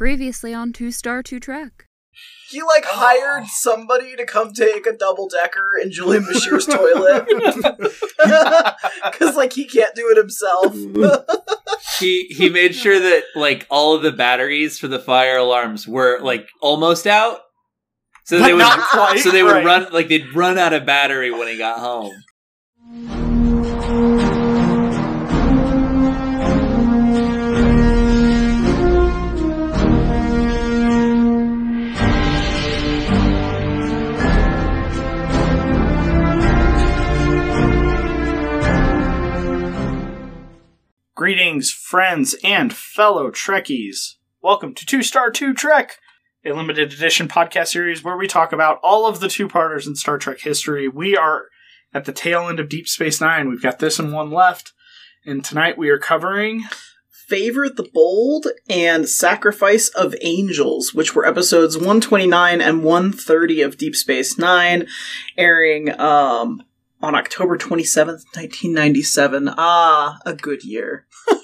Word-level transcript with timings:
Previously 0.00 0.54
on 0.54 0.72
Two 0.72 0.90
Star 0.92 1.22
Two 1.22 1.38
Trek. 1.38 1.84
He 2.48 2.62
like 2.62 2.86
oh. 2.86 2.90
hired 2.90 3.46
somebody 3.48 4.16
to 4.16 4.24
come 4.24 4.54
take 4.54 4.86
a 4.86 4.96
double 4.96 5.28
decker 5.28 5.76
in 5.78 5.92
Julian 5.92 6.24
Bashir's 6.24 6.64
toilet 6.74 7.26
because 9.04 9.36
like 9.36 9.52
he 9.52 9.66
can't 9.66 9.94
do 9.94 10.08
it 10.10 10.16
himself. 10.16 10.74
he 11.98 12.28
he 12.30 12.48
made 12.48 12.74
sure 12.74 12.98
that 12.98 13.24
like 13.36 13.66
all 13.68 13.94
of 13.94 14.00
the 14.00 14.10
batteries 14.10 14.78
for 14.78 14.88
the 14.88 14.98
fire 14.98 15.36
alarms 15.36 15.86
were 15.86 16.18
like 16.22 16.48
almost 16.62 17.06
out. 17.06 17.40
So 18.24 18.38
But 18.38 18.46
they 18.46 18.52
would 18.54 18.60
not 18.60 18.88
quite, 18.88 19.18
so 19.18 19.30
they 19.30 19.42
would 19.42 19.52
right. 19.52 19.66
run 19.66 19.92
like 19.92 20.08
they'd 20.08 20.34
run 20.34 20.56
out 20.56 20.72
of 20.72 20.86
battery 20.86 21.30
when 21.30 21.46
he 21.46 21.58
got 21.58 21.78
home. 21.78 22.14
Greetings, 41.20 41.70
friends 41.70 42.34
and 42.42 42.72
fellow 42.72 43.30
Trekkies. 43.30 44.14
Welcome 44.40 44.72
to 44.74 44.86
Two 44.86 45.02
Star 45.02 45.30
Two 45.30 45.52
Trek, 45.52 45.98
a 46.46 46.52
limited 46.52 46.94
edition 46.94 47.28
podcast 47.28 47.66
series 47.66 48.02
where 48.02 48.16
we 48.16 48.26
talk 48.26 48.54
about 48.54 48.80
all 48.82 49.06
of 49.06 49.20
the 49.20 49.28
two 49.28 49.46
parters 49.46 49.86
in 49.86 49.96
Star 49.96 50.16
Trek 50.16 50.40
history. 50.40 50.88
We 50.88 51.18
are 51.18 51.48
at 51.92 52.06
the 52.06 52.14
tail 52.14 52.48
end 52.48 52.58
of 52.58 52.70
Deep 52.70 52.88
Space 52.88 53.20
Nine. 53.20 53.50
We've 53.50 53.60
got 53.60 53.80
this 53.80 53.98
and 53.98 54.14
one 54.14 54.30
left. 54.30 54.72
And 55.26 55.44
tonight 55.44 55.76
we 55.76 55.90
are 55.90 55.98
covering 55.98 56.62
Favor 57.10 57.68
the 57.68 57.90
Bold 57.92 58.46
and 58.70 59.06
Sacrifice 59.06 59.90
of 59.90 60.14
Angels, 60.22 60.94
which 60.94 61.14
were 61.14 61.26
episodes 61.26 61.76
129 61.76 62.62
and 62.62 62.82
130 62.82 63.60
of 63.60 63.76
Deep 63.76 63.94
Space 63.94 64.38
Nine, 64.38 64.86
airing 65.36 66.00
um, 66.00 66.62
on 67.00 67.14
October 67.14 67.56
27th, 67.56 68.24
1997. 68.34 69.54
Ah, 69.56 70.18
a 70.24 70.34
good 70.34 70.64
year. 70.64 71.06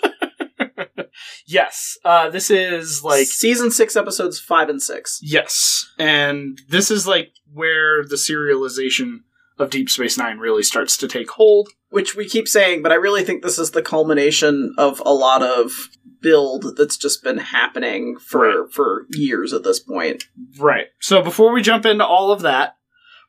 Yes, 1.47 1.97
uh, 2.05 2.29
this 2.29 2.51
is 2.51 3.03
like 3.05 3.27
season 3.27 3.71
six, 3.71 3.97
episodes 3.97 4.41
five 4.41 4.69
and 4.69 4.83
six. 4.83 5.21
Yes, 5.23 5.89
and 5.99 6.61
this 6.69 6.91
is 6.91 7.07
like 7.07 7.33
where 7.53 8.05
the 8.05 8.17
serialization 8.17 9.21
of 9.59 9.71
Deep 9.71 9.89
Space 9.89 10.19
Nine 10.19 10.39
really 10.39 10.63
starts 10.63 10.97
to 10.99 11.09
take 11.09 11.31
hold. 11.31 11.69
Which 11.89 12.17
we 12.17 12.29
keep 12.29 12.49
saying, 12.49 12.83
but 12.83 12.93
I 12.93 12.97
really 12.97 13.23
think 13.23 13.43
this 13.43 13.59
is 13.59 13.71
the 13.71 13.81
culmination 13.81 14.75
of 14.77 15.01
a 15.07 15.15
lot 15.15 15.43
of 15.43 15.89
build 16.21 16.77
that's 16.77 16.97
just 16.97 17.23
been 17.23 17.39
happening 17.39 18.17
for 18.19 18.69
for 18.69 19.07
years 19.11 19.53
at 19.53 19.63
this 19.63 19.79
point. 19.79 20.25
Right. 20.59 20.87
So 21.01 21.23
before 21.23 21.53
we 21.53 21.63
jump 21.63 21.87
into 21.87 22.05
all 22.05 22.33
of 22.33 22.43
that, 22.43 22.77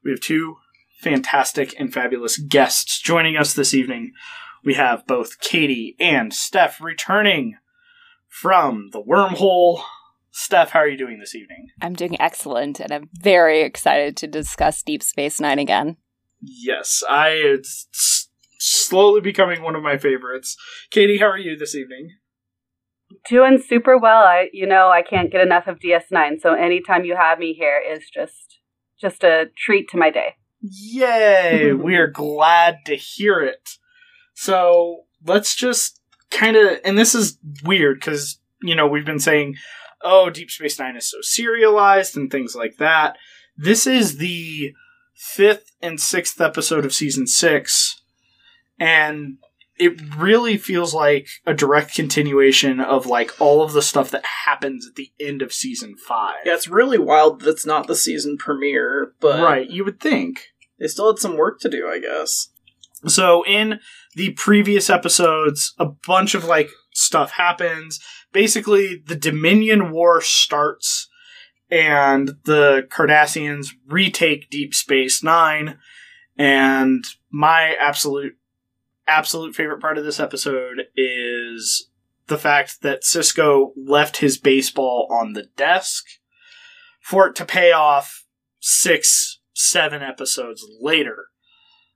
we 0.04 0.12
have 0.12 0.20
two 0.20 0.58
fantastic 0.98 1.74
and 1.80 1.94
fabulous 1.94 2.38
guests 2.38 3.00
joining 3.00 3.38
us 3.38 3.54
this 3.54 3.74
evening. 3.74 4.14
We 4.64 4.74
have 4.74 5.08
both 5.08 5.40
Katie 5.40 5.96
and 6.00 6.34
Steph 6.34 6.82
returning 6.82 7.58
from 8.28 8.90
the 8.92 9.02
wormhole. 9.02 9.84
Steph, 10.32 10.72
how 10.72 10.80
are 10.80 10.88
you 10.88 10.98
doing 10.98 11.20
this 11.20 11.36
evening? 11.36 11.68
I'm 11.82 11.94
doing 11.94 12.20
excellent, 12.20 12.80
and 12.80 12.92
I'm 12.92 13.10
very 13.14 13.62
excited 13.62 14.18
to 14.18 14.28
discuss 14.28 14.84
Deep 14.84 15.02
Space 15.02 15.40
Nine 15.40 15.60
again. 15.60 15.98
Yes, 16.42 17.02
I 17.10 17.30
it's 17.30 18.30
slowly 18.60 19.22
becoming 19.22 19.64
one 19.64 19.76
of 19.76 19.84
my 19.84 19.98
favorites. 19.98 20.56
Katie, 20.92 21.18
how 21.18 21.28
are 21.28 21.38
you 21.38 21.58
this 21.58 21.76
evening? 21.76 22.12
Doing 23.30 23.62
super 23.66 23.98
well. 23.98 24.24
I 24.24 24.50
you 24.54 24.68
know, 24.68 24.90
I 24.90 25.02
can't 25.02 25.32
get 25.32 25.42
enough 25.42 25.68
of 25.68 25.80
DS9, 25.80 26.40
so 26.42 26.54
anytime 26.54 27.06
you 27.06 27.16
have 27.16 27.40
me 27.40 27.54
here 27.54 27.82
is 27.82 28.04
just 28.14 28.60
just 29.00 29.24
a 29.24 29.46
treat 29.58 29.90
to 29.90 29.98
my 29.98 30.12
day. 30.12 30.36
Yay! 30.62 31.74
we 31.74 31.96
are 31.96 32.08
glad 32.12 32.80
to 32.86 32.96
hear 32.96 33.42
it. 33.42 33.78
So 34.34 35.06
let's 35.26 35.56
just 35.56 36.00
kind 36.32 36.56
of, 36.56 36.80
and 36.84 36.98
this 36.98 37.16
is 37.16 37.38
weird 37.64 38.00
because, 38.00 38.40
you 38.62 38.76
know, 38.76 38.88
we've 38.88 39.06
been 39.06 39.20
saying, 39.20 39.56
oh, 40.02 40.30
Deep 40.30 40.52
Space 40.52 40.80
Nine 40.80 40.96
is 40.96 41.10
so 41.10 41.18
serialized 41.22 42.16
and 42.16 42.32
things 42.32 42.56
like 42.56 42.78
that. 42.78 43.18
This 43.58 43.88
is 43.88 44.18
the 44.18 44.74
fifth 45.16 45.72
and 45.82 46.00
sixth 46.00 46.40
episode 46.40 46.86
of 46.86 46.94
season 46.94 47.26
six, 47.26 48.02
and 48.80 49.38
it 49.80 50.16
really 50.16 50.58
feels 50.58 50.94
like 50.94 51.28
a 51.46 51.54
direct 51.54 51.94
continuation 51.94 52.80
of 52.80 53.06
like 53.06 53.40
all 53.40 53.62
of 53.62 53.74
the 53.74 53.82
stuff 53.82 54.12
that 54.12 54.26
happens 54.46 54.88
at 54.88 54.96
the 54.96 55.12
end 55.20 55.42
of 55.42 55.54
season 55.54 55.96
five. 55.96 56.38
Yeah, 56.46 56.56
it's 56.56 56.68
really 56.68 56.98
wild 56.98 57.42
that 57.42 57.50
it's 57.50 57.66
not 57.66 57.88
the 57.88 57.96
season 57.96 58.38
premiere, 58.38 59.14
but 59.20 59.42
right, 59.42 59.70
you 59.70 59.86
would 59.86 60.00
think. 60.00 60.48
they 60.80 60.88
still 60.88 61.12
had 61.12 61.20
some 61.20 61.38
work 61.38 61.60
to 61.62 61.70
do, 61.70 61.88
I 61.88 62.00
guess. 62.00 62.50
So 63.06 63.46
in 63.46 63.80
the 64.16 64.32
previous 64.32 64.90
episodes, 64.90 65.74
a 65.78 65.86
bunch 65.86 66.34
of 66.34 66.46
like 66.46 66.70
stuff 66.94 67.32
happens. 67.32 68.00
Basically, 68.32 69.02
the 69.06 69.16
Dominion 69.16 69.92
War 69.92 70.22
starts 70.22 71.08
and 71.70 72.32
the 72.46 72.88
Cardassians 72.90 73.70
retake 73.88 74.50
Deep 74.50 74.74
Space 74.74 75.24
Nine. 75.24 75.78
And 76.38 77.04
my 77.32 77.74
absolute 77.80 78.37
absolute 79.08 79.56
favorite 79.56 79.82
part 79.82 79.98
of 79.98 80.04
this 80.06 80.20
episode 80.20 80.84
is 80.96 81.90
the 82.28 82.38
fact 82.38 82.82
that 82.82 83.04
Sisko 83.04 83.72
left 83.76 84.18
his 84.18 84.38
baseball 84.38 85.08
on 85.10 85.34
the 85.34 85.48
desk 85.56 86.06
for 87.02 87.28
it 87.28 87.36
to 87.36 87.46
pay 87.46 87.72
off 87.72 88.26
six, 88.60 89.40
seven 89.54 90.02
episodes 90.02 90.66
later. 90.82 91.28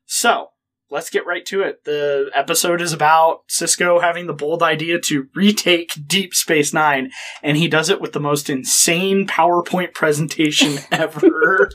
So, 0.05 0.51
let's 0.91 1.09
get 1.09 1.25
right 1.25 1.46
to 1.47 1.62
it. 1.62 1.85
The 1.85 2.29
episode 2.35 2.81
is 2.81 2.94
about 2.94 3.47
Sisko 3.47 4.02
having 4.02 4.28
the 4.28 4.34
bold 4.34 4.62
idea 4.62 5.00
to 5.00 5.28
retake 5.34 5.94
Deep 6.06 6.35
Space 6.35 6.74
Nine, 6.74 7.09
and 7.41 7.57
he 7.57 7.68
does 7.68 7.90
it 7.90 8.02
with 8.02 8.12
the 8.13 8.19
most 8.19 8.50
insane 8.50 9.25
PowerPoint 9.25 9.94
presentation 9.94 10.78
ever. 10.91 11.72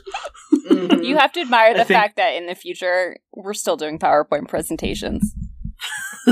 Mhm. 0.53 1.03
You 1.07 1.17
have 1.17 1.31
to 1.33 1.41
admire 1.41 1.73
the 1.73 1.85
think- 1.85 1.99
fact 1.99 2.15
that 2.17 2.35
in 2.35 2.45
the 2.47 2.55
future 2.55 3.17
we're 3.33 3.53
still 3.53 3.75
doing 3.77 3.97
PowerPoint 3.99 4.47
presentations. 4.47 5.33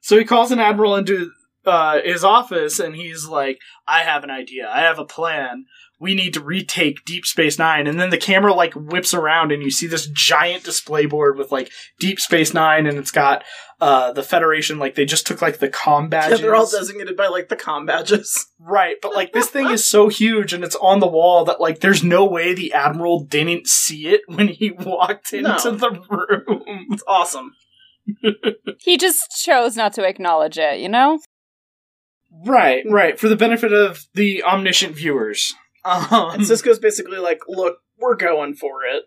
so 0.00 0.18
he 0.18 0.24
calls 0.24 0.50
an 0.50 0.58
admiral 0.58 0.96
into 0.96 1.30
uh, 1.64 2.00
his 2.04 2.24
office, 2.24 2.78
and 2.80 2.96
he's 2.96 3.26
like, 3.26 3.58
"I 3.86 4.00
have 4.00 4.24
an 4.24 4.30
idea. 4.30 4.68
I 4.68 4.80
have 4.80 4.98
a 4.98 5.04
plan." 5.04 5.66
We 6.00 6.14
need 6.14 6.34
to 6.34 6.40
retake 6.40 7.04
Deep 7.04 7.26
Space 7.26 7.58
Nine, 7.58 7.86
and 7.86 7.98
then 7.98 8.10
the 8.10 8.18
camera 8.18 8.54
like 8.54 8.74
whips 8.74 9.12
around, 9.12 9.50
and 9.50 9.62
you 9.62 9.70
see 9.70 9.86
this 9.86 10.06
giant 10.06 10.62
display 10.64 11.06
board 11.06 11.36
with 11.36 11.50
like 11.50 11.70
Deep 11.98 12.20
Space 12.20 12.54
Nine, 12.54 12.86
and 12.86 12.98
it's 12.98 13.10
got 13.10 13.42
uh, 13.80 14.12
the 14.12 14.22
Federation. 14.22 14.78
Like 14.78 14.94
they 14.94 15.04
just 15.04 15.26
took 15.26 15.42
like 15.42 15.58
the 15.58 15.68
com 15.68 16.08
yeah, 16.12 16.36
they're 16.36 16.54
all 16.54 16.70
designated 16.70 17.16
by 17.16 17.26
like 17.28 17.48
the 17.48 17.56
com 17.56 17.86
badges. 17.86 18.46
Right, 18.60 18.96
but 19.02 19.14
like 19.14 19.32
this 19.32 19.48
thing 19.48 19.70
is 19.70 19.84
so 19.84 20.08
huge 20.08 20.52
and 20.52 20.62
it's 20.64 20.76
on 20.76 21.00
the 21.00 21.06
wall 21.06 21.44
that 21.46 21.60
like 21.60 21.80
there's 21.80 22.04
no 22.04 22.24
way 22.24 22.54
the 22.54 22.72
admiral 22.72 23.24
didn't 23.24 23.66
see 23.66 24.08
it 24.08 24.22
when 24.26 24.48
he 24.48 24.70
walked 24.78 25.32
into 25.32 25.48
No. 25.48 25.76
the 25.76 25.90
room. 26.08 26.86
It's 26.90 27.04
awesome. 27.06 27.54
He 28.80 28.96
just 28.96 29.20
chose 29.44 29.76
not 29.76 29.92
to 29.94 30.04
acknowledge 30.04 30.56
it, 30.56 30.78
you 30.78 30.88
know? 30.88 31.18
Right, 32.46 32.84
right, 32.88 33.18
for 33.18 33.28
the 33.28 33.36
benefit 33.36 33.72
of 33.72 34.06
the 34.14 34.42
omniscient 34.44 34.94
viewers. 34.94 35.52
Um, 35.88 36.30
And 36.32 36.42
Sisko's 36.42 36.78
basically 36.78 37.18
like, 37.18 37.40
"Look, 37.48 37.78
we're 37.98 38.16
going 38.16 38.54
for 38.54 38.84
it." 38.84 39.04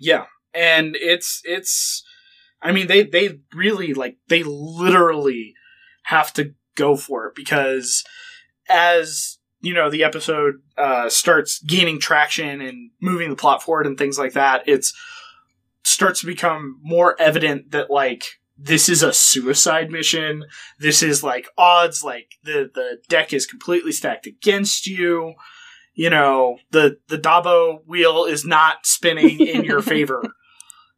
yeah, 0.00 0.26
and 0.54 0.96
it's 0.96 1.42
it's. 1.44 2.04
I 2.60 2.72
mean, 2.72 2.86
they 2.86 3.02
they 3.04 3.40
really 3.54 3.94
like 3.94 4.16
they 4.28 4.42
literally 4.42 5.54
have 6.04 6.32
to 6.34 6.54
go 6.74 6.96
for 6.96 7.26
it 7.26 7.34
because 7.34 8.04
as 8.68 9.38
you 9.60 9.74
know 9.74 9.90
the 9.90 10.04
episode 10.04 10.54
uh, 10.76 11.08
starts 11.08 11.60
gaining 11.62 12.00
traction 12.00 12.60
and 12.60 12.90
moving 13.00 13.30
the 13.30 13.36
plot 13.36 13.62
forward 13.62 13.86
and 13.86 13.98
things 13.98 14.18
like 14.18 14.32
that, 14.32 14.62
it's 14.66 14.92
starts 15.84 16.20
to 16.20 16.26
become 16.26 16.78
more 16.82 17.20
evident 17.20 17.70
that 17.70 17.90
like 17.90 18.24
this 18.56 18.88
is 18.88 19.02
a 19.02 19.12
suicide 19.12 19.90
mission. 19.90 20.44
This 20.80 21.02
is 21.02 21.22
like 21.22 21.48
odds 21.56 22.02
like 22.02 22.32
the 22.42 22.70
the 22.72 22.98
deck 23.08 23.32
is 23.32 23.46
completely 23.46 23.92
stacked 23.92 24.26
against 24.26 24.86
you. 24.86 25.34
You 25.98 26.10
know, 26.10 26.58
the 26.70 26.98
the 27.08 27.18
Dabo 27.18 27.84
wheel 27.84 28.24
is 28.24 28.44
not 28.44 28.86
spinning 28.86 29.40
in 29.40 29.64
your 29.64 29.82
favor. 29.82 30.22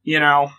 You 0.03 0.21
know, 0.21 0.51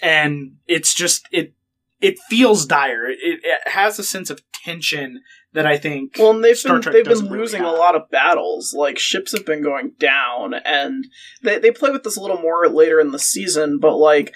and 0.00 0.58
it's 0.68 0.94
just 0.94 1.26
it 1.32 1.54
it 2.00 2.20
feels 2.30 2.64
dire. 2.64 3.08
It, 3.08 3.40
it 3.42 3.60
has 3.66 3.98
a 3.98 4.04
sense 4.04 4.30
of 4.30 4.40
tension 4.52 5.22
that 5.52 5.66
I 5.66 5.78
think 5.78 6.14
Well, 6.16 6.30
and 6.30 6.44
they've 6.44 6.56
Star 6.56 6.74
been 6.74 6.82
Trek 6.82 6.92
they've 6.92 7.04
been 7.04 7.10
doesn't 7.10 7.26
really 7.26 7.40
losing 7.40 7.62
a 7.62 7.72
lot 7.72 7.96
of 7.96 8.08
battles. 8.08 8.72
Like 8.72 9.00
ships 9.00 9.32
have 9.32 9.44
been 9.44 9.64
going 9.64 9.94
down, 9.98 10.54
and 10.54 11.04
they 11.42 11.58
they 11.58 11.72
play 11.72 11.90
with 11.90 12.04
this 12.04 12.16
a 12.16 12.20
little 12.20 12.38
more 12.38 12.68
later 12.68 13.00
in 13.00 13.10
the 13.10 13.18
season. 13.18 13.80
But 13.80 13.96
like 13.96 14.32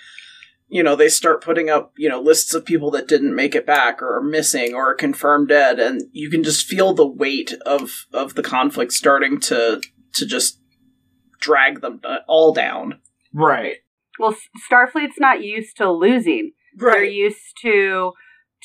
you 0.68 0.82
know, 0.82 0.96
they 0.96 1.08
start 1.08 1.44
putting 1.44 1.70
up, 1.70 1.92
you 1.96 2.08
know, 2.08 2.20
lists 2.20 2.54
of 2.54 2.64
people 2.64 2.90
that 2.92 3.08
didn't 3.08 3.34
make 3.34 3.54
it 3.54 3.66
back 3.66 4.02
or 4.02 4.16
are 4.16 4.22
missing 4.22 4.74
or 4.74 4.90
are 4.90 4.94
confirmed 4.94 5.48
dead 5.48 5.78
and 5.78 6.02
you 6.12 6.28
can 6.30 6.42
just 6.42 6.66
feel 6.66 6.92
the 6.92 7.06
weight 7.06 7.54
of 7.64 8.06
of 8.12 8.34
the 8.34 8.42
conflict 8.42 8.92
starting 8.92 9.38
to 9.40 9.80
to 10.14 10.26
just 10.26 10.60
drag 11.40 11.80
them 11.80 12.00
uh, 12.04 12.18
all 12.26 12.52
down. 12.52 13.00
Right. 13.32 13.76
Well, 14.18 14.34
Starfleet's 14.70 15.20
not 15.20 15.42
used 15.42 15.76
to 15.76 15.90
losing. 15.90 16.52
right. 16.78 16.94
They're 16.94 17.04
used 17.04 17.56
to 17.62 18.12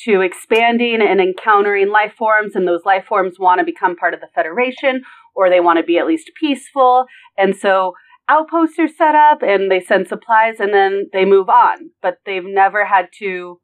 to 0.06 0.20
expanding 0.20 1.00
and 1.00 1.20
encountering 1.20 1.90
life 1.90 2.14
forms, 2.18 2.56
and 2.56 2.66
those 2.66 2.84
life 2.84 3.04
forms 3.04 3.38
want 3.38 3.60
to 3.60 3.64
become 3.64 3.94
part 3.94 4.14
of 4.14 4.20
the 4.20 4.28
Federation, 4.34 5.02
or 5.34 5.48
they 5.48 5.60
want 5.60 5.78
to 5.78 5.84
be 5.84 5.98
at 5.98 6.06
least 6.06 6.30
peaceful. 6.40 7.04
And 7.38 7.54
so 7.54 7.94
outposts 8.28 8.78
are 8.78 8.88
set 8.88 9.14
up, 9.14 9.42
and 9.42 9.70
they 9.70 9.80
send 9.80 10.08
supplies, 10.08 10.60
and 10.60 10.72
then 10.72 11.08
they 11.12 11.24
move 11.24 11.48
on. 11.48 11.90
But 12.00 12.18
they've 12.24 12.44
never 12.44 12.86
had 12.86 13.08
to 13.18 13.60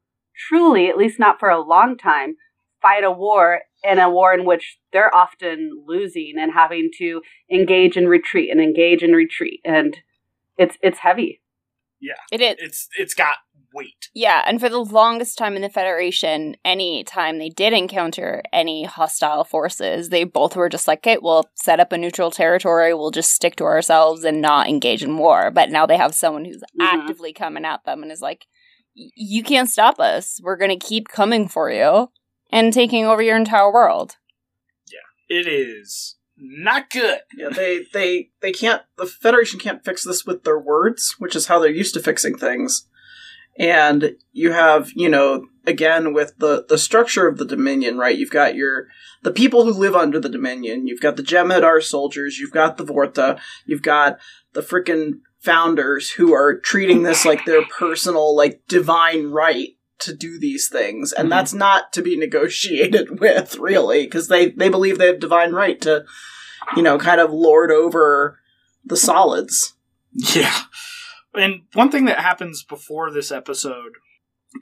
truly, 0.49 0.89
at 0.89 0.97
least 0.97 1.19
not 1.19 1.41
for 1.41 1.49
a 1.49 1.61
long 1.61 1.97
time, 1.97 2.37
fight 2.81 3.05
a 3.05 3.11
war 3.11 3.63
in 3.85 3.99
a 3.99 4.11
war 4.11 4.35
in 4.35 4.45
which 4.45 4.79
they're 4.93 5.15
often 5.15 5.85
losing 5.87 6.35
and 6.39 6.53
having 6.53 6.91
to 6.99 7.23
engage 7.51 7.97
and 7.97 8.09
retreat 8.09 8.51
and 8.51 8.61
engage 8.61 9.03
and 9.03 9.15
retreat, 9.15 9.61
and 9.65 9.99
it's 10.57 10.77
it's 10.83 10.99
heavy. 10.99 11.41
Yeah. 12.01 12.15
It 12.31 12.41
is. 12.41 12.57
It's 12.59 12.89
it's 12.99 13.15
got 13.15 13.37
weight. 13.79 14.09
Yeah, 14.15 14.43
and 14.47 14.61
for 14.61 14.69
the 14.69 14.79
longest 14.79 15.39
time 15.39 15.57
in 15.57 15.63
the 15.63 15.69
Federation, 15.69 16.57
any 16.65 17.05
time 17.05 17.39
they 17.39 17.49
did 17.49 17.73
encounter 17.73 18.43
any 18.53 18.85
hostile 18.85 19.45
forces, 19.45 20.09
they 20.09 20.25
both 20.25 20.57
were 20.57 20.69
just 20.69 20.89
like, 20.89 20.99
okay, 21.01 21.19
we'll 21.21 21.45
set 21.55 21.81
up 21.81 21.93
a 21.93 21.99
neutral 21.99 22.31
territory, 22.31 22.93
we'll 22.93 23.11
just 23.11 23.33
stick 23.33 23.57
to 23.57 23.65
ourselves 23.65 24.25
and 24.25 24.41
not 24.43 24.69
engage 24.69 25.03
in 25.03 25.17
war. 25.17 25.51
But 25.51 25.71
now 25.71 25.87
they 25.87 25.97
have 25.97 26.15
someone 26.15 26.45
who's 26.45 26.63
Mhm. 26.79 26.85
actively 26.85 27.33
coming 27.33 27.65
at 27.65 27.85
them 27.85 28.03
and 28.03 28.13
is 28.13 28.21
like, 28.21 28.47
you 28.95 29.43
can't 29.45 29.71
stop 29.71 30.01
us. 30.01 30.41
We're 30.43 30.57
going 30.57 30.77
to 30.77 30.87
keep 30.87 31.09
coming 31.09 31.49
for 31.49 31.71
you 31.71 32.09
and 32.51 32.73
taking 32.73 33.05
over 33.07 33.23
your 33.23 33.37
entire 33.37 33.73
world. 33.73 34.17
Yeah, 34.91 35.37
it 35.39 35.47
is 35.47 36.17
not 36.37 36.91
good. 36.91 37.21
Yeah, 37.37 37.51
they 37.51 37.85
they 37.93 38.31
they 38.41 38.53
can't. 38.53 38.83
The 38.97 39.07
Federation 39.07 39.61
can't 39.61 39.85
fix 39.85 40.03
this 40.05 40.25
with 40.25 40.43
their 40.45 40.59
words, 40.59 41.15
which 41.19 41.37
is 41.37 41.47
how 41.47 41.59
they're 41.59 41.71
used 41.71 41.95
to 41.95 42.01
fixing 42.01 42.37
things. 42.37 42.88
And 43.59 44.17
you 44.33 44.53
have, 44.53 44.91
you 44.95 45.09
know, 45.09 45.47
again 45.67 46.15
with 46.15 46.35
the 46.39 46.65
the 46.69 46.79
structure 46.79 47.27
of 47.27 47.39
the 47.39 47.45
Dominion, 47.45 47.99
right? 47.99 48.17
You've 48.17 48.31
got 48.31 48.55
your 48.55 48.87
the 49.23 49.33
people 49.33 49.65
who 49.65 49.73
live 49.73 49.97
under 49.97 50.21
the 50.21 50.29
Dominion. 50.29 50.87
You've 50.87 51.01
got 51.01 51.17
the 51.17 51.23
Jem'Hadar 51.23 51.83
soldiers. 51.83 52.39
You've 52.39 52.53
got 52.53 52.77
the 52.77 52.85
Vorta. 52.85 53.41
You've 53.67 53.83
got 53.83 54.19
the 54.53 54.63
frickin' 54.63 55.21
founders 55.41 56.11
who 56.13 56.33
are 56.33 56.59
treating 56.59 57.03
this 57.03 57.25
like 57.25 57.45
their 57.45 57.65
personal, 57.67 58.35
like 58.37 58.63
divine 58.69 59.27
right 59.27 59.71
to 60.01 60.15
do 60.15 60.39
these 60.39 60.69
things, 60.69 61.13
and 61.13 61.27
Mhm. 61.27 61.31
that's 61.31 61.53
not 61.53 61.93
to 61.93 62.03
be 62.03 62.17
negotiated 62.17 63.19
with, 63.21 63.57
really, 63.59 64.05
because 64.05 64.29
they 64.29 64.51
they 64.51 64.69
believe 64.69 64.99
they 64.99 65.07
have 65.09 65.19
divine 65.21 65.53
right 65.53 65.81
to 65.83 66.05
you 66.77 66.83
know, 66.83 66.99
kind 66.99 67.21
of 67.21 67.33
lord 67.33 67.71
over 67.71 68.39
the 68.85 68.97
solids. 68.97 69.75
Yeah. 70.13 70.55
And 71.39 71.63
one 71.75 71.91
thing 71.91 72.07
that 72.07 72.19
happens 72.19 72.63
before 72.63 73.11
this 73.11 73.31
episode 73.31 73.93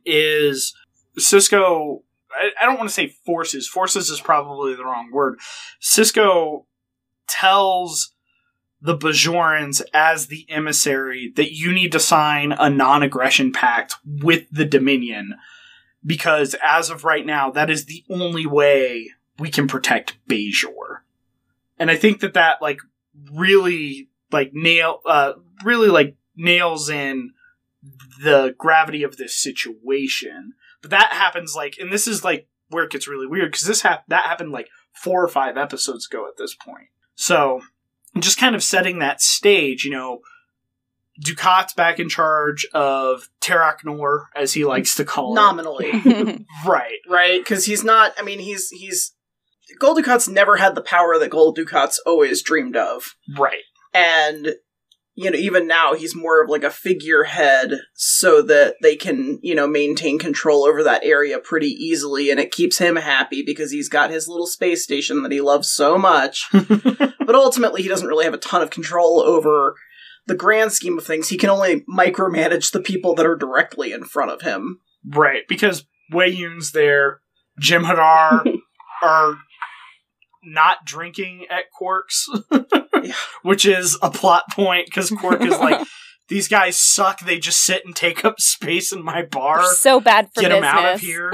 is 0.05 0.75
Sisko. 1.19 2.03
I, 2.31 2.51
I 2.61 2.67
don't 2.67 2.77
want 2.77 2.89
to 2.89 2.95
say 2.95 3.09
forces. 3.09 3.69
Forces 3.69 4.11
is 4.11 4.21
probably 4.21 4.75
the 4.75 4.85
wrong 4.85 5.11
word. 5.13 5.39
Sisko 5.81 6.65
tells 7.29 8.13
the 8.81 8.97
Bajorans 8.97 9.83
as 9.95 10.27
the 10.27 10.47
emissary 10.49 11.33
that 11.37 11.53
you 11.53 11.73
need 11.73 11.93
to 11.93 12.01
sign 12.01 12.53
a 12.53 12.69
non 12.69 13.03
aggression 13.03 13.53
pact 13.53 13.97
with 14.05 14.45
the 14.51 14.65
Dominion 14.65 15.35
because 16.05 16.55
as 16.63 16.89
of 16.89 17.05
right 17.05 17.27
now, 17.27 17.51
that 17.51 17.69
is 17.69 17.87
the 17.87 18.05
only 18.09 18.47
way 18.47 19.11
we 19.39 19.51
can 19.51 19.67
protect 19.67 20.17
Bajor. 20.29 21.01
And 21.79 21.91
I 21.91 21.97
think 21.97 22.21
that 22.21 22.35
that, 22.35 22.63
like, 22.63 22.79
really, 23.33 24.09
like, 24.31 24.53
nail, 24.55 25.01
uh, 25.05 25.33
really, 25.65 25.89
like, 25.89 26.17
nails 26.37 26.89
in 26.89 27.33
the 28.23 28.55
gravity 28.59 29.03
of 29.03 29.17
this 29.17 29.37
situation. 29.37 30.53
But 30.83 30.91
that 30.91 31.13
happens, 31.13 31.55
like, 31.57 31.77
and 31.79 31.93
this 31.93 32.07
is, 32.07 32.25
like, 32.25 32.49
where 32.69 32.85
it 32.85 32.91
gets 32.91 33.09
really 33.09 33.27
weird 33.27 33.53
because 33.53 33.67
this 33.67 33.83
hap- 33.83 34.07
that 34.09 34.25
happened, 34.25 34.53
like, 34.53 34.69
four 34.93 35.23
or 35.25 35.29
five 35.29 35.57
episodes 35.57 36.07
ago 36.07 36.27
at 36.27 36.37
this 36.37 36.55
point. 36.55 36.89
So, 37.15 37.61
just 38.19 38.39
kind 38.39 38.55
of 38.55 38.63
setting 38.63 38.99
that 38.99 39.21
stage, 39.21 39.85
you 39.85 39.91
know, 39.91 40.21
Dukat's 41.25 41.73
back 41.73 41.99
in 41.99 42.09
charge 42.09 42.67
of 42.75 43.29
Terok 43.41 43.79
Nor, 43.85 44.29
as 44.37 44.53
he 44.53 44.65
likes 44.65 44.95
to 44.97 45.05
call 45.05 45.35
Nominally, 45.35 45.87
it. 45.87 46.05
Nominally. 46.05 46.47
right. 46.67 46.99
right? 47.09 47.41
Because 47.41 47.65
he's 47.65 47.83
not. 47.85 48.13
I 48.19 48.23
mean, 48.23 48.39
he's 48.39 48.69
he's. 48.71 49.15
Gul 49.81 49.97
Dukat's 49.97 50.29
never 50.29 50.57
had 50.59 50.75
the 50.75 50.83
power 50.83 51.19
that 51.19 51.31
Gul 51.31 51.55
Dukat's 51.55 51.99
always 52.07 52.43
dreamed 52.43 52.77
of, 52.77 53.17
Right. 53.37 53.63
and 53.95 54.55
you 55.17 55.31
know, 55.31 55.39
even 55.39 55.67
now 55.67 55.95
he's 55.95 56.15
more 56.15 56.43
of 56.43 56.51
like 56.51 56.63
a 56.63 56.71
figurehead, 56.71 57.73
so 57.95 58.43
that 58.43 58.77
they 58.83 58.97
can 58.97 59.39
you 59.43 59.55
know 59.55 59.67
maintain 59.67 60.19
control 60.19 60.65
over 60.65 60.83
that 60.83 61.05
area 61.05 61.39
pretty 61.39 61.71
easily, 61.71 62.31
and 62.31 62.39
it 62.39 62.53
keeps 62.53 62.79
him 62.79 62.97
happy 62.97 63.43
because 63.45 63.71
he's 63.71 63.89
got 63.89 64.11
his 64.11 64.29
little 64.29 64.47
space 64.47 64.85
station 64.85 65.23
that 65.23 65.33
he 65.33 65.41
loves 65.41 65.69
so 65.69 65.97
much. 65.97 66.47
but 66.53 67.35
ultimately 67.35 67.83
he 67.83 67.89
doesn't 67.89 68.09
really 68.09 68.27
have 68.27 68.35
a 68.35 68.39
ton 68.39 68.63
of 68.63 68.71
control 68.71 69.21
over 69.21 69.75
the 70.27 70.35
grand 70.35 70.73
scheme 70.73 70.99
of 70.99 71.05
things. 71.05 71.31
He 71.31 71.39
can 71.39 71.51
only 71.51 71.85
micromanage 71.91 72.73
the 72.73 72.81
people 72.81 73.15
that 73.15 73.27
are 73.27 73.37
directly 73.37 73.93
in 73.93 74.05
front 74.05 74.31
of 74.31 74.43
him. 74.43 74.81
Right, 75.05 75.43
because 75.49 75.87
Weyoun's 76.13 76.73
there, 76.73 77.21
Jem'Hadar 77.61 78.45
are 79.03 79.37
not 80.47 80.85
drinking 80.85 81.47
at 81.51 81.65
Quark's, 81.77 82.29
Yeah. 83.03 83.13
which 83.43 83.67
is 83.67 83.99
a 84.03 84.11
plot 84.11 84.45
point 84.53 84.87
because 84.87 85.11
Quark 85.11 85.43
is 85.43 85.59
like, 85.59 85.87
these 86.29 86.49
guys 86.49 86.77
suck. 86.79 87.21
They 87.21 87.39
just 87.39 87.63
sit 87.63 87.85
and 87.85 87.95
take 87.95 88.25
up 88.25 88.41
space 88.41 88.93
in 88.93 89.03
my 89.05 89.23
bar. 89.23 89.59
They're 89.63 89.75
so 89.75 90.01
bad 90.01 90.29
for 90.35 90.41
Get 90.41 90.49
business. 90.51 90.61
them 90.61 90.65
out 90.85 90.95
of 90.95 91.01
here. 91.01 91.33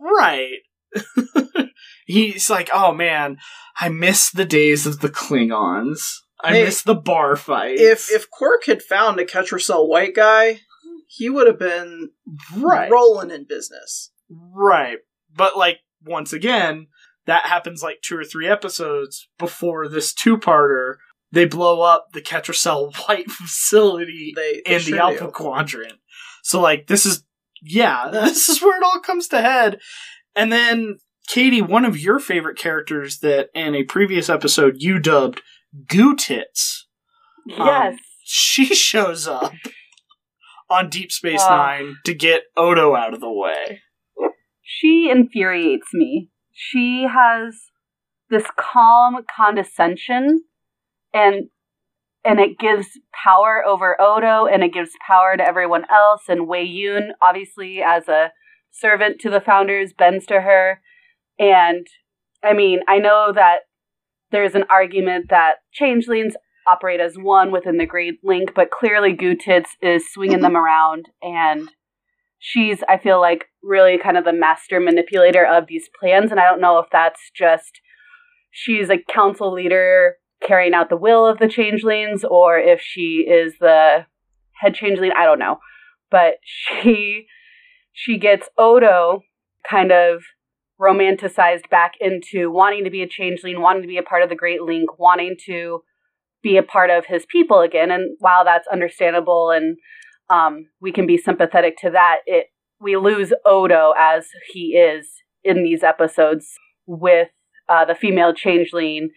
right. 0.00 0.58
He's 2.06 2.48
like, 2.48 2.70
oh 2.72 2.92
man, 2.94 3.36
I 3.78 3.88
miss 3.90 4.30
the 4.30 4.44
days 4.46 4.86
of 4.86 5.00
the 5.00 5.08
Klingons. 5.10 6.00
I 6.40 6.52
Hey, 6.52 6.64
miss 6.64 6.82
the 6.82 6.94
bar 6.94 7.36
fight. 7.36 7.78
If 7.78 8.10
if 8.10 8.30
Quark 8.30 8.64
had 8.66 8.82
found 8.82 9.18
a 9.20 9.24
Ketracel 9.24 9.88
white 9.88 10.14
guy, 10.14 10.60
he 11.08 11.28
would 11.28 11.46
have 11.46 11.58
been 11.58 12.10
right, 12.56 12.90
rolling 12.90 13.30
in 13.30 13.44
business. 13.46 14.12
Right. 14.30 14.98
But 15.34 15.56
like 15.56 15.80
once 16.02 16.32
again, 16.32 16.86
that 17.28 17.46
happens 17.46 17.82
like 17.82 18.00
two 18.02 18.16
or 18.16 18.24
three 18.24 18.48
episodes 18.48 19.28
before 19.38 19.86
this 19.86 20.12
two-parter. 20.12 20.94
They 21.30 21.44
blow 21.44 21.82
up 21.82 22.06
the 22.14 22.22
Ketracel 22.22 22.96
White 23.06 23.30
facility 23.30 24.32
They, 24.34 24.62
they 24.66 24.74
in 24.74 24.80
sure 24.80 24.96
the 24.96 25.02
Alpha 25.04 25.24
do. 25.26 25.30
Quadrant. 25.30 25.98
So 26.42 26.60
like 26.60 26.86
this 26.88 27.04
is 27.06 27.22
yeah, 27.62 28.08
this 28.12 28.48
is 28.48 28.60
where 28.62 28.76
it 28.78 28.82
all 28.84 29.00
comes 29.00 29.28
to 29.28 29.40
head. 29.40 29.78
And 30.34 30.50
then 30.50 30.98
Katie, 31.28 31.60
one 31.62 31.84
of 31.84 31.98
your 32.00 32.18
favorite 32.18 32.56
characters 32.58 33.18
that 33.18 33.50
in 33.54 33.74
a 33.74 33.84
previous 33.84 34.28
episode 34.30 34.76
you 34.78 34.98
dubbed 34.98 35.42
Goo 35.86 36.16
Tits. 36.16 36.86
Yes. 37.46 37.96
She 38.24 38.64
shows 38.74 39.28
up 39.28 39.52
on 40.70 40.88
Deep 40.88 41.12
Space 41.12 41.42
Ah. 41.42 41.56
Nine 41.78 41.96
to 42.06 42.14
get 42.14 42.44
Odo 42.56 42.94
out 42.94 43.12
of 43.12 43.20
the 43.20 43.30
way. 43.30 43.80
she 44.62 45.10
infuriates 45.10 45.88
me. 45.92 46.30
She 46.60 47.06
has 47.08 47.54
this 48.30 48.46
calm 48.56 49.24
condescension 49.34 50.42
and 51.14 51.50
and 52.24 52.40
it 52.40 52.58
gives 52.58 52.88
power 53.24 53.64
over 53.64 53.98
Odo 54.00 54.46
and 54.46 54.64
it 54.64 54.74
gives 54.74 54.90
power 55.06 55.36
to 55.36 55.46
everyone 55.46 55.84
else 55.88 56.22
and 56.28 56.48
Weyoun 56.48 57.10
obviously 57.22 57.80
as 57.80 58.08
a 58.08 58.32
servant 58.72 59.20
to 59.20 59.30
the 59.30 59.40
founders 59.40 59.92
bends 59.96 60.26
to 60.26 60.40
her. 60.40 60.80
And 61.38 61.86
I 62.42 62.54
mean, 62.54 62.80
I 62.88 62.98
know 62.98 63.32
that 63.32 63.60
there's 64.32 64.56
an 64.56 64.64
argument 64.68 65.26
that 65.30 65.58
changelings 65.72 66.34
operate 66.66 67.00
as 67.00 67.14
one 67.16 67.52
within 67.52 67.78
the 67.78 67.86
Great 67.86 68.18
Link, 68.24 68.50
but 68.56 68.70
clearly 68.70 69.16
Gootits 69.16 69.70
is 69.80 70.12
swinging 70.12 70.40
them 70.40 70.56
around 70.56 71.06
and 71.22 71.70
she's 72.38 72.82
i 72.88 72.96
feel 72.96 73.20
like 73.20 73.46
really 73.62 73.98
kind 73.98 74.16
of 74.16 74.24
the 74.24 74.32
master 74.32 74.80
manipulator 74.80 75.44
of 75.44 75.66
these 75.66 75.88
plans 75.98 76.30
and 76.30 76.40
i 76.40 76.44
don't 76.44 76.60
know 76.60 76.78
if 76.78 76.86
that's 76.90 77.30
just 77.34 77.80
she's 78.50 78.88
a 78.90 79.02
council 79.12 79.52
leader 79.52 80.14
carrying 80.42 80.74
out 80.74 80.88
the 80.88 80.96
will 80.96 81.26
of 81.26 81.38
the 81.38 81.48
changelings 81.48 82.24
or 82.24 82.58
if 82.58 82.80
she 82.80 83.26
is 83.28 83.54
the 83.60 84.06
head 84.60 84.74
changeling 84.74 85.10
i 85.16 85.24
don't 85.24 85.38
know 85.38 85.58
but 86.10 86.34
she 86.44 87.26
she 87.92 88.16
gets 88.16 88.48
odo 88.56 89.22
kind 89.68 89.90
of 89.90 90.22
romanticized 90.80 91.68
back 91.68 91.94
into 92.00 92.50
wanting 92.52 92.84
to 92.84 92.90
be 92.90 93.02
a 93.02 93.08
changeling 93.08 93.60
wanting 93.60 93.82
to 93.82 93.88
be 93.88 93.98
a 93.98 94.02
part 94.02 94.22
of 94.22 94.28
the 94.28 94.36
great 94.36 94.62
link 94.62 94.98
wanting 94.98 95.36
to 95.44 95.82
be 96.40 96.56
a 96.56 96.62
part 96.62 96.88
of 96.88 97.06
his 97.06 97.26
people 97.26 97.60
again 97.60 97.90
and 97.90 98.16
while 98.20 98.44
that's 98.44 98.68
understandable 98.68 99.50
and 99.50 99.76
um, 100.30 100.66
we 100.80 100.92
can 100.92 101.06
be 101.06 101.16
sympathetic 101.16 101.76
to 101.78 101.90
that. 101.90 102.18
It 102.26 102.46
we 102.80 102.96
lose 102.96 103.32
Odo 103.44 103.92
as 103.98 104.26
he 104.52 104.76
is 104.76 105.06
in 105.44 105.62
these 105.62 105.82
episodes 105.82 106.46
with 106.86 107.28
uh, 107.68 107.84
the 107.84 107.94
female 107.94 108.32
changeling, 108.32 109.10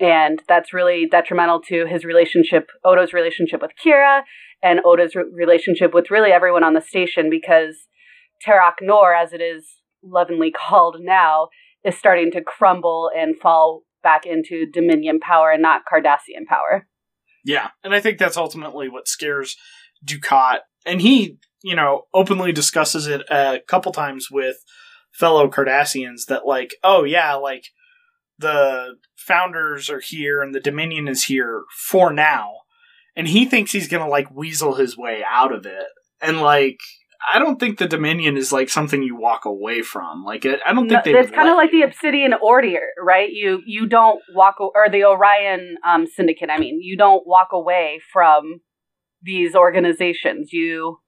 and 0.00 0.42
that's 0.48 0.72
really 0.72 1.06
detrimental 1.06 1.60
to 1.62 1.86
his 1.86 2.04
relationship, 2.04 2.68
Odo's 2.84 3.12
relationship 3.12 3.62
with 3.62 3.72
Kira, 3.84 4.22
and 4.62 4.80
Odo's 4.84 5.14
re- 5.14 5.24
relationship 5.32 5.94
with 5.94 6.10
really 6.10 6.30
everyone 6.30 6.64
on 6.64 6.74
the 6.74 6.80
station 6.80 7.30
because 7.30 7.76
Terok 8.46 8.74
Nor, 8.80 9.14
as 9.14 9.32
it 9.32 9.40
is 9.40 9.66
lovingly 10.02 10.50
called 10.50 10.96
now, 11.00 11.48
is 11.84 11.96
starting 11.96 12.30
to 12.32 12.42
crumble 12.42 13.10
and 13.16 13.36
fall 13.40 13.82
back 14.02 14.26
into 14.26 14.66
Dominion 14.70 15.20
power 15.20 15.50
and 15.50 15.62
not 15.62 15.82
Cardassian 15.90 16.46
power. 16.48 16.86
Yeah, 17.44 17.70
and 17.82 17.94
I 17.94 18.00
think 18.00 18.18
that's 18.18 18.36
ultimately 18.36 18.88
what 18.88 19.08
scares 19.08 19.56
Dukat, 20.04 20.60
and 20.86 21.00
he, 21.00 21.38
you 21.64 21.74
know, 21.74 22.02
openly 22.12 22.52
discusses 22.52 23.06
it 23.06 23.22
a 23.30 23.58
couple 23.66 23.90
times 23.90 24.28
with 24.30 24.56
fellow 25.12 25.48
Cardassians 25.48 26.26
that, 26.28 26.46
like, 26.46 26.74
oh 26.84 27.04
yeah, 27.04 27.34
like 27.34 27.64
the 28.38 28.96
founders 29.16 29.88
are 29.88 30.00
here 30.00 30.42
and 30.42 30.54
the 30.54 30.60
Dominion 30.60 31.08
is 31.08 31.24
here 31.24 31.64
for 31.88 32.12
now, 32.12 32.52
and 33.16 33.26
he 33.26 33.46
thinks 33.46 33.72
he's 33.72 33.88
gonna 33.88 34.08
like 34.08 34.30
weasel 34.30 34.74
his 34.74 34.96
way 34.96 35.24
out 35.28 35.52
of 35.52 35.66
it, 35.66 35.86
and 36.20 36.40
like. 36.40 36.78
I 37.32 37.38
don't 37.38 37.58
think 37.58 37.78
the 37.78 37.88
Dominion 37.88 38.36
is 38.36 38.52
like 38.52 38.68
something 38.68 39.02
you 39.02 39.16
walk 39.16 39.46
away 39.46 39.80
from. 39.80 40.24
Like, 40.24 40.44
I 40.44 40.74
don't 40.74 40.90
think 40.90 41.06
No, 41.06 41.12
they. 41.12 41.18
it's 41.18 41.30
kind 41.30 41.48
of 41.48 41.56
like 41.56 41.70
the 41.70 41.80
Obsidian 41.80 42.34
Order, 42.34 42.80
right? 43.02 43.30
You 43.32 43.62
you 43.64 43.86
don't 43.86 44.20
walk 44.34 44.56
or 44.60 44.90
the 44.90 45.04
Orion 45.04 45.76
um, 45.86 46.06
Syndicate. 46.06 46.50
I 46.50 46.58
mean, 46.58 46.80
you 46.82 46.98
don't 46.98 47.26
walk 47.26 47.48
away 47.52 48.02
from 48.12 48.60
these 49.22 49.54
organizations. 49.54 50.52
You 50.52 50.98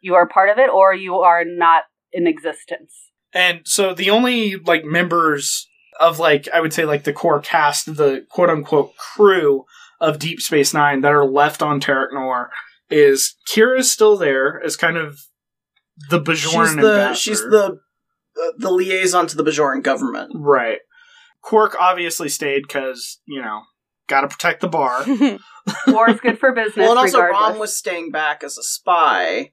you 0.00 0.14
are 0.14 0.26
part 0.26 0.50
of 0.50 0.58
it, 0.58 0.70
or 0.70 0.94
you 0.94 1.16
are 1.16 1.44
not 1.44 1.84
in 2.12 2.26
existence. 2.26 2.94
And 3.32 3.60
so 3.64 3.94
the 3.94 4.10
only 4.10 4.56
like 4.56 4.84
members 4.84 5.68
of 6.00 6.18
like 6.18 6.48
I 6.52 6.60
would 6.60 6.72
say 6.72 6.84
like 6.84 7.04
the 7.04 7.12
core 7.12 7.40
cast, 7.40 7.96
the 7.96 8.26
quote 8.30 8.50
unquote 8.50 8.96
crew 8.96 9.64
of 10.00 10.18
Deep 10.18 10.40
Space 10.40 10.74
Nine 10.74 11.02
that 11.02 11.12
are 11.12 11.24
left 11.24 11.62
on 11.62 11.80
Terok 11.80 12.08
Nor 12.12 12.50
is 12.88 13.36
Kira's 13.48 13.90
still 13.90 14.16
there 14.16 14.60
as 14.64 14.76
kind 14.76 14.96
of 14.96 15.20
the 16.08 16.20
Bajoran 16.20 16.66
she's 16.66 16.76
the 16.76 16.90
ambassador. 16.90 17.14
she's 17.14 17.40
the 17.42 17.78
uh, 18.40 18.52
the 18.58 18.70
liaison 18.70 19.26
to 19.28 19.36
the 19.36 19.44
Bajoran 19.44 19.82
government. 19.82 20.32
right. 20.34 20.78
Quark 21.42 21.74
obviously 21.80 22.28
stayed 22.28 22.62
because 22.62 23.20
you 23.26 23.40
know 23.40 23.62
got 24.08 24.22
to 24.22 24.28
protect 24.28 24.60
the 24.60 24.68
bar. 24.68 25.04
War 25.86 26.10
is 26.10 26.20
good 26.20 26.38
for 26.38 26.52
business. 26.52 26.76
Well, 26.76 26.90
and 26.90 26.98
also 26.98 27.18
regardless. 27.18 27.50
Rom 27.50 27.58
was 27.58 27.76
staying 27.76 28.10
back 28.10 28.42
as 28.42 28.58
a 28.58 28.62
spy, 28.62 29.52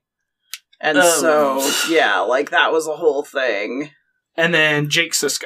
and 0.79 0.97
Oh. 0.97 1.59
so 1.61 1.89
yeah, 1.93 2.19
like 2.19 2.49
that 2.51 2.71
was 2.71 2.87
a 2.87 2.95
whole 2.95 3.23
thing. 3.23 3.91
and 4.35 4.53
then 4.53 4.89
Jake 4.89 5.13
Sisko. 5.13 5.45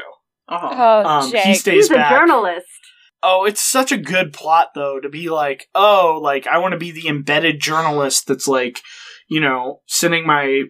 Uh-huh. 0.50 0.69
oh, 1.05 1.09
Um, 1.09 1.31
he 1.31 1.53
stays 1.55 1.63
He's 1.85 1.91
a 1.91 1.93
back. 1.95 2.11
journalist. 2.11 2.65
Oh, 3.23 3.45
it's 3.45 3.61
such 3.61 3.91
a 3.91 3.97
good 3.97 4.33
plot 4.33 4.69
though 4.75 5.00
to 5.00 5.07
be 5.07 5.29
like, 5.29 5.67
oh, 5.75 6.19
like 6.21 6.45
I 6.47 6.57
want 6.57 6.73
to 6.73 6.77
be 6.77 6.91
the 6.91 7.07
embedded 7.07 7.61
journalist 7.61 8.27
that's 8.27 8.47
like, 8.47 8.81
you 9.29 9.39
know, 9.39 9.81
sending 9.88 10.25
my 10.25 10.63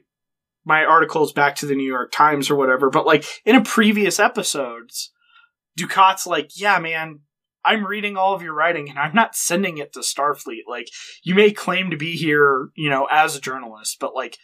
my 0.64 0.84
articles 0.86 1.34
back 1.34 1.56
to 1.56 1.66
the 1.66 1.74
New 1.76 1.88
York 1.88 2.12
Times 2.12 2.52
or 2.52 2.56
whatever. 2.56 2.90
But 2.92 3.08
like 3.08 3.26
in 3.46 3.56
a 3.56 3.64
previous 3.64 4.20
episodes, 4.20 5.12
Dukat's 5.80 6.28
like, 6.28 6.52
yeah, 6.56 6.78
man, 6.78 7.22
I'm 7.64 7.86
reading 7.86 8.18
all 8.18 8.34
of 8.34 8.42
your 8.42 8.54
writing 8.54 8.90
and 8.90 8.98
I'm 8.98 9.14
not 9.14 9.36
sending 9.36 9.78
it 9.78 9.94
to 9.94 10.00
Starfleet. 10.00 10.62
Like, 10.68 10.88
you 11.24 11.36
may 11.36 11.52
claim 11.52 11.92
to 11.92 11.98
be 11.98 12.14
here, 12.16 12.70
you 12.76 12.90
know, 12.90 13.08
as 13.12 13.36
a 13.36 13.42
journalist, 13.42 13.98
but 14.00 14.16
like, 14.16 14.38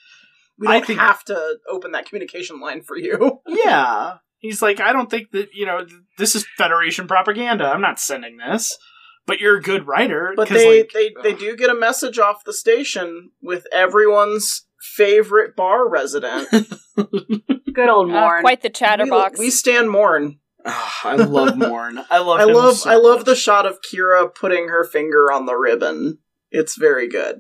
We 0.60 0.68
don't 0.68 0.86
think- 0.86 1.00
have 1.00 1.24
to 1.26 1.58
open 1.70 1.92
that 1.94 2.06
communication 2.08 2.60
line 2.60 2.82
for 2.82 2.98
you. 2.98 3.42
yeah. 3.48 4.18
He's 4.40 4.62
like, 4.62 4.80
I 4.80 4.94
don't 4.94 5.10
think 5.10 5.32
that, 5.32 5.50
you 5.54 5.66
know, 5.66 5.84
th- 5.84 6.00
this 6.20 6.36
is 6.36 6.46
Federation 6.58 7.08
propaganda. 7.08 7.66
I'm 7.66 7.82
not 7.82 8.00
sending 8.00 8.38
this. 8.38 8.78
But 9.26 9.42
you're 9.42 9.58
a 9.58 9.62
good 9.62 9.88
writer. 9.88 10.32
But 10.38 10.48
they 10.48 10.78
like, 10.84 10.92
they, 10.94 11.12
they 11.22 11.34
do 11.34 11.58
get 11.58 11.70
a 11.70 11.76
message 11.76 12.18
off 12.18 12.46
the 12.46 12.54
station 12.54 13.32
with 13.42 13.66
everyone's 13.74 14.66
favorite 14.80 15.54
bar 15.56 15.90
resident. 15.90 16.48
Good 16.96 17.90
old 17.90 18.10
Uh, 18.10 18.14
Morn. 18.22 18.42
quite 18.42 18.62
the 18.62 18.70
we, 18.70 18.74
chatterbox. 18.74 19.38
we 19.38 19.50
stand 19.50 19.90
Morn. 19.92 20.40
Ah, 20.68 21.02
I 21.06 21.16
love 21.16 21.58
Morn. 21.58 22.04
I 22.10 22.20
love. 22.20 22.40
I 22.40 22.44
him 22.44 22.54
love 22.54 22.78
so 22.78 22.90
I 22.90 22.96
love 22.96 23.26
the 23.26 23.36
shot 23.36 23.66
of 23.66 23.80
Kira 23.82 24.34
putting 24.36 24.68
her 24.68 24.84
finger 24.84 25.32
on 25.32 25.46
the 25.46 25.56
ribbon. 25.56 26.20
It's 26.52 26.78
very 26.78 27.08
good. 27.10 27.38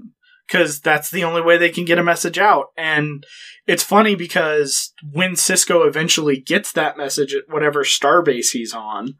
because 0.47 0.79
that's 0.81 1.11
the 1.11 1.23
only 1.23 1.41
way 1.41 1.57
they 1.57 1.69
can 1.69 1.85
get 1.85 1.99
a 1.99 2.03
message 2.03 2.37
out. 2.37 2.67
And 2.77 3.25
it's 3.65 3.83
funny 3.83 4.15
because 4.15 4.93
when 5.13 5.31
Sisko 5.33 5.85
eventually 5.87 6.39
gets 6.39 6.71
that 6.73 6.97
message 6.97 7.33
at 7.35 7.43
whatever 7.49 7.83
starbase 7.83 8.51
he's 8.53 8.73
on, 8.73 9.15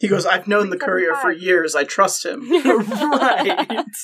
He 0.00 0.08
goes, 0.08 0.24
I've 0.26 0.48
known 0.48 0.70
the 0.70 0.78
courier 0.78 1.14
for 1.14 1.30
years. 1.32 1.74
I 1.74 1.84
trust 1.84 2.24
him. 2.26 2.48
right? 2.50 3.66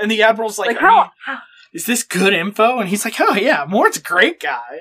And 0.00 0.10
the 0.10 0.22
admiral's 0.22 0.58
like, 0.60 0.68
like 0.68 0.78
how, 0.78 1.10
how 1.26 1.38
"Is 1.72 1.84
this 1.86 2.04
good 2.04 2.32
info?" 2.32 2.78
And 2.78 2.88
he's 2.88 3.04
like, 3.04 3.16
"Oh 3.20 3.34
yeah, 3.34 3.64
Morn's 3.68 3.96
a 3.96 4.00
great 4.02 4.38
guy." 4.38 4.78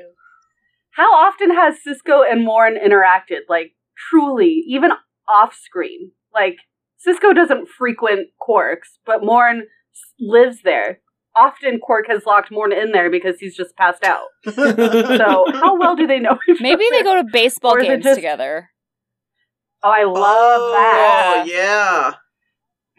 how 0.91 1.11
often 1.13 1.49
has 1.55 1.75
Sisko 1.85 2.23
and 2.29 2.43
Morn 2.45 2.75
interacted? 2.75 3.41
Like 3.49 3.71
truly, 4.09 4.63
even 4.67 4.91
off 5.27 5.53
screen. 5.55 6.11
Like 6.33 6.57
Sisko 7.05 7.33
doesn't 7.35 7.67
frequent 7.69 8.29
Quarks, 8.41 8.97
but 9.05 9.23
Morn 9.23 9.63
lives 10.19 10.61
there. 10.63 10.99
Often 11.35 11.79
Quark 11.81 12.05
has 12.09 12.25
locked 12.25 12.51
Morn 12.51 12.73
in 12.73 12.91
there 12.91 13.11
because 13.11 13.39
he's 13.39 13.55
just 13.55 13.75
passed 13.75 14.03
out. 14.03 14.25
So 14.45 15.45
how 15.51 15.77
well 15.79 15.95
do 15.95 16.07
they 16.07 16.19
know 16.19 16.37
each 16.49 16.55
other? 16.55 16.61
Maybe 16.61 16.85
they 16.91 17.03
go 17.03 17.15
to 17.21 17.27
baseball 17.31 17.75
Or 17.75 17.79
is 17.79 17.85
it 17.85 17.89
games 17.89 18.03
just- 18.05 18.15
together. 18.15 18.69
Oh, 19.83 19.91
I 19.91 20.03
love 20.05 20.15
oh, 20.23 20.71
that. 20.73 21.43
Oh 21.45 21.49
yeah. 21.49 22.13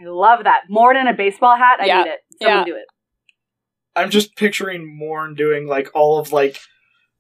I 0.01 0.09
love 0.09 0.45
that. 0.45 0.63
Morn 0.71 0.97
in 0.97 1.09
a 1.09 1.13
baseball 1.15 1.57
hat. 1.57 1.81
I 1.81 1.87
Yeah. 1.87 2.03
need 2.05 2.11
it. 2.11 2.21
Someone 2.41 2.59
Yeah. 2.61 2.65
do 2.65 2.77
it. 2.77 2.85
I'm 3.97 4.11
just 4.11 4.37
picturing 4.37 4.97
Morn 4.97 5.35
doing 5.35 5.67
like 5.67 5.91
all 5.93 6.21
of 6.21 6.31
like 6.33 6.61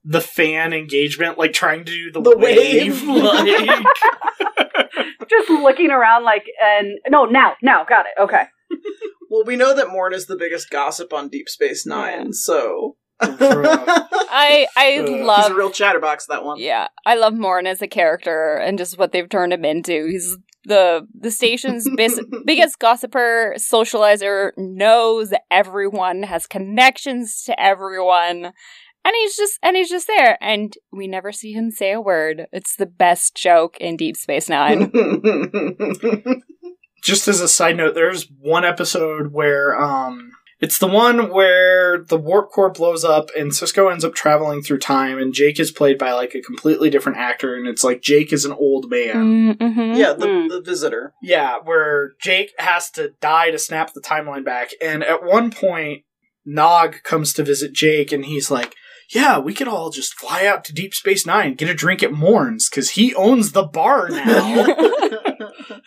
the 0.04 0.20
fan 0.20 0.72
engagement, 0.72 1.38
like 1.38 1.52
trying 1.52 1.84
to 1.84 1.92
do 1.92 2.10
the, 2.12 2.20
The 2.22 2.36
wave, 2.36 3.06
wave. 3.06 3.22
like 3.22 3.84
Just 5.28 5.50
looking 5.50 5.90
around 5.90 6.24
like, 6.24 6.44
and 6.62 6.98
no, 7.08 7.24
now, 7.26 7.54
now, 7.62 7.84
got 7.84 8.06
it. 8.06 8.20
Okay. 8.22 8.44
Well, 9.30 9.44
we 9.44 9.56
know 9.56 9.74
that 9.76 9.90
Morn 9.90 10.14
is 10.14 10.24
the 10.24 10.36
biggest 10.38 10.70
gossip 10.70 11.12
on 11.12 11.28
Deep 11.28 11.50
Space 11.50 11.84
Nine, 11.84 12.18
Yeah. 12.28 12.28
so 12.30 12.96
I 13.20 14.66
I 14.74 14.96
Uh, 14.96 15.00
he's 15.02 15.10
a 15.10 15.12
he's 15.18 15.26
love 15.26 15.50
a 15.50 15.54
real 15.54 15.70
chatterbox. 15.70 16.26
That 16.28 16.44
one. 16.44 16.58
Yeah, 16.58 16.88
I 17.04 17.14
love 17.16 17.34
Morn 17.34 17.66
as 17.66 17.82
a 17.82 17.86
character 17.88 18.54
and 18.54 18.78
just 18.78 18.96
what 18.98 19.12
they've 19.12 19.28
turned 19.28 19.52
him 19.52 19.66
into. 19.66 20.06
He's 20.10 20.34
the 20.64 21.06
the 21.14 21.30
station's 21.30 21.86
bis- 21.94 22.24
biggest 22.46 22.78
gossiper, 22.78 23.54
socializer, 23.58 24.52
knows 24.56 25.34
everyone, 25.50 26.22
has 26.22 26.46
connections 26.46 27.42
to 27.44 27.60
everyone, 27.62 28.52
and 29.04 29.14
he's 29.16 29.36
just 29.36 29.58
and 29.62 29.76
he's 29.76 29.88
just 29.90 30.06
there. 30.06 30.36
And 30.40 30.74
we 30.92 31.06
never 31.06 31.32
see 31.32 31.52
him 31.52 31.70
say 31.70 31.92
a 31.92 32.00
word. 32.00 32.46
It's 32.52 32.76
the 32.76 32.86
best 32.86 33.34
joke 33.36 33.76
in 33.80 33.96
Deep 33.96 34.16
Space 34.16 34.48
Nine. 34.48 34.90
just 37.02 37.28
as 37.28 37.40
a 37.40 37.48
side 37.48 37.76
note, 37.76 37.94
there's 37.94 38.28
one 38.40 38.64
episode 38.64 39.32
where 39.32 39.80
um 39.80 40.32
it's 40.60 40.78
the 40.78 40.88
one 40.88 41.30
where 41.32 42.02
the 42.02 42.16
warp 42.18 42.50
core 42.50 42.70
blows 42.70 43.04
up 43.04 43.28
and 43.36 43.52
Sisko 43.52 43.92
ends 43.92 44.04
up 44.04 44.12
traveling 44.16 44.60
through 44.60 44.80
time 44.80 45.16
and 45.16 45.32
Jake 45.32 45.60
is 45.60 45.70
played 45.70 45.98
by 45.98 46.12
like 46.12 46.34
a 46.34 46.42
completely 46.42 46.90
different 46.90 47.18
actor 47.18 47.54
and 47.54 47.68
it's 47.68 47.84
like 47.84 48.02
Jake 48.02 48.32
is 48.32 48.44
an 48.44 48.50
old 48.52 48.90
man. 48.90 49.54
Mm-hmm. 49.56 49.94
yeah, 49.94 50.12
the, 50.14 50.26
Mm. 50.26 50.48
the 50.48 50.60
visitor. 50.60 51.14
Yeah, 51.22 51.58
where 51.62 52.14
Jake 52.20 52.54
has 52.58 52.90
to 52.92 53.12
die 53.20 53.52
to 53.52 53.58
snap 53.58 53.92
the 53.94 54.00
timeline 54.00 54.44
back 54.44 54.70
and 54.82 55.04
at 55.04 55.22
one 55.22 55.52
point 55.52 56.02
Nog 56.44 57.04
comes 57.04 57.32
to 57.34 57.44
visit 57.44 57.72
Jake 57.72 58.10
and 58.10 58.24
he's 58.24 58.50
like 58.50 58.74
yeah, 59.10 59.38
we 59.38 59.54
could 59.54 59.68
all 59.68 59.90
just 59.90 60.14
fly 60.14 60.46
out 60.46 60.64
to 60.64 60.72
Deep 60.74 60.94
Space 60.94 61.26
Nine, 61.26 61.54
get 61.54 61.70
a 61.70 61.74
drink 61.74 62.02
at 62.02 62.12
Morn's, 62.12 62.68
because 62.68 62.90
he 62.90 63.14
owns 63.14 63.52
the 63.52 63.64
bar 63.64 64.08
now. 64.08 64.66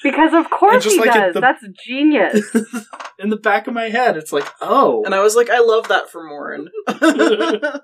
Because 0.03 0.33
of 0.33 0.49
course 0.49 0.83
just 0.83 0.95
he 0.95 1.01
like 1.01 1.13
does. 1.13 1.33
the- 1.35 1.41
That's 1.41 1.63
genius. 1.85 2.43
In 3.19 3.29
the 3.29 3.37
back 3.37 3.67
of 3.67 3.73
my 3.75 3.89
head, 3.89 4.17
it's 4.17 4.33
like, 4.33 4.47
oh. 4.59 5.03
and 5.05 5.13
I 5.13 5.21
was 5.21 5.35
like, 5.35 5.49
I 5.51 5.59
love 5.59 5.89
that 5.89 6.09
for 6.09 6.23
Morn. 6.23 6.69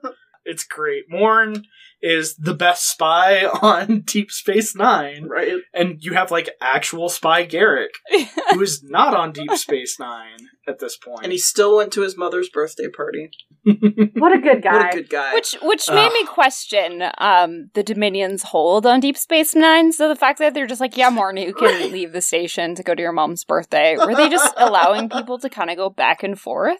It's 0.50 0.63
great. 0.63 1.03
Morn 1.10 1.65
is 2.01 2.35
the 2.35 2.53
best 2.53 2.89
spy 2.89 3.45
on 3.61 4.01
Deep 4.01 4.31
Space 4.31 4.75
Nine, 4.75 5.25
right? 5.25 5.61
and 5.73 6.03
you 6.03 6.13
have 6.13 6.31
like 6.31 6.49
actual 6.61 7.09
spy 7.09 7.45
Garak, 7.45 7.89
who 8.51 8.61
is 8.61 8.83
not 8.83 9.15
on 9.15 9.31
Deep 9.31 9.51
Space 9.53 9.99
Nine 9.99 10.37
at 10.67 10.79
this 10.79 10.97
point. 10.97 11.23
And 11.23 11.31
he 11.31 11.37
still 11.37 11.77
went 11.77 11.93
to 11.93 12.01
his 12.01 12.17
mother's 12.17 12.49
birthday 12.49 12.89
party. 12.89 13.29
what 13.63 14.33
a 14.33 14.39
good 14.39 14.61
guy. 14.61 14.73
What 14.73 14.93
a 14.93 14.97
good 14.97 15.09
guy. 15.09 15.33
Which 15.33 15.55
which 15.61 15.89
made 15.89 16.11
me 16.11 16.25
question 16.25 17.03
um 17.17 17.69
the 17.73 17.83
Dominion's 17.83 18.43
hold 18.43 18.85
on 18.85 18.99
Deep 18.99 19.17
Space 19.17 19.55
Nine. 19.55 19.91
So 19.91 20.07
the 20.07 20.15
fact 20.15 20.39
that 20.39 20.53
they're 20.53 20.67
just 20.67 20.81
like, 20.81 20.97
yeah, 20.97 21.09
Morn, 21.09 21.37
you 21.37 21.53
can 21.53 21.91
leave 21.91 22.11
the 22.11 22.21
station 22.21 22.75
to 22.75 22.83
go 22.83 22.95
to 22.95 23.01
your 23.01 23.11
mom's 23.11 23.43
birthday. 23.43 23.97
Were 23.97 24.15
they 24.15 24.29
just 24.29 24.53
allowing 24.57 25.09
people 25.09 25.39
to 25.39 25.49
kind 25.49 25.69
of 25.69 25.77
go 25.77 25.89
back 25.89 26.23
and 26.23 26.39
forth? 26.39 26.79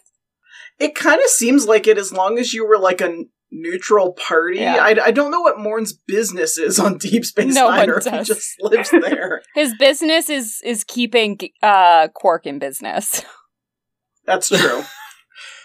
It 0.78 0.94
kind 0.94 1.20
of 1.20 1.28
seems 1.28 1.66
like 1.66 1.86
it 1.86 1.98
as 1.98 2.12
long 2.12 2.38
as 2.38 2.54
you 2.54 2.66
were 2.66 2.78
like 2.78 3.00
a 3.00 3.06
n- 3.06 3.30
neutral 3.50 4.12
party. 4.12 4.58
Yeah. 4.58 4.76
I, 4.80 5.06
I 5.06 5.10
don't 5.10 5.30
know 5.30 5.40
what 5.40 5.58
Morn's 5.58 5.92
business 5.92 6.58
is 6.58 6.78
on 6.78 6.98
Deep 6.98 7.24
Space 7.24 7.54
No 7.54 7.68
Nine 7.68 7.78
one 7.78 7.90
or 7.90 7.98
if 7.98 8.04
he 8.04 8.10
does. 8.10 8.26
just 8.26 8.54
lives 8.60 8.90
there. 8.90 9.42
His 9.54 9.74
business 9.78 10.28
is 10.28 10.60
is 10.64 10.84
keeping 10.84 11.38
uh 11.62 12.08
Quark 12.14 12.46
in 12.46 12.58
business. 12.58 13.24
That's 14.26 14.48
true. 14.48 14.82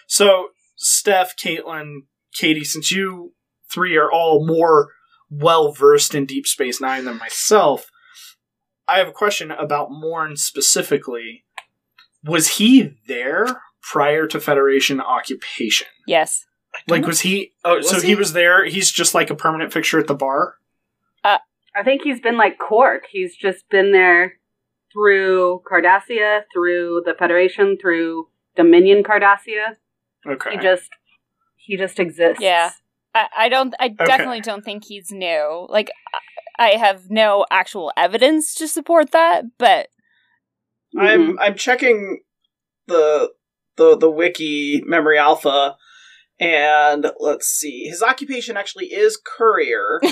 So, 0.05 0.49
Steph, 0.75 1.33
Caitlin, 1.37 2.01
Katie, 2.35 2.65
since 2.65 2.91
you 2.91 3.33
three 3.73 3.95
are 3.95 4.11
all 4.11 4.45
more 4.45 4.89
well 5.29 5.71
versed 5.71 6.13
in 6.13 6.25
Deep 6.27 6.45
Space 6.45 6.79
Nine 6.79 7.05
than 7.05 7.17
myself, 7.17 7.89
I 8.87 8.99
have 8.99 9.07
a 9.07 9.13
question 9.13 9.49
about 9.49 9.87
Morn 9.89 10.35
specifically. 10.35 11.45
Was 12.23 12.57
he 12.57 12.91
there 13.07 13.61
prior 13.81 14.27
to 14.27 14.39
Federation 14.39 14.99
occupation? 15.01 15.87
yes. 16.05 16.45
Like, 16.87 17.05
was 17.05 17.21
he? 17.21 17.53
Oh, 17.63 17.77
Was 17.77 17.89
so 17.89 17.99
he? 18.01 18.07
he? 18.09 18.15
was 18.15 18.33
there. 18.33 18.65
He's 18.65 18.91
just 18.91 19.13
like 19.13 19.29
a 19.29 19.35
permanent 19.35 19.71
fixture 19.71 19.99
at 19.99 20.07
the 20.07 20.15
bar. 20.15 20.55
I 21.75 21.81
think 21.81 22.03
he's 22.03 22.19
been 22.19 22.37
like 22.37 22.59
Quark. 22.59 23.05
He's 23.09 23.35
just 23.35 23.67
been 23.69 23.91
there 23.93 24.33
through 24.91 25.63
Cardassia, 25.67 26.41
through 26.53 27.01
the 27.03 27.15
Federation, 27.17 27.77
through 27.81 28.27
Dominion 28.55 29.01
Cardassia. 29.03 29.77
Okay. 30.27 30.51
He 30.51 30.57
just 30.57 30.89
he 31.55 31.75
just 31.75 31.99
exists. 31.99 32.43
Yeah. 32.43 32.71
I, 33.15 33.27
I 33.35 33.49
don't 33.49 33.73
I 33.79 33.87
definitely 33.87 34.41
don't 34.41 34.63
think 34.63 34.85
he's 34.85 35.09
new. 35.11 35.65
Like 35.67 35.89
I 36.59 36.65
I 36.65 36.77
have 36.77 37.09
no 37.09 37.43
actual 37.49 37.91
evidence 37.97 38.53
to 38.55 38.67
support 38.67 39.11
that, 39.11 39.45
but 39.57 39.87
Mm-hmm. 40.95 41.07
I'm 41.07 41.39
I'm 41.39 41.55
checking 41.55 42.19
the 42.85 43.31
the 43.77 43.97
the 43.97 44.11
wiki 44.11 44.83
memory 44.85 45.17
alpha 45.17 45.75
and 46.39 47.11
let's 47.19 47.47
see. 47.47 47.85
His 47.85 48.01
occupation 48.03 48.57
actually 48.57 48.87
is 48.87 49.19
courier. 49.23 49.99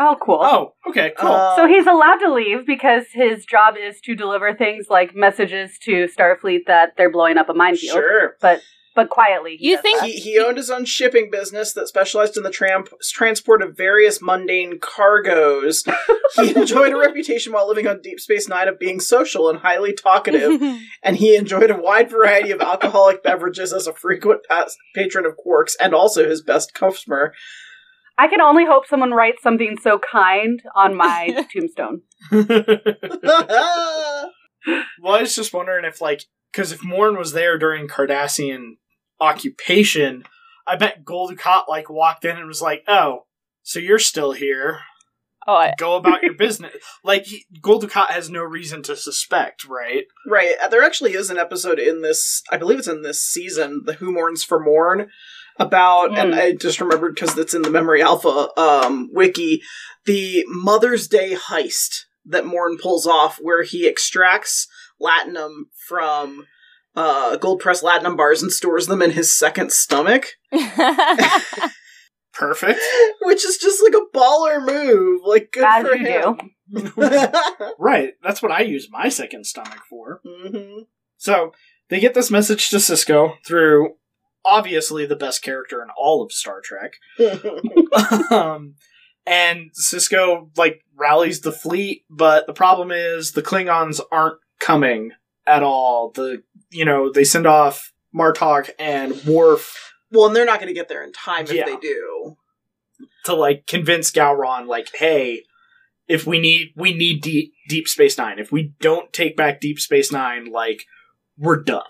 Oh, 0.00 0.16
cool. 0.24 0.38
oh, 0.40 0.74
okay, 0.88 1.12
cool. 1.18 1.30
Uh, 1.30 1.56
So 1.56 1.66
he's 1.66 1.86
allowed 1.86 2.18
to 2.18 2.32
leave 2.32 2.64
because 2.66 3.04
his 3.12 3.44
job 3.44 3.74
is 3.80 4.00
to 4.02 4.14
deliver 4.14 4.54
things 4.54 4.86
like 4.88 5.16
messages 5.16 5.76
to 5.84 6.06
Starfleet 6.16 6.66
that 6.68 6.90
they're 6.96 7.10
blowing 7.10 7.36
up 7.36 7.48
a 7.48 7.54
minefield. 7.54 7.94
sure. 7.94 8.36
But 8.40 8.60
but 8.98 9.08
quietly. 9.10 9.56
he 9.56 9.68
You 9.70 9.76
does 9.76 9.82
think- 9.82 10.00
that. 10.00 10.08
He, 10.08 10.18
he 10.20 10.38
owned 10.38 10.56
his 10.56 10.70
own 10.70 10.84
shipping 10.84 11.30
business 11.30 11.72
that 11.74 11.88
specialized 11.88 12.36
in 12.36 12.42
the 12.42 12.50
tramp- 12.50 12.90
transport 13.02 13.62
of 13.62 13.76
various 13.76 14.20
mundane 14.20 14.78
cargoes. 14.80 15.84
He 16.36 16.54
enjoyed 16.54 16.92
a 16.92 16.96
reputation 16.98 17.54
while 17.54 17.66
living 17.66 17.86
on 17.86 18.02
Deep 18.02 18.20
Space 18.20 18.48
Nine 18.48 18.68
of 18.68 18.78
being 18.78 19.00
social 19.00 19.48
and 19.48 19.60
highly 19.60 19.94
talkative, 19.94 20.60
and 21.02 21.16
he 21.16 21.34
enjoyed 21.34 21.70
a 21.70 21.76
wide 21.80 22.10
variety 22.10 22.50
of 22.50 22.60
alcoholic 22.60 23.22
beverages 23.22 23.72
as 23.72 23.86
a 23.86 23.94
frequent 23.94 24.42
pas- 24.46 24.76
patron 24.94 25.24
of 25.24 25.32
Quarks 25.42 25.72
and 25.80 25.94
also 25.94 26.28
his 26.28 26.42
best 26.42 26.74
customer. 26.74 27.32
I 28.18 28.28
can 28.28 28.42
only 28.42 28.66
hope 28.66 28.86
someone 28.86 29.12
writes 29.12 29.42
something 29.42 29.78
so 29.82 29.98
kind 29.98 30.60
on 30.76 30.94
my 30.94 31.46
tombstone. 31.52 32.02
Well, 35.00 35.14
I 35.14 35.20
was 35.22 35.34
just 35.34 35.54
wondering 35.54 35.84
if, 35.84 36.00
like, 36.00 36.24
because 36.52 36.72
if 36.72 36.84
Morn 36.84 37.16
was 37.16 37.32
there 37.32 37.56
during 37.58 37.88
Cardassian 37.88 38.72
occupation, 39.20 40.24
I 40.66 40.76
bet 40.76 41.04
Gul 41.04 41.30
Dukat, 41.30 41.68
like, 41.68 41.88
walked 41.90 42.24
in 42.24 42.36
and 42.36 42.46
was 42.46 42.62
like, 42.62 42.84
oh, 42.88 43.26
so 43.62 43.78
you're 43.78 43.98
still 43.98 44.32
here. 44.32 44.80
oh 45.46 45.54
I, 45.54 45.74
Go 45.78 45.96
about 45.96 46.22
your 46.22 46.34
business. 46.34 46.72
Like, 47.04 47.24
he, 47.24 47.46
Gul 47.62 47.80
has 47.88 48.28
no 48.30 48.42
reason 48.42 48.82
to 48.84 48.96
suspect, 48.96 49.64
right? 49.66 50.04
Right. 50.26 50.54
uh, 50.62 50.68
There 50.68 50.82
actually 50.82 51.14
is 51.14 51.30
an 51.30 51.38
episode 51.38 51.78
in 51.78 52.02
this, 52.02 52.42
I 52.50 52.56
believe 52.58 52.78
it's 52.78 52.88
in 52.88 53.02
this 53.02 53.24
season, 53.24 53.82
The 53.84 53.94
Who 53.94 54.12
Mourns 54.12 54.44
for 54.44 54.60
Morn, 54.60 55.08
about, 55.58 56.16
and 56.18 56.34
Mm. 56.34 56.38
I 56.38 56.52
just 56.52 56.80
remembered 56.80 57.14
because 57.14 57.36
it's 57.36 57.54
in 57.54 57.62
the 57.62 57.70
Memory 57.70 58.02
Alpha 58.02 58.48
um, 58.60 59.08
wiki, 59.12 59.62
the 60.04 60.44
Mother's 60.46 61.08
Day 61.08 61.34
heist 61.34 62.04
that 62.26 62.46
Morn 62.46 62.76
pulls 62.78 63.06
off, 63.06 63.38
where 63.40 63.62
he 63.62 63.86
extracts 63.88 64.66
latinum 65.00 65.64
from 65.88 66.46
uh, 66.98 67.36
gold 67.36 67.60
pressed 67.60 67.84
latinum 67.84 68.16
bars 68.16 68.42
and 68.42 68.50
stores 68.50 68.88
them 68.88 69.00
in 69.00 69.12
his 69.12 69.36
second 69.36 69.70
stomach, 69.70 70.26
Perfect. 72.32 72.80
which 73.22 73.44
is 73.44 73.56
just 73.56 73.82
like 73.82 73.94
a 73.94 74.16
baller 74.16 74.64
move. 74.64 75.20
Like, 75.24 75.50
good 75.52 75.64
As 75.64 75.86
for 75.86 75.94
you 75.94 76.06
him. 76.06 76.50
Right. 77.78 78.14
That's 78.22 78.42
what 78.42 78.52
I 78.52 78.60
use 78.60 78.88
my 78.90 79.08
second 79.08 79.44
stomach 79.44 79.80
for. 79.88 80.20
hmm 80.24 80.80
So 81.16 81.52
they 81.88 82.00
get 82.00 82.14
this 82.14 82.30
message 82.30 82.68
to 82.70 82.76
Sisko 82.76 83.34
through 83.46 83.94
obviously 84.44 85.06
the 85.06 85.16
best 85.16 85.42
character 85.42 85.82
in 85.82 85.88
all 85.96 86.22
of 86.22 86.32
Star 86.32 86.60
Trek. 86.60 86.94
um, 88.30 88.74
and 89.26 89.70
Sisko 89.72 90.48
like 90.56 90.84
rallies 90.96 91.40
the 91.42 91.52
fleet, 91.52 92.04
but 92.10 92.46
the 92.46 92.52
problem 92.52 92.90
is 92.90 93.32
the 93.32 93.42
Klingons 93.42 94.00
aren't 94.10 94.38
coming 94.60 95.12
at 95.48 95.62
all. 95.62 96.10
The 96.14 96.42
you 96.70 96.84
know 96.84 97.10
they 97.12 97.24
send 97.24 97.46
off 97.46 97.92
Martok 98.14 98.70
and 98.78 99.14
Worf 99.24 99.92
well, 100.10 100.26
and 100.26 100.34
they're 100.36 100.46
not 100.46 100.58
going 100.60 100.68
to 100.68 100.74
get 100.74 100.88
there 100.88 101.02
in 101.04 101.12
time 101.12 101.44
if 101.44 101.52
Yeah. 101.52 101.64
they 101.66 101.76
do. 101.76 102.36
to 103.26 103.34
like 103.34 103.66
convince 103.66 104.10
Gowron 104.10 104.66
like, 104.66 104.88
hey, 104.94 105.42
if 106.08 106.26
we 106.26 106.38
need 106.40 106.72
we 106.76 106.94
need 106.94 107.20
deep 107.22 107.52
Deep 107.68 107.86
Space 107.88 108.16
Nine. 108.18 108.38
If 108.38 108.50
we 108.50 108.72
don't 108.80 109.12
take 109.12 109.36
back 109.36 109.60
Deep 109.60 109.78
Space 109.78 110.10
Nine, 110.10 110.50
like 110.50 110.84
we're 111.36 111.62
done. 111.62 111.82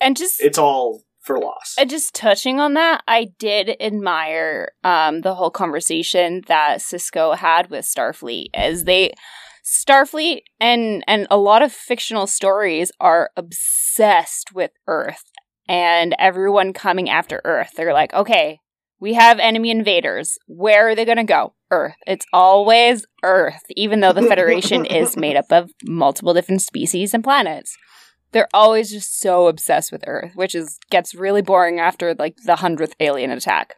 and 0.00 0.16
just 0.16 0.40
It's 0.40 0.58
all 0.58 1.02
for 1.20 1.38
loss. 1.38 1.74
And 1.78 1.90
just 1.90 2.14
touching 2.14 2.60
on 2.60 2.74
that, 2.74 3.02
I 3.08 3.28
did 3.38 3.76
admire 3.80 4.70
um, 4.84 5.20
the 5.22 5.34
whole 5.34 5.50
conversation 5.50 6.42
that 6.46 6.78
Sisko 6.78 7.36
had 7.36 7.68
with 7.68 7.84
Starfleet, 7.84 8.46
as 8.54 8.84
they 8.84 9.12
Starfleet 9.66 10.42
and 10.60 11.02
and 11.08 11.26
a 11.28 11.36
lot 11.36 11.60
of 11.60 11.72
fictional 11.72 12.28
stories 12.28 12.92
are 13.00 13.30
obsessed 13.36 14.54
with 14.54 14.70
Earth 14.86 15.24
and 15.68 16.14
everyone 16.20 16.72
coming 16.72 17.10
after 17.10 17.40
Earth. 17.44 17.72
They're 17.76 17.92
like, 17.92 18.14
okay, 18.14 18.60
we 19.00 19.14
have 19.14 19.40
enemy 19.40 19.72
invaders. 19.72 20.38
Where 20.46 20.88
are 20.88 20.94
they 20.94 21.04
going 21.04 21.16
to 21.16 21.24
go? 21.24 21.54
Earth. 21.72 21.96
It's 22.06 22.26
always 22.32 23.06
Earth, 23.24 23.62
even 23.70 23.98
though 23.98 24.12
the 24.12 24.22
Federation 24.22 24.84
is 24.84 25.16
made 25.16 25.34
up 25.34 25.50
of 25.50 25.72
multiple 25.84 26.32
different 26.32 26.62
species 26.62 27.12
and 27.12 27.24
planets 27.24 27.76
they're 28.32 28.48
always 28.52 28.90
just 28.90 29.18
so 29.18 29.46
obsessed 29.46 29.90
with 29.90 30.04
Earth, 30.06 30.32
which 30.34 30.54
is 30.54 30.78
gets 30.90 31.14
really 31.14 31.40
boring 31.40 31.80
after 31.80 32.14
like 32.14 32.36
the 32.44 32.56
hundredth 32.56 32.94
alien 33.00 33.30
attack. 33.30 33.76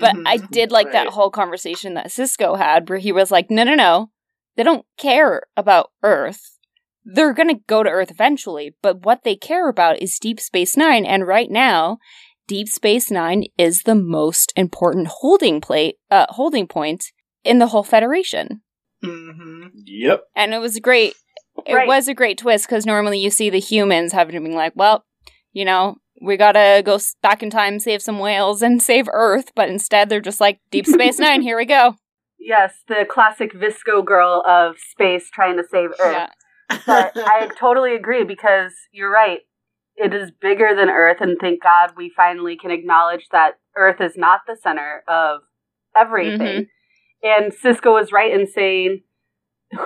But 0.00 0.16
I 0.24 0.38
Mhm. 0.38 0.50
did 0.50 0.72
like 0.72 0.92
that 0.92 1.08
whole 1.08 1.30
conversation 1.30 1.92
that 1.94 2.06
Sisko 2.06 2.56
had, 2.56 2.88
where 2.88 2.98
he 2.98 3.12
was 3.12 3.30
like, 3.30 3.50
"No, 3.50 3.64
no, 3.64 3.74
no, 3.74 4.10
they 4.58 4.62
don't 4.64 4.84
care 4.98 5.44
about 5.56 5.92
Earth. 6.02 6.58
They're 7.04 7.32
gonna 7.32 7.60
go 7.66 7.82
to 7.82 7.88
Earth 7.88 8.10
eventually, 8.10 8.74
but 8.82 9.06
what 9.06 9.24
they 9.24 9.34
care 9.36 9.70
about 9.70 10.02
is 10.02 10.18
Deep 10.18 10.38
Space 10.40 10.76
Nine, 10.76 11.06
and 11.06 11.26
right 11.26 11.50
now." 11.50 11.96
Deep 12.46 12.68
Space 12.68 13.10
Nine 13.10 13.44
is 13.58 13.82
the 13.84 13.94
most 13.94 14.52
important 14.56 15.06
holding 15.20 15.60
plate, 15.60 15.96
uh, 16.10 16.24
holding 16.30 16.66
point 16.66 17.04
in 17.44 17.58
the 17.58 17.66
whole 17.68 17.82
Federation, 17.82 18.62
Mhm. 19.04 19.70
yep. 19.84 20.24
and 20.34 20.52
it 20.54 20.58
was 20.58 20.76
a 20.76 20.80
great 20.80 21.14
it 21.66 21.74
Right. 21.74 21.88
was 21.88 22.06
a 22.08 22.14
great 22.14 22.38
twist 22.38 22.66
because 22.66 22.86
normally 22.86 23.18
you 23.18 23.30
see 23.30 23.50
the 23.50 23.58
humans 23.60 24.12
having 24.12 24.34
to 24.34 24.40
be 24.40 24.54
like, 24.54 24.72
well, 24.76 25.04
you 25.52 25.64
know, 25.64 25.96
we 26.22 26.36
gotta 26.36 26.82
go 26.84 26.98
back 27.20 27.42
in 27.42 27.50
time, 27.50 27.80
save 27.80 28.00
some 28.00 28.18
whales, 28.20 28.62
and 28.62 28.80
save 28.82 29.08
Earth. 29.12 29.50
But 29.56 29.68
instead, 29.68 30.08
they're 30.08 30.20
just 30.20 30.40
like, 30.40 30.60
Deep 30.70 30.86
Space 30.86 31.18
Nine, 31.18 31.42
here 31.48 31.56
we 31.56 31.64
go. 31.64 31.96
Yes, 32.38 32.74
the 32.86 33.04
classic 33.08 33.52
VSCO 33.52 34.04
girl 34.04 34.42
of 34.46 34.76
space 34.78 35.28
trying 35.30 35.56
to 35.56 35.64
save 35.68 35.90
Earth. 36.00 36.30
Yeah. 36.70 36.78
But 36.86 37.12
I 37.16 37.48
totally 37.58 37.94
agree 37.94 38.24
because 38.24 38.72
you're 38.92 39.12
right. 39.12 39.40
It 39.96 40.14
is 40.14 40.30
bigger 40.30 40.74
than 40.76 40.88
Earth, 40.88 41.16
and 41.20 41.36
thank 41.40 41.62
God 41.62 41.92
we 41.96 42.12
finally 42.14 42.56
can 42.56 42.70
acknowledge 42.70 43.26
that 43.32 43.54
Earth 43.76 44.00
is 44.00 44.12
not 44.16 44.42
the 44.46 44.56
center 44.56 45.02
of 45.08 45.40
everything. 45.96 46.66
Mm-hmm. 46.66 46.68
And 47.24 47.52
Sisko 47.52 48.00
is 48.00 48.12
right 48.12 48.32
in 48.32 48.46
saying 48.46 49.02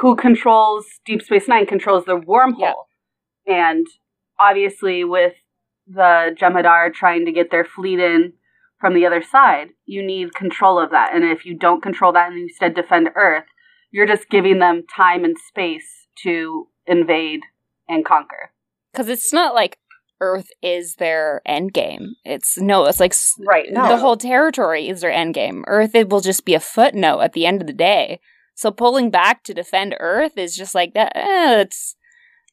who 0.00 0.14
controls 0.16 0.86
Deep 1.04 1.22
Space 1.22 1.48
Nine 1.48 1.66
controls 1.66 2.04
the 2.04 2.18
wormhole. 2.18 2.84
And 3.46 3.86
obviously, 4.38 5.02
with 5.02 5.34
the 5.86 6.36
Jem'Hadar 6.38 6.92
trying 6.92 7.24
to 7.26 7.32
get 7.32 7.50
their 7.50 7.64
fleet 7.64 7.98
in 7.98 8.34
from 8.82 8.94
the 8.94 9.06
other 9.06 9.22
side, 9.22 9.68
you 9.86 10.04
need 10.04 10.34
control 10.34 10.76
of 10.76 10.90
that. 10.90 11.14
And 11.14 11.22
if 11.22 11.46
you 11.46 11.56
don't 11.56 11.80
control 11.80 12.12
that 12.14 12.30
and 12.30 12.36
you 12.36 12.42
instead 12.46 12.74
defend 12.74 13.10
Earth, 13.14 13.44
you're 13.92 14.08
just 14.08 14.28
giving 14.28 14.58
them 14.58 14.82
time 14.94 15.24
and 15.24 15.36
space 15.38 16.08
to 16.24 16.66
invade 16.84 17.42
and 17.88 18.04
conquer. 18.04 18.50
Because 18.92 19.08
it's 19.08 19.32
not 19.32 19.54
like 19.54 19.78
Earth 20.20 20.48
is 20.62 20.96
their 20.96 21.42
end 21.46 21.72
game. 21.72 22.16
It's 22.24 22.58
no, 22.58 22.86
it's 22.86 22.98
like 22.98 23.14
Right. 23.46 23.66
No. 23.70 23.86
the 23.86 23.98
whole 23.98 24.16
territory 24.16 24.88
is 24.88 25.00
their 25.00 25.12
end 25.12 25.34
game. 25.34 25.62
Earth, 25.68 25.94
it 25.94 26.08
will 26.10 26.20
just 26.20 26.44
be 26.44 26.54
a 26.54 26.60
footnote 26.60 27.20
at 27.20 27.34
the 27.34 27.46
end 27.46 27.60
of 27.60 27.68
the 27.68 27.72
day. 27.72 28.18
So 28.56 28.72
pulling 28.72 29.12
back 29.12 29.44
to 29.44 29.54
defend 29.54 29.94
Earth 30.00 30.36
is 30.36 30.56
just 30.56 30.74
like 30.74 30.94
that. 30.94 31.12
Eh, 31.14 31.54
that's 31.54 31.94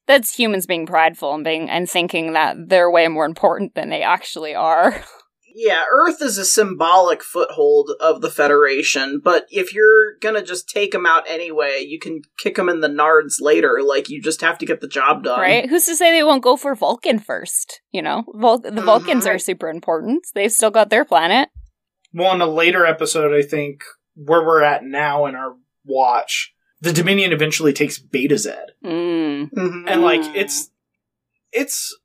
that's 0.05 0.35
humans 0.37 0.67
being 0.67 0.85
prideful 0.85 1.33
and 1.33 1.43
being 1.43 1.71
and 1.71 1.89
thinking 1.89 2.33
that 2.33 2.55
they're 2.67 2.91
way 2.91 3.07
more 3.07 3.25
important 3.25 3.73
than 3.73 3.89
they 3.89 4.03
actually 4.03 4.53
are. 4.53 5.03
yeah, 5.61 5.83
Earth 5.91 6.21
is 6.21 6.37
a 6.37 6.45
symbolic 6.45 7.21
foothold 7.21 7.91
of 7.99 8.21
the 8.21 8.29
Federation, 8.29 9.19
but 9.21 9.45
if 9.49 9.73
you're 9.73 10.17
gonna 10.21 10.41
just 10.41 10.69
take 10.69 10.91
them 10.93 11.05
out 11.05 11.25
anyway, 11.29 11.83
you 11.85 11.99
can 11.99 12.21
kick 12.37 12.55
them 12.55 12.69
in 12.69 12.79
the 12.79 12.87
nards 12.87 13.41
later. 13.41 13.79
Like, 13.85 14.09
you 14.09 14.21
just 14.21 14.39
have 14.39 14.57
to 14.59 14.65
get 14.65 14.79
the 14.79 14.87
job 14.87 15.23
done. 15.23 15.39
Right? 15.39 15.69
Who's 15.69 15.85
to 15.87 15.95
say 15.97 16.11
they 16.13 16.23
won't 16.23 16.43
go 16.43 16.55
for 16.55 16.73
Vulcan 16.75 17.19
first? 17.19 17.81
You 17.91 18.01
know, 18.01 18.23
Vul- 18.35 18.59
the 18.59 18.71
Mhm. 18.71 18.85
Vulcans 18.85 19.27
are 19.27 19.37
super 19.37 19.67
important. 19.69 20.25
They've 20.33 20.51
still 20.51 20.71
got 20.71 20.89
their 20.89 21.03
planet. 21.03 21.49
Well, 22.13 22.33
in 22.33 22.41
a 22.41 22.47
later 22.47 22.85
episode, 22.85 23.33
I 23.37 23.41
think 23.45 23.83
where 24.15 24.41
we're 24.45 24.63
at 24.63 24.83
now 24.85 25.25
in 25.25 25.35
our 25.35 25.55
watch, 25.85 26.53
the 26.79 26.93
Dominion 26.93 27.33
eventually 27.33 27.73
takes 27.73 27.99
Betazed, 27.99 28.69
Mm. 28.85 29.51
Mhm. 29.51 29.83
and 29.87 30.01
like 30.01 30.21
it's 30.35 30.71
it's 31.51 31.98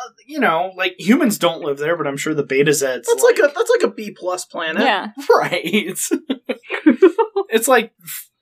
uh, 0.00 0.10
you 0.26 0.40
know 0.40 0.72
like 0.76 0.94
humans 0.98 1.38
don't 1.38 1.62
live 1.62 1.78
there, 1.78 1.96
but 1.96 2.06
I'm 2.06 2.16
sure 2.16 2.34
the 2.34 2.42
Beta 2.42 2.72
Z's 2.72 3.06
That's 3.06 3.22
like, 3.22 3.38
a 3.38 3.52
that's 3.54 3.70
like 3.70 3.90
a 3.90 3.92
B 3.92 4.10
plus 4.10 4.44
planet. 4.44 4.82
Yeah. 4.82 5.08
right. 5.30 5.60
It's, 5.62 6.10
it's 7.48 7.68
like 7.68 7.92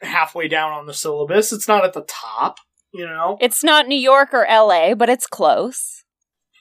halfway 0.00 0.48
down 0.48 0.72
on 0.72 0.86
the 0.86 0.94
syllabus. 0.94 1.52
It's 1.52 1.68
not 1.68 1.84
at 1.84 1.92
the 1.92 2.06
top, 2.08 2.56
you 2.92 3.06
know. 3.06 3.38
It's 3.40 3.64
not 3.64 3.88
New 3.88 3.98
York 3.98 4.30
or 4.32 4.46
LA, 4.48 4.94
but 4.94 5.08
it's 5.08 5.26
close. 5.26 6.04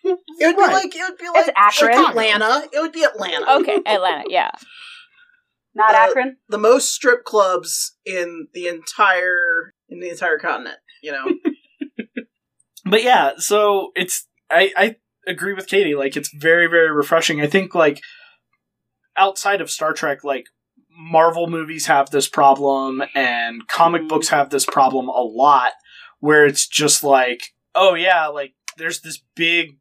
It 0.06 0.20
would 0.40 0.56
be 0.56 0.62
like 0.62 0.96
it 0.96 1.10
would 1.10 1.18
be 1.18 1.30
like, 1.34 1.52
Akron. 1.56 2.06
Atlanta. 2.06 2.68
It 2.72 2.80
would 2.80 2.92
be 2.92 3.04
Atlanta. 3.04 3.58
Okay, 3.60 3.80
Atlanta, 3.86 4.24
yeah. 4.30 4.52
Not 5.74 5.94
Uh, 5.94 6.10
Akron. 6.10 6.38
The 6.48 6.58
most 6.58 6.94
strip 6.94 7.24
clubs 7.26 7.98
in 8.06 8.48
the 8.54 8.68
entire 8.68 9.74
in 9.90 10.00
the 10.00 10.10
entire 10.10 10.38
continent. 10.38 10.78
You 11.02 11.12
know. 11.12 11.26
but 12.86 13.04
yeah, 13.04 13.32
so 13.38 13.92
it's 13.96 14.28
I 14.50 14.72
I 14.78 14.96
agree 15.28 15.54
with 15.54 15.68
Katie. 15.68 15.96
Like 15.96 16.16
it's 16.18 16.30
very 16.34 16.68
very 16.68 16.92
refreshing. 16.92 17.42
I 17.42 17.48
think 17.48 17.74
like 17.76 18.02
outside 19.18 19.62
of 19.62 19.70
Star 19.72 19.94
Trek, 19.94 20.24
like 20.24 20.46
Marvel 20.98 21.48
movies 21.48 21.88
have 21.88 22.10
this 22.10 22.28
problem 22.28 23.04
and 23.16 23.68
comic 23.68 24.08
books 24.08 24.30
have 24.30 24.50
this 24.50 24.66
problem 24.66 25.08
a 25.10 25.22
lot, 25.22 25.72
where 26.20 26.46
it's 26.46 26.68
just 26.68 27.04
like, 27.04 27.54
oh 27.74 27.96
yeah, 27.96 28.28
like 28.28 28.54
there's 28.78 29.02
this 29.02 29.22
big 29.36 29.78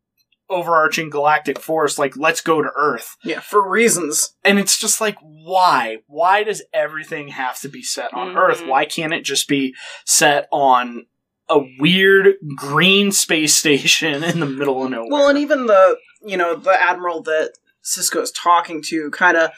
overarching 0.51 1.11
galactic 1.11 1.59
force. 1.59 1.99
Like 1.99 2.17
let's 2.17 2.41
go 2.41 2.63
to 2.63 2.71
Earth, 2.77 3.17
yeah, 3.25 3.41
for 3.41 3.69
reasons. 3.69 4.35
and 4.45 4.59
it's 4.59 4.79
just 4.79 5.01
like 5.01 5.17
why? 5.23 5.99
Why 6.07 6.43
does 6.45 6.63
everything 6.73 7.29
have 7.29 7.59
to 7.61 7.69
be 7.69 7.83
set 7.83 8.13
on 8.13 8.29
Mhm. 8.35 8.37
Earth? 8.37 8.67
Why 8.67 8.85
can't 8.85 9.15
it 9.15 9.23
just 9.25 9.49
be 9.49 9.75
set 10.05 10.49
on 10.53 11.07
a 11.55 11.67
weird 11.79 12.35
green 12.57 13.13
space 13.13 13.55
station 13.55 14.23
in 14.25 14.41
the 14.41 14.47
middle 14.47 14.85
of 14.85 14.91
nowhere? 14.91 15.09
Well, 15.11 15.29
and 15.29 15.39
even 15.39 15.67
the 15.67 15.99
you 16.25 16.37
know 16.37 16.57
the 16.57 16.81
admiral 16.83 17.23
that 17.23 17.53
Sisko 17.85 18.23
is 18.23 18.31
talking 18.33 18.83
to 18.87 19.11
kind 19.11 19.37
of 19.37 19.51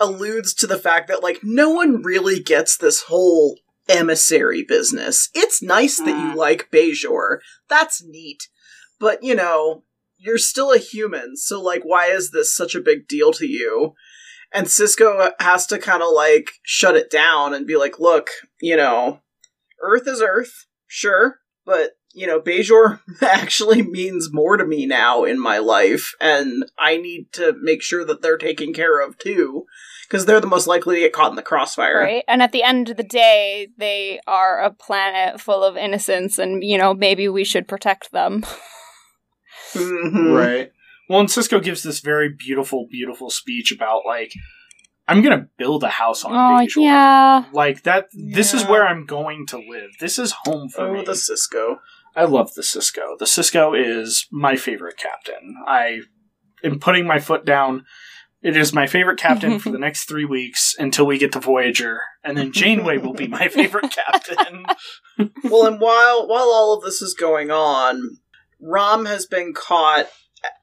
alludes 0.00 0.52
to 0.54 0.66
the 0.66 0.78
fact 0.78 1.08
that 1.08 1.22
like 1.22 1.40
no 1.42 1.70
one 1.70 2.02
really 2.02 2.40
gets 2.40 2.76
this 2.76 3.02
whole 3.02 3.58
emissary 3.88 4.62
business. 4.62 5.30
It's 5.34 5.62
nice 5.62 5.98
that 5.98 6.08
you 6.08 6.32
Mm. 6.32 6.34
like 6.34 6.70
Bajor. 6.70 7.38
That's 7.68 8.02
neat. 8.02 8.48
But, 8.98 9.22
you 9.22 9.34
know, 9.34 9.84
you're 10.18 10.38
still 10.38 10.72
a 10.72 10.78
human, 10.78 11.36
so 11.36 11.62
like 11.62 11.82
why 11.82 12.06
is 12.06 12.30
this 12.30 12.54
such 12.54 12.74
a 12.74 12.80
big 12.80 13.06
deal 13.06 13.32
to 13.32 13.46
you? 13.46 13.94
And 14.52 14.66
Sisko 14.66 15.32
has 15.38 15.66
to 15.66 15.78
kind 15.78 16.02
of 16.02 16.08
like 16.12 16.52
shut 16.62 16.96
it 16.96 17.10
down 17.10 17.52
and 17.54 17.66
be 17.66 17.76
like, 17.76 17.98
"Look, 18.00 18.30
you 18.60 18.76
know, 18.76 19.20
Earth 19.82 20.08
is 20.08 20.22
Earth, 20.22 20.66
sure, 20.86 21.40
but 21.64 21.92
you 22.12 22.26
know, 22.26 22.40
Bajor 22.40 23.00
actually 23.22 23.82
means 23.82 24.32
more 24.32 24.56
to 24.56 24.64
me 24.64 24.86
now 24.86 25.24
in 25.24 25.38
my 25.38 25.58
life, 25.58 26.14
and 26.20 26.64
I 26.78 26.96
need 26.96 27.32
to 27.34 27.54
make 27.60 27.82
sure 27.82 28.04
that 28.04 28.22
they're 28.22 28.38
taken 28.38 28.72
care 28.72 29.00
of 29.00 29.18
too, 29.18 29.66
because 30.08 30.24
they're 30.24 30.40
the 30.40 30.46
most 30.46 30.66
likely 30.66 30.94
to 30.96 31.00
get 31.02 31.12
caught 31.12 31.30
in 31.30 31.36
the 31.36 31.42
crossfire. 31.42 31.98
Right? 32.00 32.24
And 32.26 32.42
at 32.42 32.52
the 32.52 32.62
end 32.62 32.88
of 32.88 32.96
the 32.96 33.02
day, 33.02 33.68
they 33.76 34.20
are 34.26 34.62
a 34.62 34.70
planet 34.70 35.40
full 35.40 35.62
of 35.62 35.76
innocence, 35.76 36.38
and, 36.38 36.64
you 36.64 36.78
know, 36.78 36.94
maybe 36.94 37.28
we 37.28 37.44
should 37.44 37.68
protect 37.68 38.12
them. 38.12 38.44
Mhm. 39.72 40.34
Right. 40.34 40.72
Well, 41.08 41.20
and 41.20 41.28
Sisko 41.28 41.62
gives 41.62 41.82
this 41.82 42.00
very 42.00 42.28
beautiful, 42.28 42.86
beautiful 42.90 43.30
speech 43.30 43.72
about 43.72 44.02
like, 44.06 44.32
I'm 45.08 45.22
gonna 45.22 45.48
build 45.56 45.84
a 45.84 45.88
house 45.88 46.24
on 46.24 46.32
Oh, 46.32 46.36
Bajor. 46.64 46.82
yeah. 46.82 47.44
Like 47.52 47.82
that. 47.84 48.08
This 48.12 48.52
is 48.54 48.64
where 48.64 48.86
I'm 48.86 49.06
going 49.06 49.46
to 49.48 49.58
live. 49.58 49.90
This 50.00 50.18
is 50.18 50.34
home 50.44 50.68
for 50.68 50.88
Oh, 50.88 50.92
me. 50.94 51.04
the 51.04 51.12
Sisko. 51.12 51.76
I 52.16 52.24
love 52.24 52.54
the 52.54 52.62
Sisko. 52.62 53.16
The 53.18 53.24
Sisko 53.26 53.74
is 53.78 54.26
my 54.32 54.56
favorite 54.56 54.96
captain. 54.96 55.54
I 55.66 56.00
am 56.64 56.78
putting 56.80 57.06
my 57.06 57.20
foot 57.20 57.44
down. 57.44 57.84
It 58.42 58.56
is 58.56 58.72
my 58.72 58.86
favorite 58.86 59.18
captain 59.18 59.58
for 59.58 59.70
the 59.70 59.78
next 59.86 60.04
three 60.08 60.24
weeks 60.24 60.74
until 60.78 61.06
we 61.06 61.18
get 61.18 61.32
to 61.32 61.40
Voyager, 61.40 62.00
and 62.24 62.36
then 62.36 62.52
Janeway 62.52 62.98
will 62.98 63.12
be 63.14 63.26
my 63.26 63.48
favorite 63.58 63.90
captain. 63.92 64.64
well, 65.44 65.66
and 65.66 65.80
while 65.80 66.26
while 66.28 66.50
all 66.52 66.74
of 66.76 66.82
this 66.84 67.00
is 67.02 67.14
going 67.14 67.50
on, 67.50 68.18
Rom 68.60 69.04
has 69.06 69.26
been 69.26 69.52
caught, 69.52 70.06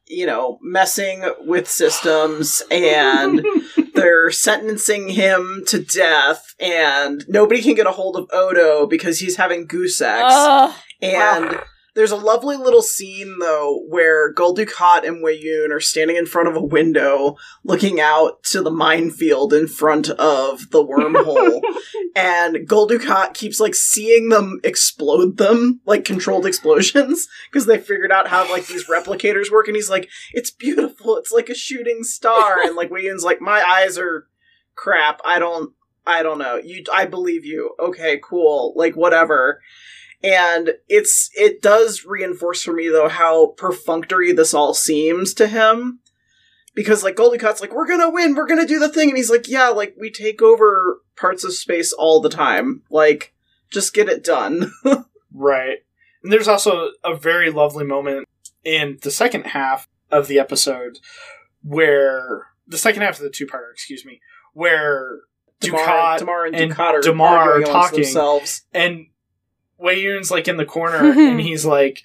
you 0.08 0.26
know, 0.26 0.60
messing 0.62 1.24
with 1.42 1.70
systems, 1.70 2.62
and 2.72 3.46
they're 3.94 4.32
sentencing 4.32 5.10
him 5.10 5.64
to 5.68 5.84
death, 5.84 6.56
and 6.60 7.26
nobody 7.28 7.62
can 7.62 7.76
get 7.76 7.88
a 7.88 7.92
hold 7.92 8.16
of 8.18 8.30
Odo 8.32 8.86
because 8.88 9.20
he's 9.20 9.38
having 9.38 9.68
goose 9.68 9.98
sex. 9.98 10.24
Ugh. 10.26 10.76
And 11.02 11.60
there's 11.96 12.12
a 12.12 12.16
lovely 12.16 12.56
little 12.56 12.82
scene 12.82 13.38
though 13.40 13.84
where 13.88 14.32
Gul 14.32 14.56
Dukat 14.56 15.08
and 15.08 15.24
Weyoun 15.24 15.70
are 15.72 15.80
standing 15.80 16.16
in 16.16 16.26
front 16.26 16.48
of 16.48 16.56
a 16.56 16.64
window 16.64 17.38
looking 17.64 18.00
out 18.00 18.44
to 18.46 18.62
the 18.62 18.72
minefield 18.72 19.54
in 19.54 19.68
front 19.68 20.10
of 20.10 20.72
the 20.72 20.84
wormhole. 20.84 21.62
and 22.16 22.68
Gul 22.68 22.88
Dukat 22.88 23.34
keeps 23.34 23.60
like 23.60 23.76
seeing 23.76 24.30
them 24.30 24.60
explode 24.64 25.38
them, 25.38 25.82
like 25.86 26.06
controlled 26.06 26.46
explosions, 26.46 27.28
because 27.52 27.68
they 27.68 27.78
figured 27.78 28.12
out 28.12 28.28
how 28.28 28.50
like 28.50 28.66
these 28.68 28.88
replicators 28.88 29.52
work, 29.52 29.68
and 29.68 29.76
he's 29.76 29.90
like, 29.90 30.10
It's 30.32 30.52
beautiful, 30.52 31.18
it's 31.18 31.32
like 31.32 31.50
a 31.50 31.56
shooting 31.56 32.04
star. 32.04 32.62
and 32.62 32.76
like 32.76 32.90
Weyoun's 32.90 33.24
like, 33.24 33.42
My 33.42 33.64
eyes 33.64 33.98
are 33.98 34.28
crap. 34.76 35.20
I 35.26 35.38
don't 35.38 35.74
I 36.06 36.24
don't 36.24 36.40
know. 36.40 36.56
You 36.56 36.84
I 36.92 37.06
believe 37.06 37.46
you. 37.46 37.76
Okay, 37.80 38.20
cool. 38.24 38.74
Like 38.76 38.96
whatever 38.96 39.62
and 40.24 40.72
it's 40.88 41.30
it 41.36 41.62
does 41.62 42.06
reinforce 42.06 42.64
for 42.64 42.74
me 42.74 42.88
though 42.88 43.10
how 43.10 43.48
perfunctory 43.58 44.32
this 44.32 44.54
all 44.54 44.74
seems 44.74 45.34
to 45.36 45.48
him. 45.48 46.00
Because 46.76 47.04
like 47.04 47.16
Goldie 47.16 47.38
like 47.38 47.74
we're 47.74 47.88
gonna 47.88 48.10
win 48.10 48.34
we're 48.34 48.48
gonna 48.48 48.66
do 48.66 48.80
the 48.80 48.90
thing. 48.90 49.10
And 49.10 49.18
he's 49.18 49.30
like 49.30 49.48
yeah 49.48 49.70
like 49.70 49.96
we 50.00 50.10
take 50.10 50.42
over 50.42 51.02
parts 51.16 51.44
of 51.44 51.54
space 51.54 51.94
all 51.94 52.20
the 52.22 52.30
time. 52.30 52.82
Like 52.90 53.34
just 53.72 53.94
get 53.94 54.10
it 54.10 54.24
done. 54.24 54.72
Right. 55.34 55.80
And 56.24 56.32
there's 56.32 56.48
also 56.48 56.92
a 57.04 57.16
very 57.16 57.50
lovely 57.50 57.84
moment 57.84 58.28
in 58.64 59.00
the 59.02 59.12
second 59.12 59.48
half 59.48 59.88
of 60.12 60.28
the 60.28 60.40
episode 60.40 61.00
where 61.64 62.48
the 62.68 62.78
second 62.78 63.02
half 63.02 63.18
of 63.18 63.24
the 63.24 63.30
two 63.30 63.48
parter, 63.48 63.72
excuse 63.72 64.06
me, 64.06 64.22
where 64.54 65.20
Dukat 65.60 66.20
Damar 66.20 66.46
and 66.46 66.56
and 66.56 66.80
are 66.80 67.02
Damar 67.02 67.54
are 67.54 67.62
talking. 67.62 68.02
themselves. 68.02 68.64
And 68.74 69.08
Weyoun's 69.82 70.32
like 70.32 70.48
in 70.48 70.58
the 70.58 70.66
corner 70.66 70.98
and 71.20 71.42
he's 71.42 71.66
like, 71.66 72.04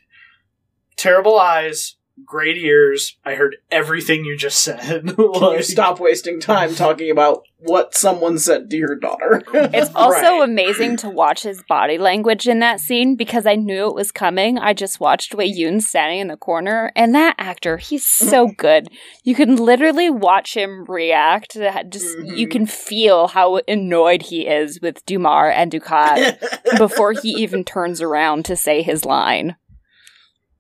terrible 0.97 1.39
eyes, 1.39 1.97
great 2.25 2.57
ears. 2.57 3.17
I 3.25 3.35
heard 3.35 3.57
everything 3.71 4.25
you 4.25 4.37
just 4.37 4.63
said. 4.63 4.81
can 5.07 5.15
you 5.19 5.33
Like- 5.33 5.65
stop 5.65 6.01
wasting 6.01 6.41
time 6.41 6.75
talking 6.75 7.11
about 7.11 7.43
what 7.61 7.93
someone 7.97 8.39
said 8.39 8.71
to 8.71 8.77
your 8.77 8.95
daughter 8.95 9.43
It's 9.53 9.91
also 9.97 10.21
Right. 10.39 10.45
amazing 10.49 10.97
to 10.99 11.11
watch 11.11 11.43
his 11.43 11.61
body 11.69 11.99
language 11.99 12.47
in 12.47 12.61
that 12.61 12.79
scene 12.79 13.17
because 13.17 13.47
I 13.47 13.57
knew 13.57 13.89
it 13.89 13.97
was 13.97 14.13
coming. 14.13 14.59
I 14.59 14.75
just 14.75 15.01
watched 15.01 15.33
Weyoun 15.33 15.83
standing 15.83 16.21
in 16.21 16.29
the 16.29 16.37
corner, 16.37 16.93
and 16.95 17.13
that 17.17 17.35
actor, 17.37 17.77
he's 17.77 18.07
so 18.07 18.47
good. 18.57 18.89
You 19.25 19.35
can 19.35 19.57
literally 19.57 20.09
watch 20.09 20.57
him 20.57 20.85
react. 20.87 21.55
Just 21.89 22.17
you 22.25 22.47
Mhm. 22.47 22.51
can 22.51 22.67
feel 22.67 23.27
how 23.29 23.59
annoyed 23.67 24.23
he 24.23 24.47
is 24.47 24.79
with 24.81 25.05
Damar 25.05 25.51
and 25.51 25.73
Dukat 25.73 26.79
before 26.79 27.13
he 27.13 27.31
even 27.31 27.65
turns 27.65 28.01
around 28.01 28.45
to 28.45 28.55
say 28.57 28.83
his 28.83 29.05
line. 29.05 29.57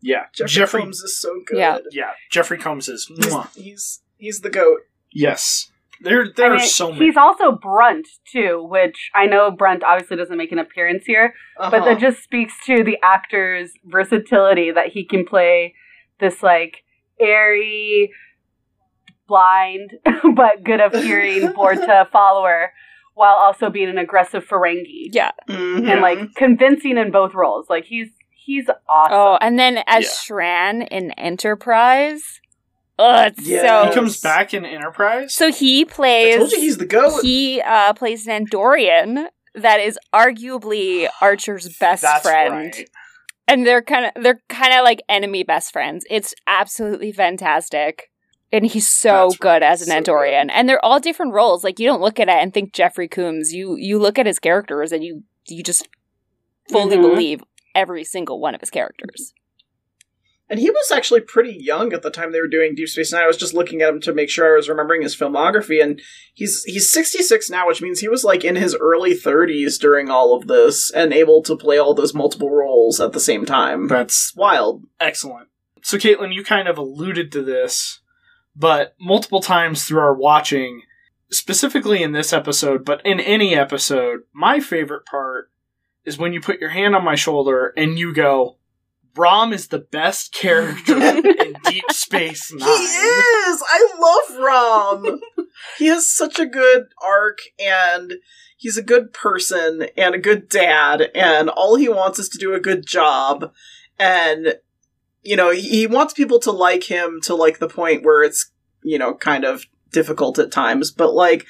Yeah, 0.00 0.26
Jeffrey, 0.34 0.48
Jeffrey. 0.50 0.80
Combs 0.82 1.00
is 1.00 1.20
so 1.20 1.40
good 1.46 1.58
Yeah. 1.58 1.78
yeah, 1.90 2.10
Jeffrey 2.30 2.58
Combs 2.58 2.88
is. 2.88 3.06
he's, 3.06 3.18
mwah. 3.26 3.54
he's 3.56 4.02
he's 4.16 4.40
the 4.40 4.50
goat 4.50 4.80
Yes, 5.12 5.70
there 6.00 6.26
there 6.36 6.52
I 6.52 6.56
are 6.56 6.60
so 6.60 6.92
many. 6.92 7.06
He's 7.06 7.16
also 7.16 7.52
Brunt 7.52 8.06
too, 8.30 8.64
which 8.70 9.10
I 9.14 9.26
know 9.26 9.50
Brunt 9.50 9.82
obviously 9.82 10.16
doesn't 10.16 10.36
make 10.36 10.52
an 10.52 10.58
appearance 10.58 11.04
here, 11.06 11.34
but 11.58 11.74
Uh-huh. 11.74 11.84
that 11.86 11.98
just 12.00 12.22
speaks 12.22 12.54
to 12.66 12.84
the 12.84 12.98
actor's 13.02 13.72
versatility 13.84 14.70
that 14.70 14.88
he 14.88 15.04
can 15.04 15.24
play 15.24 15.74
this 16.20 16.42
like 16.42 16.84
airy, 17.20 18.12
blind 19.26 19.92
but 20.36 20.62
good 20.64 20.80
of 20.80 20.92
hearing 20.92 21.42
Vorta 21.54 22.08
follower, 22.10 22.72
while 23.14 23.34
also 23.36 23.68
being 23.70 23.88
an 23.88 23.98
aggressive 23.98 24.44
Ferengi 24.46 25.08
Yeah. 25.10 25.30
Mhm. 25.48 25.88
and 25.90 26.00
like 26.00 26.18
convincing 26.36 26.96
in 26.98 27.10
both 27.10 27.34
roles. 27.34 27.68
Like 27.68 27.84
he's 27.86 28.08
he's 28.48 28.68
awesome. 28.88 29.12
Oh, 29.16 29.38
and 29.40 29.58
then 29.58 29.78
as 29.86 30.04
Yeah. 30.04 30.10
Shran 30.36 30.88
in 30.88 31.10
Enterprise, 31.12 32.40
Oh, 33.00 33.22
it's 33.26 33.46
Yes. 33.46 33.62
so 33.64 33.88
He 33.88 33.94
comes 33.94 34.20
back 34.20 34.52
in 34.52 34.64
Enterprise. 34.64 35.32
So 35.34 35.52
he 35.52 35.82
I 35.82 35.84
plays 35.84 36.36
told 36.36 36.50
you 36.52 36.60
he's 36.60 36.78
the 36.78 36.86
goat. 36.86 37.22
he 37.22 37.60
uh, 37.60 37.92
plays 37.92 38.26
an 38.26 38.44
Andorian 38.46 39.26
that 39.54 39.78
is 39.80 39.96
arguably 40.12 41.08
Archer's 41.20 41.68
best 41.80 42.02
That's 42.02 42.22
friend. 42.22 42.50
right. 42.74 42.90
And 43.46 43.64
they're 43.66 43.82
kind 43.82 44.10
of 44.14 44.22
they're 44.22 44.40
kind 44.48 44.74
of 44.74 44.82
like 44.82 45.00
enemy 45.08 45.42
best 45.44 45.72
friends. 45.72 46.04
It's 46.10 46.34
absolutely 46.48 47.12
fantastic. 47.12 48.10
And 48.50 48.66
he's 48.66 48.88
so 48.88 49.26
That's 49.28 49.36
good 49.36 49.48
right. 49.48 49.62
as 49.62 49.82
an 49.82 49.88
So 50.04 50.12
Andorian. 50.12 50.50
And 50.52 50.68
they're 50.68 50.84
all 50.84 50.98
different 51.00 51.34
roles. 51.34 51.62
Like 51.62 51.78
you 51.78 51.86
don't 51.86 52.00
look 52.00 52.18
at 52.18 52.28
it 52.28 52.32
and 52.42 52.52
think 52.52 52.72
Jeffrey 52.72 53.06
Combs. 53.08 53.52
You 53.52 53.76
you 53.76 53.98
look 54.00 54.18
at 54.18 54.26
his 54.26 54.38
characters 54.40 54.90
and 54.90 55.04
you 55.04 55.22
you 55.46 55.62
just 55.62 55.88
fully 56.70 56.96
Mhm. 56.96 57.02
believe 57.02 57.42
every 57.78 58.02
single 58.02 58.40
one 58.40 58.56
of 58.56 58.60
his 58.60 58.70
characters. 58.70 59.32
And 60.50 60.58
he 60.58 60.70
was 60.70 60.90
actually 60.90 61.20
pretty 61.20 61.56
young 61.60 61.92
at 61.92 62.02
the 62.02 62.10
time 62.10 62.32
they 62.32 62.40
were 62.40 62.48
doing 62.48 62.74
Deep 62.74 62.88
Space 62.88 63.12
Nine. 63.12 63.22
I 63.22 63.26
was 63.26 63.36
just 63.36 63.52
looking 63.52 63.82
at 63.82 63.90
him 63.90 64.00
to 64.00 64.14
make 64.14 64.30
sure 64.30 64.52
I 64.52 64.56
was 64.56 64.68
remembering 64.68 65.02
his 65.02 65.14
filmography, 65.14 65.82
and 65.82 66.00
he's 66.32 66.64
he's 66.64 66.90
66 66.90 67.50
now, 67.50 67.66
which 67.66 67.82
means 67.82 68.00
he 68.00 68.08
was 68.08 68.24
like 68.24 68.44
in 68.44 68.56
his 68.56 68.74
early 68.74 69.14
30s 69.14 69.78
during 69.78 70.10
all 70.10 70.34
of 70.34 70.48
this 70.48 70.90
and 70.90 71.12
able 71.12 71.42
to 71.42 71.54
play 71.56 71.76
all 71.78 71.92
those 71.94 72.14
multiple 72.14 72.50
roles 72.50 72.98
at 72.98 73.12
the 73.12 73.20
same 73.20 73.44
time. 73.44 73.88
That's 73.88 74.34
wild. 74.34 74.84
excellent. 74.98 75.48
So, 75.82 75.98
Caitlin, 75.98 76.34
you 76.34 76.42
kind 76.42 76.66
of 76.66 76.78
alluded 76.78 77.30
to 77.32 77.42
this, 77.42 78.00
but 78.56 78.94
multiple 78.98 79.40
times 79.40 79.84
through 79.84 80.00
our 80.00 80.14
watching, 80.14 80.82
specifically 81.30 82.02
in 82.02 82.12
this 82.12 82.32
episode, 82.32 82.86
but 82.86 83.04
in 83.04 83.20
any 83.20 83.54
episode, 83.54 84.20
my 84.32 84.60
favorite 84.60 85.04
part 85.04 85.50
is 86.08 86.18
when 86.18 86.32
you 86.32 86.40
put 86.40 86.60
your 86.60 86.70
hand 86.70 86.96
on 86.96 87.04
my 87.04 87.14
shoulder 87.14 87.72
and 87.76 87.98
you 87.98 88.12
go, 88.12 88.56
Rom 89.16 89.52
is 89.52 89.68
the 89.68 89.78
best 89.78 90.32
character 90.32 90.96
in 90.98 91.54
Deep 91.64 91.90
Space 91.90 92.52
Nine. 92.52 92.68
He 92.68 92.84
is. 92.84 93.62
I 93.66 93.88
love 94.00 94.40
Rom. 94.40 95.20
he 95.78 95.86
has 95.86 96.06
such 96.06 96.38
a 96.38 96.46
good 96.46 96.86
arc, 97.02 97.38
and 97.58 98.14
he's 98.56 98.76
a 98.76 98.82
good 98.82 99.12
person 99.12 99.88
and 99.96 100.14
a 100.14 100.18
good 100.18 100.48
dad, 100.48 101.10
and 101.14 101.50
all 101.50 101.76
he 101.76 101.88
wants 101.88 102.18
is 102.18 102.28
to 102.30 102.38
do 102.38 102.54
a 102.54 102.60
good 102.60 102.86
job. 102.86 103.52
And 103.98 104.54
you 105.22 105.36
know, 105.36 105.50
he, 105.50 105.62
he 105.62 105.86
wants 105.86 106.14
people 106.14 106.38
to 106.40 106.52
like 106.52 106.84
him 106.84 107.20
to 107.24 107.34
like 107.34 107.58
the 107.58 107.68
point 107.68 108.04
where 108.04 108.22
it's 108.22 108.52
you 108.82 108.98
know 108.98 109.14
kind 109.14 109.44
of 109.44 109.66
difficult 109.90 110.38
at 110.38 110.52
times. 110.52 110.90
But 110.92 111.12
like 111.12 111.44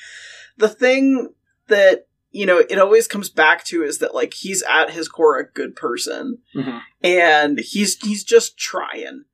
the 0.57 0.71
thing 0.71 1.35
that 1.69 2.08
you 2.31 2.45
know 2.47 2.59
it 2.59 2.79
always 2.79 3.07
comes 3.09 3.31
back 3.31 3.65
to 3.65 3.83
is 3.83 3.99
that 3.99 4.15
like 4.15 4.35
he's 4.35 4.63
at 4.63 4.91
his 4.91 5.09
core 5.09 5.39
a 5.39 5.51
good 5.51 5.75
person. 5.77 6.39
Mhm. 6.55 6.81
and 7.03 7.59
he's 7.61 7.97
he's 8.03 8.25
just 8.25 8.59
trying. 8.59 9.25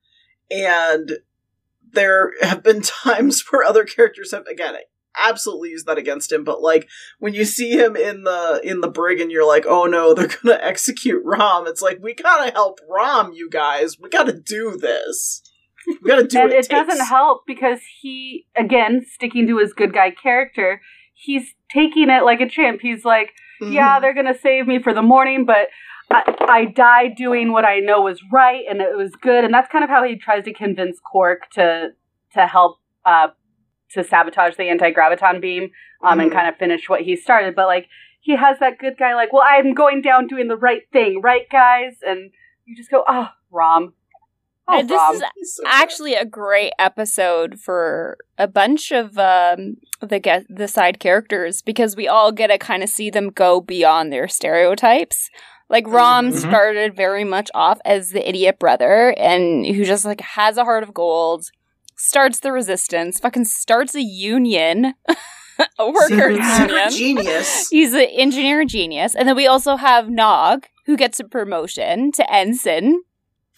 And 0.51 1.19
there 1.93 2.33
have 2.43 2.63
been 2.63 2.83
times 3.05 3.43
where 3.51 3.65
other 3.65 3.85
characters 3.85 4.33
have 4.33 4.47
again 4.47 4.75
absolutely 5.17 5.71
used 5.71 5.87
that 5.87 5.97
against 5.99 6.33
him. 6.33 6.43
But 6.45 6.61
like 6.61 6.89
when 7.19 7.35
you 7.35 7.45
see 7.45 7.71
him 7.71 7.95
in 7.97 8.25
the 8.25 8.61
in 8.65 8.81
the 8.81 8.89
brig 8.91 9.21
and 9.21 9.31
you're 9.31 9.47
like 9.47 9.65
oh 9.67 9.85
no 9.87 10.13
they're 10.15 10.29
gonna 10.43 10.59
execute 10.61 11.23
rom 11.25 11.67
it's 11.67 11.83
like 11.83 11.99
we 12.03 12.15
gotta 12.15 12.51
help 12.53 12.81
rom 12.89 13.33
you 13.33 13.49
guys. 13.51 13.99
We 13.99 14.09
gotta 14.09 14.33
do 14.39 14.77
this. 14.77 15.43
We 15.87 16.09
gotta 16.11 16.27
do 16.27 16.39
and 16.39 16.49
what 16.51 16.57
it 16.57 16.65
it, 16.65 16.69
takes. 16.69 16.87
doesn't 16.89 17.07
help 17.07 17.43
because 17.47 17.81
he 18.01 18.47
again 18.57 19.05
sticking 19.09 19.47
to 19.49 19.59
his 19.59 19.73
good 19.73 19.93
guy 19.93 20.11
character 20.11 20.81
he's 21.25 21.55
taking 21.71 22.09
it 22.11 22.23
like 22.25 22.41
a 22.41 22.49
champ. 22.49 22.81
he's 22.81 23.05
like 23.05 23.31
Mhm. 23.63 23.73
yeah 23.73 24.01
they're 24.01 24.15
gonna 24.15 24.39
save 24.49 24.67
me 24.67 24.79
for 24.83 24.93
the 24.93 25.03
morning 25.03 25.45
but 25.45 25.69
I, 26.11 26.23
I 26.59 26.65
died 26.67 27.15
doing 27.17 27.53
what 27.53 27.65
i 27.65 27.79
know 27.79 28.01
was 28.03 28.21
right 28.33 28.65
and 28.69 28.81
it 28.81 28.97
was 28.97 29.13
good 29.29 29.45
and 29.45 29.55
that's 29.55 29.71
kind 29.71 29.85
of 29.85 29.91
how 29.91 30.03
he 30.05 30.17
tries 30.19 30.45
to 30.45 30.53
convince 30.53 30.99
Quark 31.11 31.51
to 31.53 31.91
to 32.35 32.47
help 32.47 32.79
uh 33.05 33.29
to 33.93 34.03
sabotage 34.03 34.57
the 34.57 34.69
anti-graviton 34.69 35.41
beam 35.41 35.71
um 36.03 36.19
and 36.21 36.31
Mhm. 36.31 36.35
kind 36.35 36.49
of 36.49 36.57
finish 36.57 36.89
what 36.89 37.03
he 37.03 37.15
started 37.17 37.55
but 37.55 37.67
like 37.67 37.87
he 38.21 38.35
has 38.37 38.59
that 38.59 38.79
good 38.79 38.97
guy 38.99 39.15
like 39.15 39.33
well 39.33 39.45
i'm 39.47 39.73
going 39.73 40.03
down 40.03 40.27
doing 40.27 40.49
the 40.49 40.57
right 40.69 40.83
thing 40.93 41.21
right 41.23 41.49
guys 41.51 41.95
and 42.07 42.31
you 42.67 42.77
just 42.77 42.91
go 42.91 43.05
oh 43.07 43.29
rom 43.53 43.95
oh 44.69 44.79
And 44.79 44.89
this 44.89 44.97
rom 44.97 45.15
is 45.17 45.23
He's 45.37 45.55
so 45.57 45.63
good. 45.63 45.71
actually 45.73 46.15
a 46.15 46.25
great 46.25 46.73
episode 46.79 47.59
for 47.61 48.17
a 48.39 48.47
bunch 48.49 48.91
of 48.93 49.17
um, 49.19 49.77
the 50.01 50.19
get 50.19 50.45
the 50.49 50.69
side 50.69 50.99
characters 51.01 51.63
because 51.63 51.97
we 51.97 52.09
all 52.09 52.33
get 52.33 52.49
to 52.49 52.59
kind 52.59 52.83
of 52.83 52.89
see 52.89 53.11
them 53.11 53.31
go 53.31 53.61
beyond 53.61 54.13
their 54.13 54.29
stereotypes. 54.29 55.31
Like 55.71 55.87
Rom 55.89 56.31
Mhm. 56.31 56.37
started 56.49 56.95
very 56.95 57.25
much 57.25 57.51
off 57.55 57.79
as 57.85 58.11
the 58.11 58.27
idiot 58.29 58.59
brother 58.59 59.15
and 59.19 59.67
who 59.67 59.85
just 59.85 60.05
like 60.05 60.21
has 60.21 60.57
a 60.59 60.65
heart 60.65 60.83
of 60.83 60.93
gold, 60.93 61.47
starts 61.97 62.41
the 62.41 62.53
resistance, 62.53 63.19
fucking 63.19 63.47
starts 63.47 63.95
a 63.95 64.03
union, 64.03 64.95
a 65.79 65.91
workers 65.91 66.39
union. 66.59 66.91
genius 66.91 67.69
He's 67.71 67.95
an 67.95 68.03
engineer 68.13 68.65
genius. 68.67 69.15
And 69.15 69.27
then 69.27 69.37
we 69.37 69.47
also 69.47 69.77
have 69.77 70.11
Nog, 70.11 70.67
who 70.87 70.97
gets 70.97 71.19
a 71.19 71.25
promotion 71.25 72.13
to 72.13 72.31
ensign. 72.33 73.01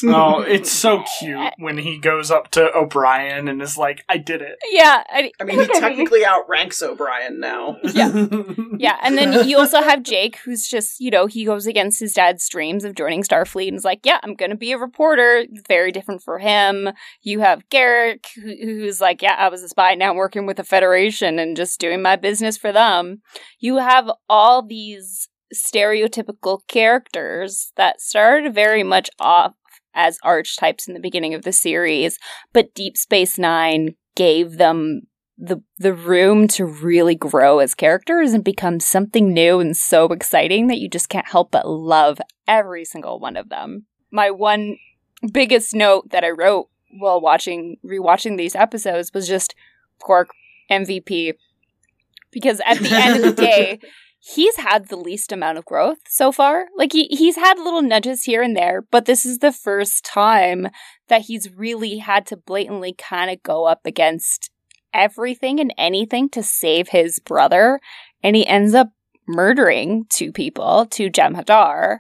Oh, 0.05 0.41
it's 0.47 0.71
so 0.71 1.05
cute 1.19 1.55
when 1.59 1.79
he 1.79 1.99
goes 1.99 2.31
up 2.31 2.51
to 2.53 2.75
O'Brien 2.77 3.49
and 3.49 3.63
is 3.63 3.79
like, 3.79 4.05
I 4.09 4.19
did 4.19 4.43
it. 4.43 4.57
Yeah, 4.71 5.03
I, 5.09 5.33
I 5.41 5.45
mean, 5.45 5.61
he 5.61 5.67
technically 5.67 6.25
outranks 6.25 6.83
O'Brien 6.83 7.41
now. 7.41 7.79
Yeah. 7.83 8.27
Yeah, 8.79 8.99
and 9.03 9.17
then 9.17 9.49
you 9.49 9.59
also 9.59 9.81
have 9.81 10.03
Jake, 10.03 10.37
who's 10.37 10.69
just, 10.69 11.01
you 11.01 11.11
know, 11.11 11.27
he 11.27 11.47
goes 11.47 11.67
against 11.67 11.99
his 11.99 12.13
dad's 12.13 12.47
dreams 12.49 12.85
of 12.85 12.95
joining 12.95 13.23
Starfleet 13.23 13.69
and 13.69 13.77
is 13.77 13.85
like, 13.85 14.01
yeah, 14.05 14.19
I'm 14.23 14.35
going 14.35 14.51
to 14.51 14.57
be 14.57 14.73
a 14.73 14.79
reporter. 14.79 15.47
Very 15.67 15.93
different 15.93 16.23
for 16.23 16.39
him. 16.39 16.91
You 17.23 17.41
have 17.41 17.69
Garak, 17.71 18.27
who, 18.35 18.55
who's 18.63 19.01
like, 19.01 19.23
yeah, 19.23 19.35
I 19.39 19.49
was 19.49 19.63
a 19.63 19.69
spy, 19.69 19.95
now 19.95 20.11
I'm 20.11 20.17
working 20.17 20.45
with 20.45 20.59
the 20.59 20.65
Federation 20.65 21.39
and 21.39 21.57
just 21.57 21.81
doing 21.81 22.03
my 22.03 22.17
business 22.17 22.59
for 22.59 22.71
them. 22.71 23.23
You 23.61 23.79
have 23.79 24.11
all 24.29 24.63
these 24.63 25.29
stereotypical 25.55 26.61
characters 26.67 27.73
that 27.77 28.01
started 28.01 28.55
very 28.55 28.83
much 28.83 29.09
off 29.19 29.55
as 29.97 30.19
archetypes 30.23 30.87
in 30.87 30.95
the 30.95 31.01
beginning 31.01 31.35
of 31.35 31.43
the 31.43 31.53
series, 31.53 32.19
but 32.53 32.75
Deep 32.75 32.97
Space 32.97 33.39
Nine 33.39 33.97
gave 34.15 34.59
them 34.59 35.03
the 35.39 35.63
the 35.79 35.93
room 35.93 36.49
to 36.49 36.65
really 36.65 37.15
grow 37.15 37.59
as 37.59 37.75
characters 37.75 38.33
and 38.33 38.45
become 38.45 38.81
something 38.81 39.33
new 39.35 39.61
and 39.61 39.77
so 39.77 40.07
exciting 40.07 40.69
that 40.69 40.79
you 40.79 40.89
just 40.89 41.09
can't 41.09 41.29
help 41.29 41.51
but 41.51 41.69
love 41.69 42.21
every 42.47 42.85
single 42.85 43.19
one 43.19 43.37
of 43.37 43.49
them. 43.49 43.87
My 44.11 44.31
one 44.31 44.77
biggest 45.33 45.75
note 45.75 46.11
that 46.11 46.25
I 46.25 46.31
wrote 46.31 46.69
while 46.99 47.21
watching 47.21 47.77
rewatching 47.85 48.39
these 48.39 48.55
episodes 48.55 49.13
was 49.13 49.29
just 49.29 49.55
Quark 49.99 50.31
MVP 50.71 51.35
because 52.31 52.61
at 52.65 52.79
the 52.79 52.91
end 52.91 53.17
of 53.17 53.37
the 53.37 53.43
day 53.43 53.81
he's 54.35 54.57
had 54.57 54.89
the 54.89 54.97
least 54.97 55.31
amount 55.31 55.59
of 55.59 55.65
growth 55.65 55.99
so 56.09 56.33
far. 56.33 56.67
Like 56.77 56.93
he 56.93 57.07
he's 57.11 57.37
had 57.37 57.59
little 57.59 57.83
nudges 57.83 58.25
here 58.25 58.43
and 58.43 58.57
there, 58.57 58.83
but 58.91 59.05
this 59.05 59.25
is 59.25 59.39
the 59.39 59.53
first 59.53 60.05
time 60.05 60.69
that 61.09 61.23
he's 61.23 61.53
really 61.55 61.99
had 61.99 62.27
to 62.27 62.37
blatantly 62.37 62.93
kind 62.93 63.31
of 63.31 63.43
go 63.43 63.67
up 63.67 63.81
against 63.85 64.51
everything 64.93 65.61
and 65.61 65.73
anything 65.79 66.29
to 66.31 66.43
save 66.43 66.89
his 66.89 67.21
brother, 67.21 67.79
and 68.23 68.35
he 68.35 68.47
ends 68.47 68.75
up 68.75 68.89
murdering 69.29 70.07
two 70.09 70.33
people, 70.33 70.87
to 70.87 71.11
Jem'Hadar, 71.11 71.99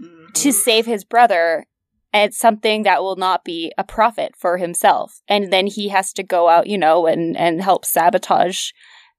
to 0.00 0.04
mm-hmm. 0.04 0.50
save 0.50 0.86
his 0.86 1.04
brother. 1.04 1.66
And 2.14 2.28
it's 2.28 2.38
something 2.38 2.82
that 2.82 3.02
will 3.02 3.16
not 3.16 3.44
be 3.44 3.72
a 3.78 3.84
profit 3.84 4.34
for 4.36 4.58
himself. 4.58 5.20
And 5.28 5.50
then 5.50 5.66
he 5.66 5.88
has 5.88 6.12
to 6.14 6.22
go 6.22 6.48
out, 6.48 6.66
you 6.66 6.76
know, 6.76 7.06
and, 7.06 7.36
and 7.36 7.62
help 7.62 7.86
sabotage 7.86 8.70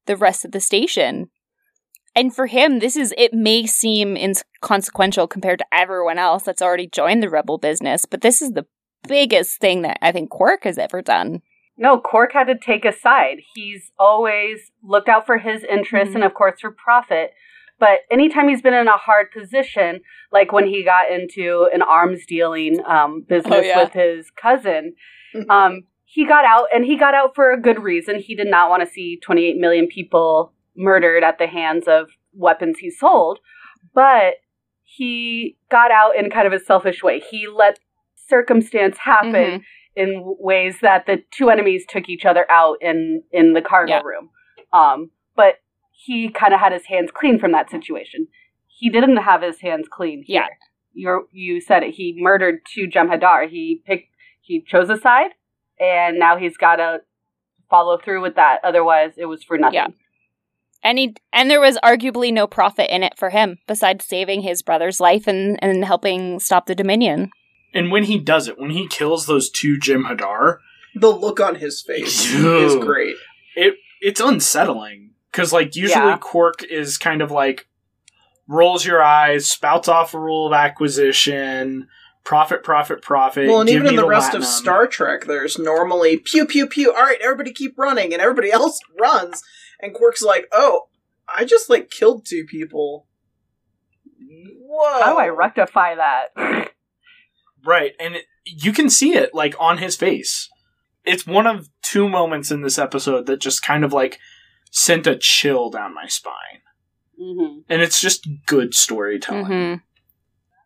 the 0.06 0.16
rest 0.16 0.44
of 0.44 0.52
the 0.52 0.60
station. 0.60 1.30
And 2.16 2.34
for 2.34 2.46
him, 2.46 2.78
this 2.78 2.96
is, 2.96 3.12
it 3.18 3.32
may 3.34 3.66
seem 3.66 4.16
inconsequential 4.16 5.26
compared 5.26 5.58
to 5.58 5.66
everyone 5.72 6.18
else 6.18 6.44
that's 6.44 6.62
already 6.62 6.86
joined 6.86 7.22
the 7.22 7.30
rebel 7.30 7.58
business, 7.58 8.04
but 8.04 8.20
this 8.20 8.40
is 8.40 8.52
the 8.52 8.66
biggest 9.08 9.58
thing 9.60 9.82
that 9.82 9.98
I 10.00 10.12
think 10.12 10.30
Quark 10.30 10.64
has 10.64 10.78
ever 10.78 11.02
done. 11.02 11.42
No, 11.76 11.98
Quark 11.98 12.32
had 12.32 12.46
to 12.46 12.54
take 12.56 12.84
a 12.84 12.92
side. 12.92 13.38
He's 13.54 13.90
always 13.98 14.70
looked 14.82 15.08
out 15.08 15.26
for 15.26 15.38
his 15.38 15.64
interests 15.64 16.12
Mhm. 16.12 16.16
and, 16.16 16.24
of 16.24 16.34
course, 16.34 16.60
for 16.60 16.70
profit. 16.70 17.32
But 17.80 18.00
anytime 18.10 18.48
he's 18.48 18.62
been 18.62 18.74
in 18.74 18.86
a 18.86 18.96
hard 18.96 19.32
position, 19.32 20.00
like 20.30 20.52
when 20.52 20.68
he 20.68 20.84
got 20.84 21.10
into 21.10 21.68
an 21.74 21.82
arms 21.82 22.24
dealing 22.26 22.78
um, 22.86 23.22
business 23.28 23.52
Oh, 23.52 23.60
yeah. 23.60 23.82
with 23.82 23.92
his 23.92 24.30
cousin, 24.30 24.94
um, 25.50 25.82
he 26.04 26.24
got 26.24 26.44
out 26.44 26.68
and 26.72 26.84
he 26.84 26.96
got 26.96 27.14
out 27.14 27.34
for 27.34 27.50
a 27.50 27.60
good 27.60 27.82
reason. 27.82 28.20
He 28.20 28.36
did 28.36 28.46
not 28.46 28.70
want 28.70 28.82
to 28.84 28.88
see 28.88 29.18
28 29.20 29.56
million 29.56 29.88
people 29.88 30.52
murdered 30.76 31.22
at 31.22 31.38
the 31.38 31.46
hands 31.46 31.84
of 31.86 32.08
weapons 32.32 32.78
he 32.78 32.90
sold. 32.90 33.38
But 33.94 34.34
he 34.82 35.56
got 35.70 35.90
out 35.90 36.16
in 36.16 36.30
kind 36.30 36.46
of 36.46 36.52
a 36.52 36.58
selfish 36.64 37.02
way. 37.02 37.20
He 37.20 37.46
let 37.46 37.78
circumstance 38.28 38.98
happen 38.98 39.32
Mhm. 39.34 39.62
in 39.96 40.36
ways 40.38 40.80
that 40.80 41.06
the 41.06 41.22
two 41.30 41.50
enemies 41.50 41.84
took 41.86 42.08
each 42.08 42.24
other 42.24 42.50
out 42.50 42.78
in 42.80 43.22
in 43.32 43.52
the 43.52 43.62
cargo 43.62 43.92
Yeah. 43.94 44.02
room. 44.02 44.30
Um, 44.72 45.10
but 45.36 45.60
he 45.92 46.28
kind 46.30 46.52
of 46.54 46.60
had 46.60 46.72
his 46.72 46.86
hands 46.86 47.10
clean 47.10 47.38
from 47.38 47.52
that 47.52 47.70
situation. 47.70 48.28
He 48.66 48.90
didn't 48.90 49.18
have 49.18 49.42
his 49.42 49.60
hands 49.60 49.86
clean 49.88 50.22
here. 50.26 50.42
Yeah. 50.42 50.48
You 50.92 51.28
you 51.32 51.60
said 51.60 51.82
it. 51.82 51.94
He 51.94 52.14
murdered 52.18 52.60
two 52.72 52.86
Jem'Hadar. 52.88 53.48
He 53.48 53.82
picked. 53.86 54.08
He 54.40 54.60
chose 54.60 54.90
a 54.90 54.96
side, 54.96 55.30
and 55.80 56.18
now 56.18 56.36
he's 56.36 56.56
got 56.56 56.76
to 56.76 57.02
follow 57.70 57.96
through 57.98 58.20
with 58.22 58.34
that. 58.36 58.60
Otherwise, 58.62 59.14
it 59.16 59.24
was 59.26 59.42
for 59.42 59.56
nothing. 59.58 59.74
Yeah. 59.74 59.86
And 60.84 60.98
he 60.98 61.16
and 61.32 61.50
there 61.50 61.60
was 61.60 61.78
arguably 61.82 62.32
no 62.32 62.46
profit 62.46 62.90
in 62.94 63.02
it 63.02 63.14
for 63.16 63.30
him 63.30 63.56
besides 63.66 64.04
saving 64.04 64.42
his 64.42 64.62
brother's 64.62 65.00
life 65.00 65.26
and, 65.26 65.58
and 65.62 65.84
helping 65.84 66.38
stop 66.38 66.66
the 66.66 66.74
Dominion. 66.74 67.30
And 67.72 67.90
when 67.90 68.04
he 68.04 68.18
does 68.18 68.46
it, 68.46 68.58
when 68.58 68.70
he 68.70 68.86
kills 68.86 69.26
those 69.26 69.50
two 69.50 69.78
Jem'Hadar, 69.78 70.58
The 70.94 71.08
look 71.10 71.40
on 71.40 71.56
his 71.56 71.80
face 71.82 72.30
Ew. 72.32 72.58
is 72.58 72.76
great. 72.76 73.16
it 73.56 73.74
it's 74.02 74.20
unsettling 74.20 75.12
because 75.32 75.52
like 75.52 75.74
usually 75.74 76.04
Yeah. 76.04 76.18
Quark 76.18 76.62
is 76.64 76.98
kind 76.98 77.22
of 77.22 77.30
like 77.30 77.66
rolls 78.46 78.84
your 78.84 79.02
eyes, 79.02 79.50
spouts 79.50 79.88
off 79.88 80.12
a 80.12 80.20
rule 80.20 80.46
of 80.46 80.52
acquisition, 80.52 81.88
profit, 82.24 82.62
profit, 82.62 83.02
profit. 83.02 83.48
Well, 83.48 83.60
and 83.62 83.70
even 83.70 83.86
in 83.86 83.92
me 83.92 83.96
the 83.96 84.06
rest 84.06 84.32
latinum. 84.32 84.36
of 84.38 84.44
Star 84.44 84.86
Trek, 84.86 85.24
there's 85.26 85.58
normally 85.58 86.18
pew 86.18 86.46
pew 86.46 86.66
pew. 86.66 86.92
All 86.92 87.02
right, 87.02 87.18
everybody 87.22 87.52
keep 87.52 87.78
running, 87.78 88.12
and 88.12 88.20
everybody 88.20 88.50
else 88.60 88.78
runs. 89.00 89.42
And 89.84 89.94
Quark's 89.94 90.22
like, 90.22 90.46
"Oh, 90.50 90.88
I 91.28 91.44
just 91.44 91.68
like 91.68 91.90
killed 91.90 92.24
two 92.24 92.46
people." 92.46 93.06
Whoa! 94.66 95.02
How 95.02 95.12
do 95.12 95.18
I 95.18 95.28
rectify 95.28 95.94
that? 95.94 96.70
Right, 97.66 97.92
and 98.00 98.14
it, 98.16 98.24
you 98.46 98.72
can 98.72 98.88
see 98.88 99.14
it 99.14 99.34
like 99.34 99.54
on 99.60 99.78
his 99.78 99.94
face. 99.94 100.48
It's 101.04 101.26
one 101.26 101.46
of 101.46 101.68
two 101.82 102.08
moments 102.08 102.50
in 102.50 102.62
this 102.62 102.78
episode 102.78 103.26
that 103.26 103.40
just 103.40 103.62
kind 103.62 103.84
of 103.84 103.92
like 103.92 104.18
sent 104.70 105.06
a 105.06 105.16
chill 105.16 105.70
down 105.70 105.94
my 105.94 106.06
spine. 106.06 106.62
hmm 107.18 107.58
And 107.68 107.82
it's 107.82 108.00
just 108.00 108.26
good 108.46 108.74
storytelling. 108.74 109.44
Mhm. 109.44 109.82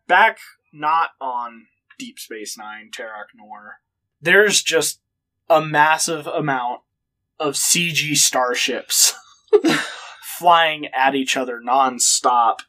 Back 0.07 0.39
not 0.73 1.09
on 1.19 1.67
Deep 1.97 2.19
Space 2.19 2.57
Nine, 2.57 2.89
Terok 2.89 3.27
Nor, 3.35 3.79
there's 4.21 4.61
just 4.61 5.01
a 5.49 5.61
massive 5.61 6.25
amount 6.25 6.81
of 7.39 7.55
CG 7.55 8.15
starships 8.15 9.13
flying 10.39 10.87
at 10.87 11.15
each 11.15 11.37
other 11.37 11.61
nonstop. 11.65 12.59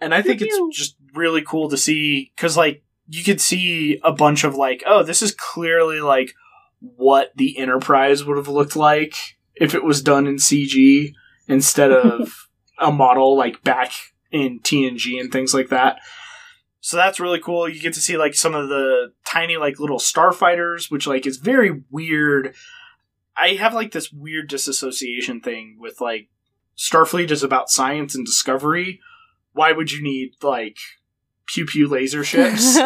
And 0.00 0.14
I 0.14 0.22
think 0.22 0.40
it's 0.40 0.58
just 0.76 0.96
really 1.14 1.42
cool 1.42 1.68
to 1.68 1.76
see 1.76 2.32
because, 2.34 2.56
like, 2.56 2.82
you 3.06 3.22
could 3.22 3.40
see 3.40 4.00
a 4.02 4.12
bunch 4.12 4.44
of, 4.44 4.54
like, 4.54 4.82
oh, 4.86 5.02
this 5.02 5.20
is 5.20 5.34
clearly, 5.34 6.00
like, 6.00 6.32
what 6.78 7.32
the 7.36 7.58
Enterprise 7.58 8.24
would 8.24 8.36
have 8.36 8.48
looked 8.48 8.76
like 8.76 9.14
if 9.56 9.74
it 9.74 9.84
was 9.84 10.02
done 10.02 10.26
in 10.26 10.36
CG 10.36 11.12
instead 11.48 11.92
of 11.92 12.48
a 12.78 12.90
model, 12.90 13.36
like, 13.36 13.62
back 13.62 13.92
in 14.30 14.60
TNG 14.60 15.20
and 15.20 15.30
things 15.30 15.52
like 15.52 15.68
that. 15.68 15.98
So 16.80 16.96
that's 16.96 17.20
really 17.20 17.40
cool. 17.40 17.68
You 17.68 17.80
get 17.80 17.92
to 17.94 18.00
see, 18.00 18.16
like, 18.16 18.34
some 18.34 18.54
of 18.54 18.68
the 18.68 19.12
tiny, 19.26 19.58
like, 19.58 19.78
little 19.78 19.98
starfighters, 19.98 20.90
which, 20.90 21.06
like, 21.06 21.26
is 21.26 21.36
very 21.36 21.82
weird. 21.90 22.54
I 23.40 23.54
have, 23.54 23.74
like, 23.74 23.92
this 23.92 24.12
weird 24.12 24.48
disassociation 24.48 25.40
thing 25.40 25.76
with, 25.80 26.00
like, 26.00 26.28
Starfleet 26.80 27.30
is 27.30 27.42
about 27.42 27.68
science 27.68 28.14
and 28.14 28.24
discovery. 28.24 29.00
Why 29.52 29.72
would 29.72 29.92
you 29.92 30.02
need 30.02 30.32
like 30.42 30.78
pew 31.46 31.66
pew 31.66 31.86
laser 31.86 32.24
ships? 32.24 32.78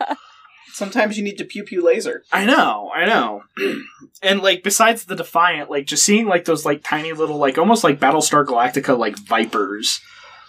Sometimes 0.72 1.16
you 1.16 1.24
need 1.24 1.38
to 1.38 1.44
pew 1.44 1.64
pew 1.64 1.84
laser. 1.84 2.22
I 2.30 2.44
know, 2.44 2.90
I 2.94 3.04
know. 3.04 3.42
and 4.22 4.42
like 4.42 4.62
besides 4.62 5.06
the 5.06 5.16
Defiant, 5.16 5.70
like 5.70 5.86
just 5.86 6.04
seeing 6.04 6.26
like 6.26 6.44
those 6.44 6.64
like 6.64 6.84
tiny 6.84 7.12
little 7.12 7.38
like 7.38 7.58
almost 7.58 7.82
like 7.82 7.98
Battlestar 7.98 8.44
Galactica 8.44 8.96
like 8.96 9.18
vipers 9.18 10.00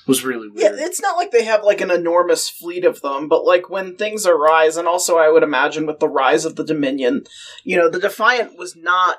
was 0.06 0.24
really 0.24 0.48
weird. 0.48 0.78
Yeah, 0.78 0.86
it's 0.86 1.02
not 1.02 1.18
like 1.18 1.32
they 1.32 1.46
have 1.46 1.64
like 1.64 1.82
an 1.82 1.90
enormous 1.90 2.48
fleet 2.48 2.86
of 2.86 3.02
them, 3.02 3.28
but 3.28 3.44
like 3.44 3.72
when 3.72 3.96
things 3.96 4.28
arise, 4.28 4.78
and 4.78 4.88
also 4.88 5.18
I 5.18 5.30
would 5.30 5.44
imagine 5.44 5.88
with 5.88 6.00
the 6.00 6.10
rise 6.10 6.46
of 6.46 6.58
the 6.58 6.64
Dominion, 6.64 7.24
you 7.64 7.76
know, 7.76 7.90
the 7.90 8.00
Defiant 8.00 8.58
was 8.58 8.76
not 8.76 9.18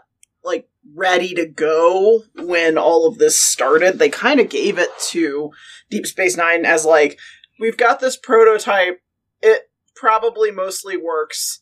like 0.49 0.69
ready 0.95 1.35
to 1.35 1.47
go 1.47 2.25
when 2.35 2.77
all 2.77 3.07
of 3.07 3.19
this 3.19 3.39
started. 3.39 3.99
They 3.99 4.09
kind 4.09 4.41
of 4.41 4.49
gave 4.49 4.79
it 4.79 4.91
to 5.11 5.53
Deep 5.91 6.07
Space 6.07 6.37
Nine 6.37 6.65
as 6.65 6.85
like, 6.85 7.19
we've 7.61 7.77
got 7.77 8.01
this 8.01 8.17
prototype. 8.17 9.01
It 9.41 9.71
probably 9.95 10.51
mostly 10.51 10.97
works. 10.97 11.61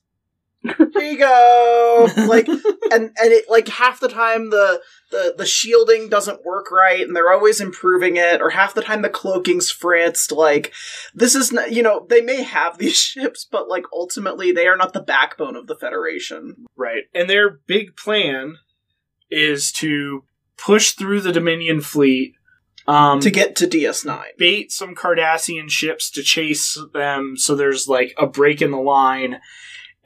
Here 0.63 1.03
you 1.03 1.19
go. 1.19 2.09
Like 2.17 2.49
and 2.49 2.63
and 2.93 3.33
it 3.33 3.49
like 3.49 3.69
half 3.69 4.01
the 4.01 4.09
time 4.09 4.51
the 4.51 4.81
the 5.11 5.35
the 5.39 5.47
shielding 5.47 6.09
doesn't 6.09 6.45
work 6.45 6.71
right 6.71 7.01
and 7.01 7.15
they're 7.15 7.33
always 7.33 7.61
improving 7.61 8.17
it 8.17 8.41
or 8.41 8.51
half 8.51 8.75
the 8.75 8.83
time 8.83 9.03
the 9.03 9.09
cloaking's 9.09 9.71
fritzed 9.71 10.33
like 10.33 10.73
this 11.15 11.35
is 11.35 11.53
not 11.53 11.73
you 11.73 11.83
know 11.83 12.07
they 12.09 12.21
may 12.21 12.43
have 12.43 12.79
these 12.79 12.97
ships 12.97 13.47
but 13.51 13.69
like 13.69 13.85
ultimately 13.93 14.51
they 14.51 14.67
are 14.67 14.77
not 14.77 14.93
the 14.93 15.01
backbone 15.01 15.57
of 15.57 15.67
the 15.67 15.77
federation 15.77 16.67
right. 16.77 17.05
And 17.15 17.31
their 17.31 17.51
big 17.67 17.97
plan 17.97 18.57
is 19.31 19.73
to 19.73 20.25
push 20.57 20.93
through 20.93 21.21
the 21.21 21.33
Dominion 21.33 21.81
fleet 21.81 22.35
um 22.89 23.21
to 23.21 23.31
get 23.31 23.57
to 23.57 23.67
DS9 23.67 24.23
bait 24.39 24.71
some 24.71 24.95
Cardassian 24.95 25.69
ships 25.69 26.09
to 26.11 26.23
chase 26.23 26.79
them 26.95 27.37
so 27.37 27.55
there's 27.55 27.89
like 27.89 28.15
a 28.19 28.27
break 28.27 28.63
in 28.63 28.71
the 28.71 28.79
line. 28.79 29.41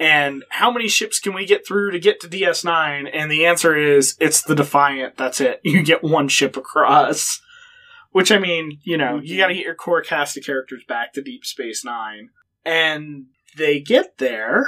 And 0.01 0.45
how 0.49 0.71
many 0.71 0.89
ships 0.89 1.21
can 1.21 1.35
we 1.35 1.45
get 1.45 1.67
through 1.67 1.91
to 1.91 1.99
get 1.99 2.21
to 2.21 2.29
DS9? 2.29 3.11
And 3.13 3.31
the 3.31 3.45
answer 3.45 3.77
is 3.77 4.17
it's 4.19 4.41
the 4.43 4.55
Defiant. 4.55 5.19
That's 5.19 5.43
it. 5.43 5.61
You 5.65 5.83
get 5.83 6.03
one 6.03 6.29
ship 6.29 6.57
across. 6.57 7.43
Which 8.11 8.33
I 8.33 8.39
mean, 8.39 8.81
you 8.83 8.97
know, 8.97 9.21
you 9.23 9.37
gotta 9.37 9.55
get 9.55 9.65
your 9.65 9.75
core 9.75 10.01
cast 10.01 10.39
of 10.39 10.43
characters 10.43 10.83
back 10.89 11.13
to 11.13 11.23
Deep 11.23 11.45
Space 11.45 11.85
Nine. 11.85 12.31
And 12.65 13.27
they 13.59 13.79
get 13.79 14.17
there 14.17 14.67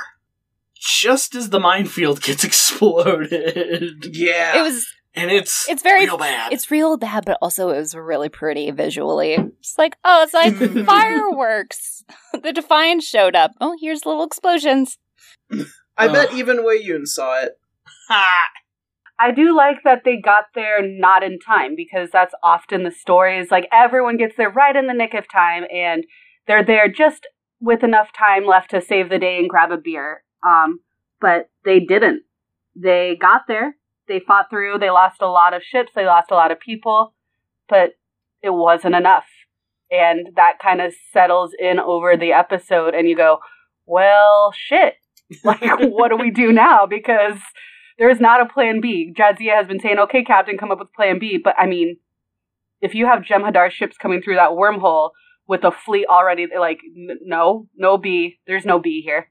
just 0.82 1.34
as 1.34 1.50
the 1.50 1.60
minefield 1.60 2.22
gets 2.22 2.44
exploded. 2.50 4.14
yeah 4.16 4.58
It 4.58 4.62
was 4.62 4.86
And 5.14 5.30
it's 5.30 5.68
it's 5.68 5.82
very 5.82 6.04
real 6.06 6.18
bad. 6.18 6.52
it's 6.52 6.70
real 6.70 6.96
bad, 6.96 7.24
but 7.26 7.38
also 7.42 7.68
it 7.70 7.76
was 7.78 7.94
really 7.94 8.28
pretty 8.28 8.70
visually. 8.70 9.34
It's 9.60 9.76
like, 9.78 9.96
oh, 10.04 10.22
it's 10.22 10.34
like 10.34 10.54
fireworks. 10.86 12.02
The 12.42 12.52
Defiant 12.52 13.02
showed 13.02 13.36
up. 13.36 13.52
Oh, 13.60 13.76
here's 13.80 14.06
little 14.06 14.24
explosions. 14.24 14.98
I 15.52 16.06
Ugh. 16.06 16.12
bet 16.12 16.32
even 16.32 16.58
Weyoun 16.64 17.06
saw 17.06 17.42
it 17.42 17.52
Ha! 18.08 18.46
I 19.18 19.30
do 19.30 19.54
like 19.54 19.82
that 19.84 20.02
they 20.04 20.16
got 20.16 20.46
there 20.54 20.80
not 20.82 21.22
in 21.22 21.38
time 21.38 21.76
because 21.76 22.08
that's 22.10 22.34
often 22.42 22.82
the 22.82 22.90
story 22.90 23.38
is 23.38 23.50
like 23.50 23.68
everyone 23.70 24.16
gets 24.16 24.34
there 24.36 24.50
right 24.50 24.74
in 24.74 24.86
the 24.88 24.94
nick 24.94 25.14
of 25.14 25.30
time 25.30 25.64
and 25.72 26.04
they're 26.48 26.64
there 26.64 26.88
just 26.88 27.28
with 27.60 27.84
enough 27.84 28.08
time 28.18 28.44
left 28.46 28.70
to 28.70 28.80
save 28.80 29.10
the 29.10 29.18
day 29.18 29.38
and 29.38 29.48
grab 29.48 29.70
a 29.70 29.76
beer. 29.76 30.24
Um, 30.46 30.80
but 31.20 31.50
they 31.64 31.80
didn't. 31.80 32.22
They 32.74 33.16
got 33.20 33.42
there, 33.48 33.76
they 34.08 34.20
fought 34.20 34.50
through, 34.50 34.78
they 34.78 34.90
lost 34.90 35.20
a 35.20 35.28
lot 35.28 35.54
of 35.54 35.62
ships, 35.62 35.92
they 35.94 36.06
lost 36.06 36.30
a 36.30 36.34
lot 36.34 36.50
of 36.50 36.58
people, 36.58 37.14
but 37.68 37.92
it 38.42 38.50
wasn't 38.50 38.94
enough. 38.94 39.26
And 39.90 40.28
that 40.36 40.58
kind 40.60 40.80
of 40.80 40.94
settles 41.12 41.52
in 41.58 41.78
over 41.78 42.16
the 42.16 42.32
episode, 42.32 42.94
and 42.94 43.08
you 43.08 43.16
go, 43.16 43.38
well, 43.86 44.52
shit. 44.54 44.94
Like, 45.44 45.62
what 45.62 46.10
do 46.10 46.16
we 46.16 46.30
do 46.30 46.52
now? 46.52 46.84
Because 46.84 47.38
there 47.98 48.10
is 48.10 48.20
not 48.20 48.42
a 48.42 48.52
plan 48.52 48.82
B. 48.82 49.14
Jadzia 49.16 49.56
has 49.56 49.66
been 49.66 49.80
saying, 49.80 49.98
okay, 49.98 50.22
Captain, 50.24 50.58
come 50.58 50.70
up 50.70 50.78
with 50.78 50.92
plan 50.92 51.18
B. 51.18 51.38
But 51.42 51.54
I 51.58 51.64
mean, 51.66 51.96
if 52.82 52.94
you 52.94 53.06
have 53.06 53.20
Jem'Hadar 53.22 53.70
ships 53.70 53.96
coming 53.96 54.20
through 54.20 54.34
that 54.34 54.50
wormhole 54.50 55.12
with 55.48 55.64
a 55.64 55.70
fleet 55.70 56.06
already, 56.06 56.48
like, 56.58 56.80
n- 56.84 57.18
no, 57.22 57.66
no 57.76 57.96
B. 57.96 58.40
There's 58.46 58.66
no 58.66 58.78
B 58.78 59.00
here. 59.00 59.28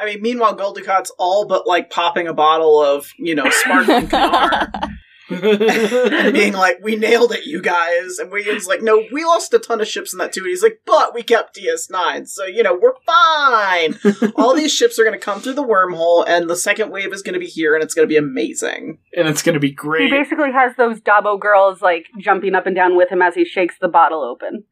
I 0.00 0.06
mean 0.06 0.22
meanwhile 0.22 0.54
Gul 0.54 0.74
Dukat's 0.74 1.12
all 1.18 1.46
but 1.46 1.66
like 1.66 1.90
popping 1.90 2.26
a 2.28 2.34
bottle 2.34 2.82
of 2.82 3.12
you 3.18 3.34
know 3.34 3.48
sparkling 3.50 4.06
Kanar 4.08 4.90
and 5.30 6.32
being 6.34 6.52
like, 6.52 6.78
"We 6.82 6.96
nailed 6.96 7.32
it, 7.32 7.44
you 7.46 7.62
guys." 7.62 8.18
And 8.18 8.30
Weyoun's 8.30 8.66
like, 8.66 8.82
"No, 8.82 9.04
we 9.12 9.24
lost 9.24 9.54
a 9.54 9.58
ton 9.58 9.80
of 9.80 9.88
ships 9.88 10.12
in 10.12 10.18
that 10.18 10.32
too." 10.32 10.40
And 10.40 10.48
he's 10.48 10.62
like, 10.62 10.80
"But 10.84 11.14
we 11.14 11.22
kept 11.22 11.56
DS9, 11.56 12.28
so 12.28 12.44
you 12.44 12.62
know 12.62 12.78
we're 12.80 12.94
fine. 13.06 13.98
All 14.36 14.54
these 14.54 14.72
ships 14.72 14.98
are 14.98 15.04
going 15.04 15.18
to 15.18 15.24
come 15.24 15.40
through 15.40 15.54
the 15.54 15.64
wormhole, 15.64 16.24
and 16.26 16.48
the 16.48 16.56
second 16.56 16.90
wave 16.90 17.12
is 17.12 17.22
going 17.22 17.34
to 17.34 17.40
be 17.40 17.46
here, 17.46 17.74
and 17.74 17.82
it's 17.82 17.94
going 17.94 18.06
to 18.06 18.12
be 18.12 18.16
amazing." 18.16 18.98
and 19.16 19.26
it's 19.26 19.42
gonna 19.42 19.58
be 19.58 19.72
great. 19.72 20.04
He 20.04 20.10
basically 20.10 20.52
has 20.52 20.76
those 20.76 21.00
Dabo 21.00 21.38
girls, 21.38 21.82
like, 21.82 22.06
jumping 22.20 22.54
up 22.54 22.66
and 22.66 22.76
down 22.76 22.96
with 22.96 23.10
him 23.10 23.22
as 23.22 23.34
he 23.34 23.44
shakes 23.44 23.74
the 23.80 23.88
bottle 23.88 24.22
open. 24.22 24.62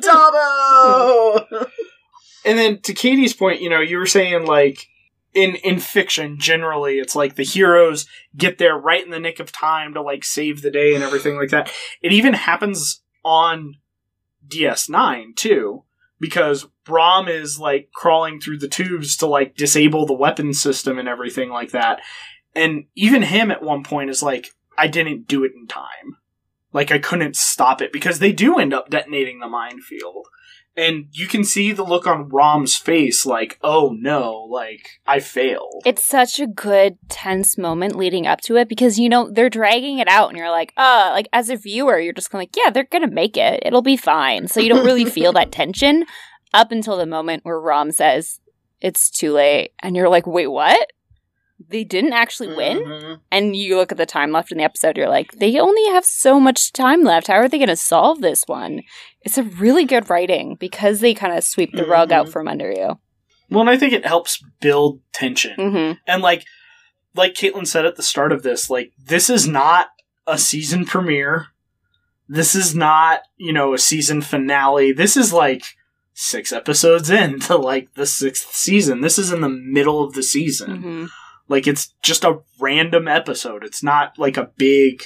Dabo. 0.00 1.66
And 2.44 2.58
then 2.58 2.80
to 2.82 2.94
Katie's 2.94 3.34
point, 3.34 3.60
you 3.60 3.70
know, 3.70 3.80
you 3.80 3.98
were 3.98 4.06
saying 4.06 4.46
like 4.46 4.88
in 5.34 5.54
in 5.56 5.78
fiction 5.78 6.38
generally 6.38 6.98
it's 6.98 7.16
like 7.16 7.36
the 7.36 7.42
heroes 7.42 8.06
get 8.36 8.58
there 8.58 8.76
right 8.76 9.02
in 9.02 9.10
the 9.10 9.18
nick 9.18 9.40
of 9.40 9.50
time 9.50 9.94
to 9.94 10.02
like 10.02 10.24
save 10.24 10.60
the 10.60 10.70
day 10.70 10.94
and 10.94 11.02
everything 11.02 11.36
like 11.36 11.50
that. 11.50 11.72
It 12.02 12.12
even 12.12 12.34
happens 12.34 13.02
on 13.24 13.76
DS9 14.48 15.36
too 15.36 15.84
because 16.20 16.66
Rom 16.88 17.28
is 17.28 17.58
like 17.58 17.90
crawling 17.94 18.40
through 18.40 18.58
the 18.58 18.68
tubes 18.68 19.16
to 19.18 19.26
like 19.26 19.56
disable 19.56 20.06
the 20.06 20.12
weapon 20.12 20.52
system 20.52 20.98
and 20.98 21.08
everything 21.08 21.50
like 21.50 21.70
that. 21.70 22.00
And 22.54 22.84
even 22.94 23.22
him 23.22 23.50
at 23.50 23.62
one 23.62 23.84
point 23.84 24.10
is 24.10 24.22
like 24.22 24.50
I 24.76 24.86
didn't 24.86 25.28
do 25.28 25.44
it 25.44 25.52
in 25.54 25.66
time. 25.66 26.16
Like 26.72 26.90
I 26.90 26.98
couldn't 26.98 27.36
stop 27.36 27.80
it 27.82 27.92
because 27.92 28.18
they 28.18 28.32
do 28.32 28.58
end 28.58 28.74
up 28.74 28.90
detonating 28.90 29.40
the 29.40 29.48
minefield. 29.48 30.26
And 30.76 31.06
you 31.12 31.26
can 31.26 31.44
see 31.44 31.72
the 31.72 31.84
look 31.84 32.06
on 32.06 32.28
Rom's 32.28 32.76
face, 32.76 33.26
like, 33.26 33.58
"Oh 33.62 33.94
no, 33.98 34.46
like 34.50 35.00
I 35.06 35.20
failed." 35.20 35.82
It's 35.84 36.04
such 36.04 36.40
a 36.40 36.46
good 36.46 36.98
tense 37.08 37.58
moment 37.58 37.96
leading 37.96 38.26
up 38.26 38.40
to 38.42 38.56
it 38.56 38.68
because 38.68 38.98
you 38.98 39.08
know 39.08 39.30
they're 39.30 39.50
dragging 39.50 39.98
it 39.98 40.08
out 40.08 40.28
and 40.28 40.38
you're 40.38 40.50
like, 40.50 40.72
uh, 40.76 41.10
like 41.12 41.28
as 41.32 41.50
a 41.50 41.56
viewer, 41.56 41.98
you're 41.98 42.12
just 42.12 42.30
kind 42.30 42.40
of 42.42 42.48
like, 42.48 42.56
yeah, 42.56 42.70
they're 42.70 42.84
gonna 42.90 43.10
make 43.10 43.36
it. 43.36 43.60
It'll 43.64 43.82
be 43.82 43.96
fine. 43.96 44.48
So 44.48 44.60
you 44.60 44.68
don't 44.68 44.86
really 44.86 45.04
feel 45.18 45.32
that 45.34 45.52
tension 45.52 46.04
up 46.54 46.72
until 46.72 46.96
the 46.96 47.06
moment 47.06 47.44
where 47.44 47.60
Rom 47.60 47.92
says 47.92 48.40
it's 48.80 49.10
too 49.10 49.32
late, 49.32 49.72
and 49.82 49.94
you're 49.94 50.08
like, 50.08 50.26
wait, 50.26 50.48
what? 50.48 50.90
They 51.68 51.84
didn't 51.84 52.12
actually 52.12 52.54
win? 52.56 52.78
Mhm. 52.78 53.20
And 53.30 53.54
you 53.54 53.76
look 53.76 53.92
at 53.92 53.98
the 53.98 54.04
time 54.04 54.32
left 54.32 54.50
in 54.50 54.58
the 54.58 54.64
episode, 54.64 54.96
you're 54.96 55.08
like, 55.08 55.30
they 55.32 55.58
only 55.60 55.86
have 55.90 56.04
so 56.04 56.40
much 56.40 56.72
time 56.72 57.04
left. 57.04 57.28
How 57.28 57.34
are 57.34 57.48
they 57.48 57.58
going 57.58 57.68
to 57.68 57.76
solve 57.76 58.20
this 58.20 58.42
one? 58.46 58.82
It's 59.24 59.38
a 59.38 59.42
really 59.44 59.84
good 59.84 60.10
writing 60.10 60.56
because 60.58 61.00
they 61.00 61.14
kind 61.14 61.36
of 61.36 61.44
sweep 61.44 61.72
the 61.72 61.84
rug 61.86 62.10
out 62.12 62.26
Mhm. 62.26 62.32
from 62.32 62.48
under 62.48 62.70
you. 62.70 62.98
Well, 63.50 63.60
and 63.60 63.70
I 63.70 63.76
think 63.76 63.92
it 63.92 64.06
helps 64.06 64.42
build 64.60 65.00
tension. 65.12 65.54
hmm 65.56 65.92
And 66.06 66.22
like 66.22 66.44
like 67.14 67.34
Caitlin 67.34 67.66
said 67.66 67.84
at 67.84 67.96
the 67.96 68.02
start 68.02 68.32
of 68.32 68.42
this, 68.42 68.70
like 68.70 68.92
this 68.98 69.28
is 69.28 69.46
not 69.46 69.88
a 70.26 70.38
season 70.38 70.84
premiere. 70.86 71.48
This 72.28 72.54
is 72.54 72.74
not, 72.74 73.20
you 73.36 73.52
know, 73.52 73.74
a 73.74 73.78
season 73.78 74.22
finale. 74.22 74.92
This 74.92 75.16
is 75.16 75.32
like 75.32 75.62
six 76.14 76.52
episodes 76.52 77.10
into 77.10 77.56
like 77.72 77.92
the 77.94 78.06
sixth 78.06 78.54
season. 78.54 79.02
This 79.02 79.18
is 79.18 79.30
in 79.32 79.42
the 79.42 79.48
middle 79.50 80.02
of 80.02 80.14
the 80.14 80.22
season. 80.22 80.76
hmm 80.82 81.04
Like 81.48 81.66
it's 81.66 81.92
just 82.02 82.24
a 82.24 82.38
random 82.58 83.06
episode. 83.08 83.62
It's 83.64 83.82
not 83.82 84.18
like 84.18 84.38
a 84.38 84.50
big, 84.56 85.02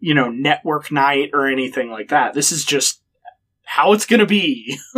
you 0.00 0.12
know, 0.14 0.30
network 0.30 0.92
night 0.92 1.30
or 1.32 1.46
anything 1.48 1.90
like 1.90 2.08
that. 2.08 2.34
This 2.34 2.52
is 2.52 2.64
just 2.64 3.00
how 3.66 3.92
it's 3.92 4.06
gonna 4.06 4.24
be. 4.26 4.78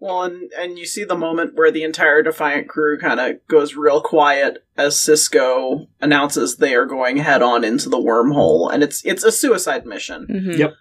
Well, 0.00 0.24
and, 0.24 0.52
and 0.58 0.78
you 0.78 0.84
see 0.84 1.04
the 1.04 1.16
moment 1.16 1.54
where 1.54 1.70
the 1.70 1.82
entire 1.82 2.22
Defiant 2.22 2.68
crew 2.68 2.98
kind 2.98 3.18
of 3.18 3.36
goes 3.48 3.74
real 3.74 4.02
quiet 4.02 4.62
as 4.76 4.96
Sisko 4.96 5.86
announces 5.98 6.56
they 6.56 6.74
are 6.74 6.84
going 6.84 7.16
head 7.16 7.40
on 7.40 7.64
into 7.64 7.88
the 7.88 7.96
wormhole, 7.96 8.70
and 8.70 8.82
it's 8.82 9.02
it's 9.06 9.24
a 9.24 9.32
suicide 9.32 9.86
mission. 9.86 10.26
hmm 10.26 10.50
Yep. 10.60 10.74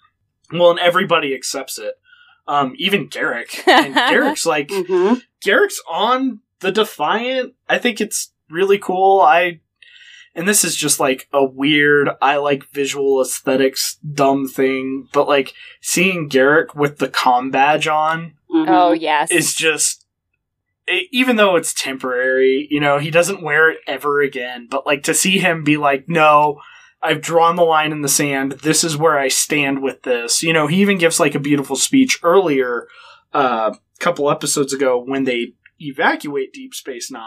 Well, 0.52 0.72
and 0.72 0.80
everybody 0.80 1.34
accepts 1.34 1.80
it. 1.80 1.94
Um, 2.50 2.74
even 2.78 3.08
Garak. 3.08 3.64
And 3.68 3.96
Garak's 3.96 4.46
like 4.46 4.68
Mm-hmm. 4.68 5.20
Garak's 5.46 5.82
on 5.90 6.42
the 6.60 6.74
Defiant. 6.74 7.54
I 7.70 7.78
think 7.78 8.02
it's 8.02 8.34
really 8.50 8.78
cool. 8.78 9.22
I 9.22 9.62
and 10.36 10.48
this 10.48 10.64
is 10.64 10.76
just 10.76 11.00
like 11.00 11.28
a 11.34 11.44
weird 11.44 12.10
I 12.22 12.38
like 12.38 12.64
visual 12.72 13.22
aesthetics 13.22 13.98
dumb 13.98 14.48
thing, 14.48 15.08
but 15.14 15.28
like 15.28 15.54
seeing 15.82 16.30
Garak 16.30 16.76
with 16.76 16.98
the 16.98 17.10
com 17.10 17.52
badge 17.52 17.88
on 17.88 18.34
Oh, 18.52 18.92
yes. 18.92 19.32
is 19.32 19.54
just 19.56 20.06
e- 20.92 21.08
even 21.12 21.36
though 21.38 21.56
it's 21.56 21.74
temporary, 21.74 22.68
you 22.70 22.80
know, 22.80 23.00
he 23.00 23.10
doesn't 23.12 23.42
wear 23.44 23.70
it 23.72 23.80
ever 23.88 24.22
again, 24.22 24.68
but 24.70 24.86
like 24.86 25.04
to 25.04 25.14
see 25.14 25.40
him 25.40 25.64
be 25.64 25.78
like, 25.78 26.08
"No, 26.08 26.60
I've 27.02 27.22
drawn 27.22 27.56
the 27.56 27.64
line 27.64 27.92
in 27.92 28.02
the 28.02 28.08
sand. 28.08 28.54
This 28.64 28.84
is 28.84 28.96
where 28.98 29.18
I 29.18 29.28
stand 29.28 29.82
with 29.82 30.04
this." 30.04 30.44
You 30.44 30.54
know, 30.54 30.68
he 30.68 30.82
even 30.82 30.98
gives 30.98 31.20
like 31.20 31.36
a 31.36 31.40
beautiful 31.40 31.76
speech 31.76 32.20
earlier 32.24 32.88
uh, 33.34 33.72
a 33.74 34.00
couple 34.00 34.30
episodes 34.30 34.72
ago 34.74 35.04
when 35.04 35.24
they 35.24 35.54
evacuate 35.80 36.54
Deep 36.54 36.74
Space 36.76 37.10
9 37.12 37.22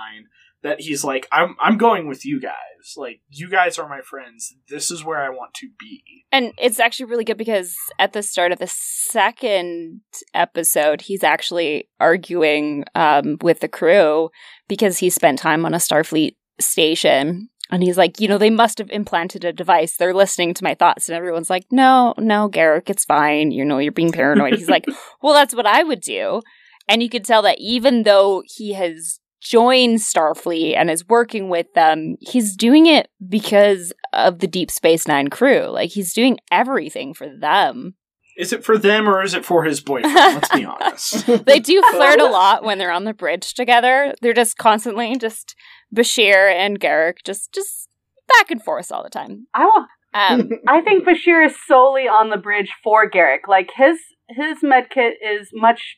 that 0.63 0.81
he's 0.81 1.05
like, 1.05 1.27
"I'm 1.33 1.57
I'm 1.61 1.79
going 1.79 2.09
with 2.09 2.25
you 2.25 2.41
guys. 2.41 2.95
Like 2.97 3.21
you 3.29 3.49
guys 3.49 3.79
are 3.79 3.89
my 3.89 4.01
friends. 4.01 4.55
This 4.69 4.91
is 4.91 5.05
where 5.05 5.23
I 5.23 5.29
want 5.31 5.55
to 5.55 5.69
be." 5.79 6.25
And 6.33 6.53
it's 6.59 6.81
actually 6.81 7.07
really 7.07 7.25
good 7.25 7.39
because 7.39 7.77
at 7.99 8.13
the 8.13 8.23
start 8.23 8.53
of 8.53 8.59
the 8.59 8.67
second 8.67 10.01
episode, 10.35 11.03
he's 11.03 11.23
actually 11.23 11.89
arguing 12.01 12.85
um, 12.95 13.39
with 13.43 13.61
the 13.61 13.69
crew 13.69 14.31
because 14.69 14.99
he 14.99 15.11
spent 15.11 15.39
time 15.39 15.65
on 15.65 15.75
a 15.75 15.79
Starfleet 15.79 16.37
station. 16.61 17.49
And 17.69 17.83
he's 17.83 17.99
like, 17.99 18.21
you 18.21 18.29
know, 18.29 18.39
they 18.39 18.51
must 18.51 18.79
have 18.79 18.91
implanted 18.91 19.45
a 19.45 19.53
device. 19.53 19.97
They're 19.97 20.15
listening 20.15 20.55
to 20.55 20.65
my 20.65 20.75
thoughts. 20.75 21.09
And 21.09 21.17
everyone's 21.17 21.51
like, 21.51 21.67
no, 21.73 22.15
no, 22.17 22.49
Garak, 22.49 22.89
it's 22.89 23.05
fine. 23.05 23.51
You 23.51 23.65
know, 23.65 23.79
you're 23.79 23.91
being 23.91 24.13
paranoid. 24.13 24.55
he's 24.55 24.69
like, 24.69 24.87
well, 25.23 25.35
that's 25.35 25.55
what 25.55 25.67
I 25.67 25.83
would 25.83 26.01
do. 26.01 26.43
And 26.89 27.03
you 27.03 27.09
could 27.09 27.25
tell 27.25 27.43
that 27.43 27.59
even 27.59 28.05
though 28.05 28.45
he 28.47 28.75
has 28.75 29.19
joined 29.49 29.99
Starfleet 29.99 30.77
and 30.77 30.91
is 30.91 31.07
working 31.09 31.49
with 31.49 31.73
them, 31.75 32.17
he's 32.21 32.57
doing 32.57 32.87
it 32.87 33.09
because 33.29 33.93
of 34.13 34.39
the 34.41 34.47
Deep 34.47 34.71
Space 34.71 35.07
Nine 35.07 35.29
crew. 35.29 35.67
Like 35.67 35.91
he's 35.91 36.13
doing 36.13 36.39
everything 36.51 37.15
for 37.15 37.29
them. 37.29 37.95
Is 38.37 38.53
it 38.53 38.65
for 38.65 38.77
them 38.77 39.09
or 39.09 39.23
is 39.23 39.33
it 39.33 39.45
for 39.47 39.65
his 39.65 39.81
boyfriend? 39.81 40.15
Let's 40.15 40.51
be 40.51 40.65
honest. 40.65 41.27
They 41.47 41.59
do 41.59 41.83
flirt 41.91 42.21
a 42.21 42.27
lot 42.27 42.65
when 42.65 42.77
they're 42.79 42.91
on 42.93 43.05
the 43.05 43.15
bridge 43.15 43.55
together. 43.55 44.15
They're 44.21 44.35
just 44.35 44.59
constantly 44.59 45.17
just 45.17 45.55
Bashir 45.95 46.53
and 46.53 46.79
Garak 46.79 47.19
just 47.25 47.53
just 47.53 47.89
back 48.29 48.51
and 48.51 48.63
forth 48.63 48.93
all 48.93 49.03
the 49.03 49.09
time. 49.11 49.47
I 49.55 49.65
will, 49.65 49.87
Um, 50.13 50.51
I 50.69 50.83
think 50.83 51.07
Bashir 51.07 51.47
is 51.47 51.55
solely 51.67 52.03
on 52.09 52.29
the 52.31 52.37
bridge 52.37 52.73
for 52.85 53.09
Garak. 53.11 53.49
Like 53.49 53.71
his 53.75 53.99
his 54.29 54.59
medkit 54.63 55.13
is 55.25 55.49
much 55.55 55.97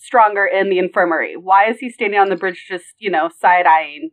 stronger 0.00 0.46
in 0.46 0.70
the 0.70 0.78
infirmary. 0.78 1.36
Why 1.36 1.68
is 1.70 1.78
he 1.78 1.90
standing 1.90 2.18
on 2.18 2.28
the 2.28 2.36
bridge 2.36 2.66
just, 2.68 2.86
you 2.98 3.10
know, 3.10 3.28
side 3.40 3.66
eyeing 3.66 4.10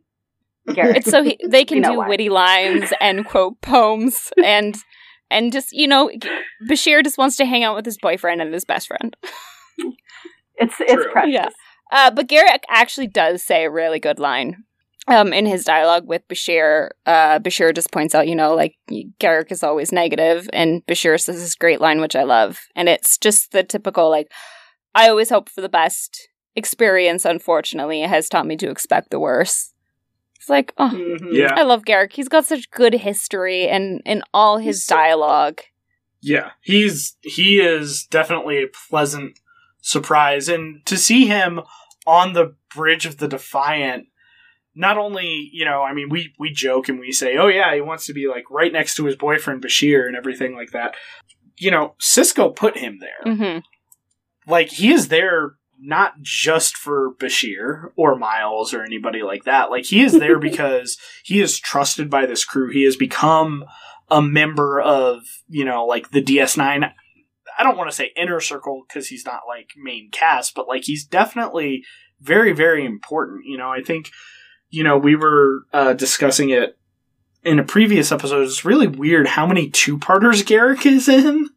Garak? 0.68 0.96
it's 0.96 1.10
so 1.10 1.22
he, 1.22 1.38
they 1.48 1.64
can 1.64 1.76
You 1.78 1.82
know 1.82 1.92
do 1.92 1.98
why. 1.98 2.08
witty 2.08 2.28
lines 2.28 2.92
and 3.00 3.24
quote 3.26 3.60
poems 3.62 4.30
and 4.44 4.76
and 5.30 5.52
just 5.52 5.72
you 5.72 5.86
know 5.88 6.10
Bashir 6.70 7.02
just 7.02 7.18
wants 7.18 7.36
to 7.36 7.44
hang 7.44 7.64
out 7.64 7.74
with 7.74 7.84
his 7.86 7.98
boyfriend 7.98 8.40
and 8.40 8.52
his 8.54 8.64
best 8.64 8.86
friend. 8.88 9.16
it's 10.56 10.74
it's 10.80 10.92
True. 10.92 11.12
precious. 11.12 11.32
Yeah. 11.32 11.48
Uh, 11.90 12.10
but 12.10 12.28
Garak 12.28 12.60
actually 12.68 13.06
does 13.06 13.42
say 13.42 13.64
a 13.64 13.70
really 13.70 13.98
good 13.98 14.18
line. 14.18 14.64
Um, 15.06 15.32
in 15.32 15.46
his 15.46 15.64
dialogue 15.64 16.06
with 16.06 16.28
Bashir, 16.28 16.90
uh, 17.06 17.38
Bashir 17.38 17.74
just 17.74 17.90
points 17.90 18.14
out, 18.14 18.28
you 18.28 18.36
know, 18.36 18.54
like 18.54 18.74
Garak 19.18 19.50
is 19.50 19.62
always 19.62 19.90
negative, 19.90 20.50
and 20.52 20.84
Bashir 20.84 21.18
says 21.18 21.36
this 21.40 21.54
great 21.54 21.80
line, 21.80 22.02
which 22.02 22.14
I 22.14 22.24
love, 22.24 22.60
and 22.76 22.90
it's 22.90 23.16
just 23.16 23.52
the 23.52 23.62
typical 23.62 24.10
like, 24.10 24.30
I 24.94 25.08
always 25.08 25.30
hope 25.30 25.48
for 25.48 25.60
the 25.60 25.68
best. 25.68 26.28
Experience, 26.56 27.24
unfortunately, 27.24 28.00
has 28.00 28.28
taught 28.28 28.46
me 28.46 28.56
to 28.56 28.68
expect 28.70 29.10
the 29.10 29.20
worst. 29.20 29.74
It's 30.36 30.48
like, 30.48 30.72
oh, 30.78 30.90
Mhm. 30.92 31.28
yeah. 31.32 31.54
I 31.54 31.62
love 31.62 31.84
Garak. 31.84 32.12
He's 32.12 32.28
got 32.28 32.46
such 32.46 32.70
good 32.70 32.94
history 32.94 33.68
and 33.68 34.00
in 34.04 34.22
all 34.34 34.58
his 34.58 34.76
He's 34.78 34.84
so- 34.86 34.96
dialogue. 34.96 35.60
Yeah, 36.20 36.50
he's 36.60 37.16
he 37.22 37.60
is 37.60 38.04
definitely 38.10 38.60
a 38.60 38.66
pleasant 38.88 39.38
surprise, 39.80 40.48
and 40.48 40.84
to 40.86 40.96
see 40.96 41.26
him 41.26 41.60
on 42.08 42.32
the 42.32 42.56
bridge 42.74 43.06
of 43.06 43.18
the 43.18 43.28
Defiant, 43.28 44.08
not 44.74 44.98
only 44.98 45.48
you 45.52 45.64
know, 45.64 45.82
I 45.84 45.92
mean, 45.94 46.08
we 46.08 46.34
we 46.36 46.50
joke 46.52 46.88
and 46.88 46.98
we 46.98 47.12
say, 47.12 47.36
oh 47.36 47.46
yeah, 47.46 47.72
he 47.72 47.80
wants 47.80 48.04
to 48.06 48.12
be 48.12 48.26
like 48.26 48.50
right 48.50 48.72
next 48.72 48.96
to 48.96 49.04
his 49.04 49.14
boyfriend 49.14 49.62
Bashir 49.62 50.08
and 50.08 50.16
everything 50.16 50.56
like 50.56 50.72
that. 50.72 50.96
You 51.56 51.70
know, 51.70 51.94
Sisko 52.00 52.54
put 52.56 52.76
him 52.76 52.98
there. 52.98 53.34
hmm 53.34 53.58
Like 54.48 54.70
he 54.70 54.90
is 54.90 55.08
there 55.08 55.52
not 55.80 56.20
just 56.22 56.76
for 56.76 57.14
Bashir 57.14 57.90
or 57.96 58.16
Miles 58.16 58.74
or 58.74 58.82
anybody 58.82 59.22
like 59.22 59.44
that. 59.44 59.70
Like 59.70 59.84
he 59.84 60.02
is 60.02 60.18
there 60.18 60.38
because 60.40 60.98
he 61.22 61.40
is 61.40 61.60
trusted 61.60 62.10
by 62.10 62.26
this 62.26 62.44
crew. 62.44 62.70
He 62.70 62.84
has 62.84 62.96
become 62.96 63.64
a 64.10 64.22
member 64.22 64.80
of, 64.80 65.22
you 65.48 65.64
know, 65.64 65.84
like 65.84 66.10
the 66.10 66.22
DS9. 66.22 66.90
I 67.58 67.62
don't 67.62 67.76
want 67.76 67.90
to 67.90 67.96
say 67.96 68.12
inner 68.16 68.40
circle 68.40 68.84
because 68.86 69.08
he's 69.08 69.26
not 69.26 69.42
like 69.46 69.70
main 69.76 70.10
cast, 70.10 70.54
but 70.54 70.68
like 70.68 70.84
he's 70.84 71.04
definitely 71.04 71.84
very, 72.20 72.52
very 72.52 72.84
important. 72.84 73.44
You 73.44 73.58
know, 73.58 73.70
I 73.70 73.82
think, 73.82 74.10
you 74.70 74.82
know, 74.82 74.96
we 74.96 75.14
were 75.14 75.62
uh, 75.72 75.92
discussing 75.92 76.50
it 76.50 76.78
in 77.44 77.58
a 77.58 77.64
previous 77.64 78.10
episode. 78.10 78.42
It's 78.42 78.64
really 78.64 78.88
weird 78.88 79.28
how 79.28 79.46
many 79.46 79.70
two 79.70 79.98
parters 79.98 80.42
Garak 80.42 80.86
is 80.86 81.08
in 81.08 81.50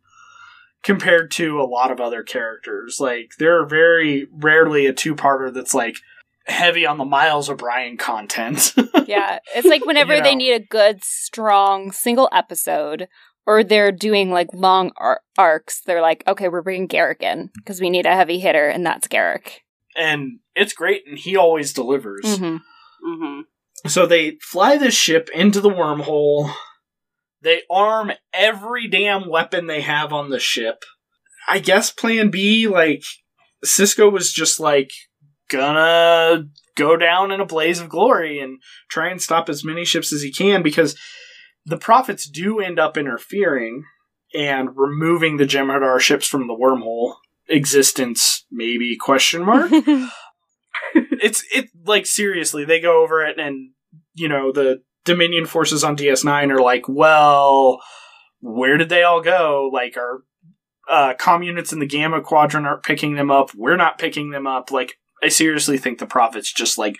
compared 0.83 1.31
to 1.31 1.61
a 1.61 1.63
lot 1.63 1.91
of 1.91 1.99
other 2.01 2.23
characters. 2.23 2.99
Like 2.99 3.33
there 3.39 3.59
are 3.61 3.65
very 3.65 4.27
rarely 4.31 4.85
a 4.87 4.93
two 4.93 5.15
parter 5.15 5.53
that's 5.53 5.73
like 5.73 5.97
heavy 6.45 6.85
on 6.85 6.97
the 6.97 7.05
Miles 7.05 7.49
O'Brien 7.49 7.97
content. 7.97 8.73
Yeah, 9.07 9.39
it's 9.55 9.67
like 9.67 9.85
whenever 9.85 10.15
You 10.15 10.21
they 10.23 10.35
know. 10.35 10.37
need 10.37 10.53
a 10.53 10.59
good, 10.65 11.03
strong 11.03 11.91
single 11.91 12.29
episode, 12.31 13.09
or 13.45 13.61
they're 13.61 13.91
doing 13.91 14.31
like 14.31 14.47
long 14.53 14.91
ar- 14.95 15.19
arcs, 15.37 15.81
they're 15.85 16.01
like, 16.01 16.23
okay, 16.27 16.47
we're 16.47 16.61
bringing 16.61 16.87
Garak 16.87 17.21
in 17.21 17.49
because 17.55 17.81
we 17.81 17.89
need 17.89 18.05
a 18.05 18.15
heavy 18.15 18.39
hitter, 18.39 18.69
and 18.69 18.85
that's 18.85 19.09
Garak. 19.09 19.59
and 19.97 20.39
it's 20.55 20.71
great 20.71 21.03
and 21.07 21.17
he 21.17 21.35
always 21.35 21.73
delivers. 21.73 22.37
hmm 22.37 22.57
hmm 23.03 23.41
So 23.87 24.05
they 24.05 24.37
fly 24.41 24.77
this 24.77 24.93
ship 24.95 25.29
into 25.33 25.59
the 25.59 25.69
wormhole. 25.69 26.53
They 27.41 27.63
arm 27.69 28.11
every 28.33 28.87
damn 28.87 29.29
weapon 29.29 29.67
they 29.67 29.81
have 29.81 30.13
on 30.13 30.29
the 30.29 30.39
ship. 30.39 30.83
I 31.47 31.59
guess 31.59 31.91
plan 31.91 32.29
B, 32.29 32.67
like, 32.67 33.03
Sisko 33.65 34.11
was 34.11 34.31
just 34.31 34.59
like, 34.59 34.91
gonna 35.51 36.45
go 36.75 36.95
down 36.95 37.31
in 37.31 37.41
a 37.41 37.45
blaze 37.45 37.79
of 37.79 37.89
glory 37.89 38.39
and 38.39 38.61
try 38.89 39.09
and 39.09 39.21
stop 39.21 39.49
as 39.49 39.63
many 39.63 39.83
ships 39.83 40.13
as 40.13 40.21
he 40.21 40.31
can 40.31 40.63
because 40.63 40.97
the 41.65 41.77
prophets 41.77 42.27
do 42.27 42.59
end 42.59 42.79
up 42.79 42.97
interfering 42.97 43.83
and 44.33 44.69
removing 44.75 45.37
the 45.37 45.45
Jem'Hadar 45.45 45.99
ships 45.99 46.25
from 46.25 46.47
the 46.47 46.55
wormhole 46.55 47.15
existence 47.49 48.45
maybe 48.49 48.95
question 48.95 49.43
mark 49.43 49.69
it's 50.93 51.43
it 51.53 51.67
like 51.85 52.05
seriously 52.05 52.63
they 52.63 52.79
go 52.79 53.03
over 53.03 53.25
it 53.25 53.37
and 53.37 53.71
you 54.13 54.29
know 54.29 54.53
the 54.53 54.81
dominion 55.05 55.45
forces 55.45 55.83
on 55.83 55.95
ds9 55.97 56.51
are 56.51 56.61
like 56.61 56.83
well 56.87 57.81
where 58.39 58.77
did 58.77 58.89
they 58.89 59.03
all 59.03 59.21
go 59.21 59.69
like 59.71 59.97
our 59.97 60.23
uh 60.89 61.13
comm 61.15 61.45
units 61.45 61.71
in 61.73 61.79
the 61.79 61.85
gamma 61.85 62.21
quadrant 62.21 62.65
aren't 62.67 62.83
picking 62.83 63.15
them 63.15 63.29
up 63.31 63.51
we're 63.55 63.77
not 63.77 63.97
picking 63.99 64.31
them 64.31 64.45
up 64.47 64.71
like 64.71 64.95
i 65.23 65.27
seriously 65.27 65.77
think 65.77 65.99
the 65.99 66.05
prophets 66.05 66.51
just 66.53 66.77
like 66.77 66.97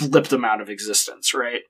blipped 0.00 0.28
them 0.28 0.44
out 0.44 0.60
of 0.60 0.68
existence 0.68 1.32
right 1.34 1.62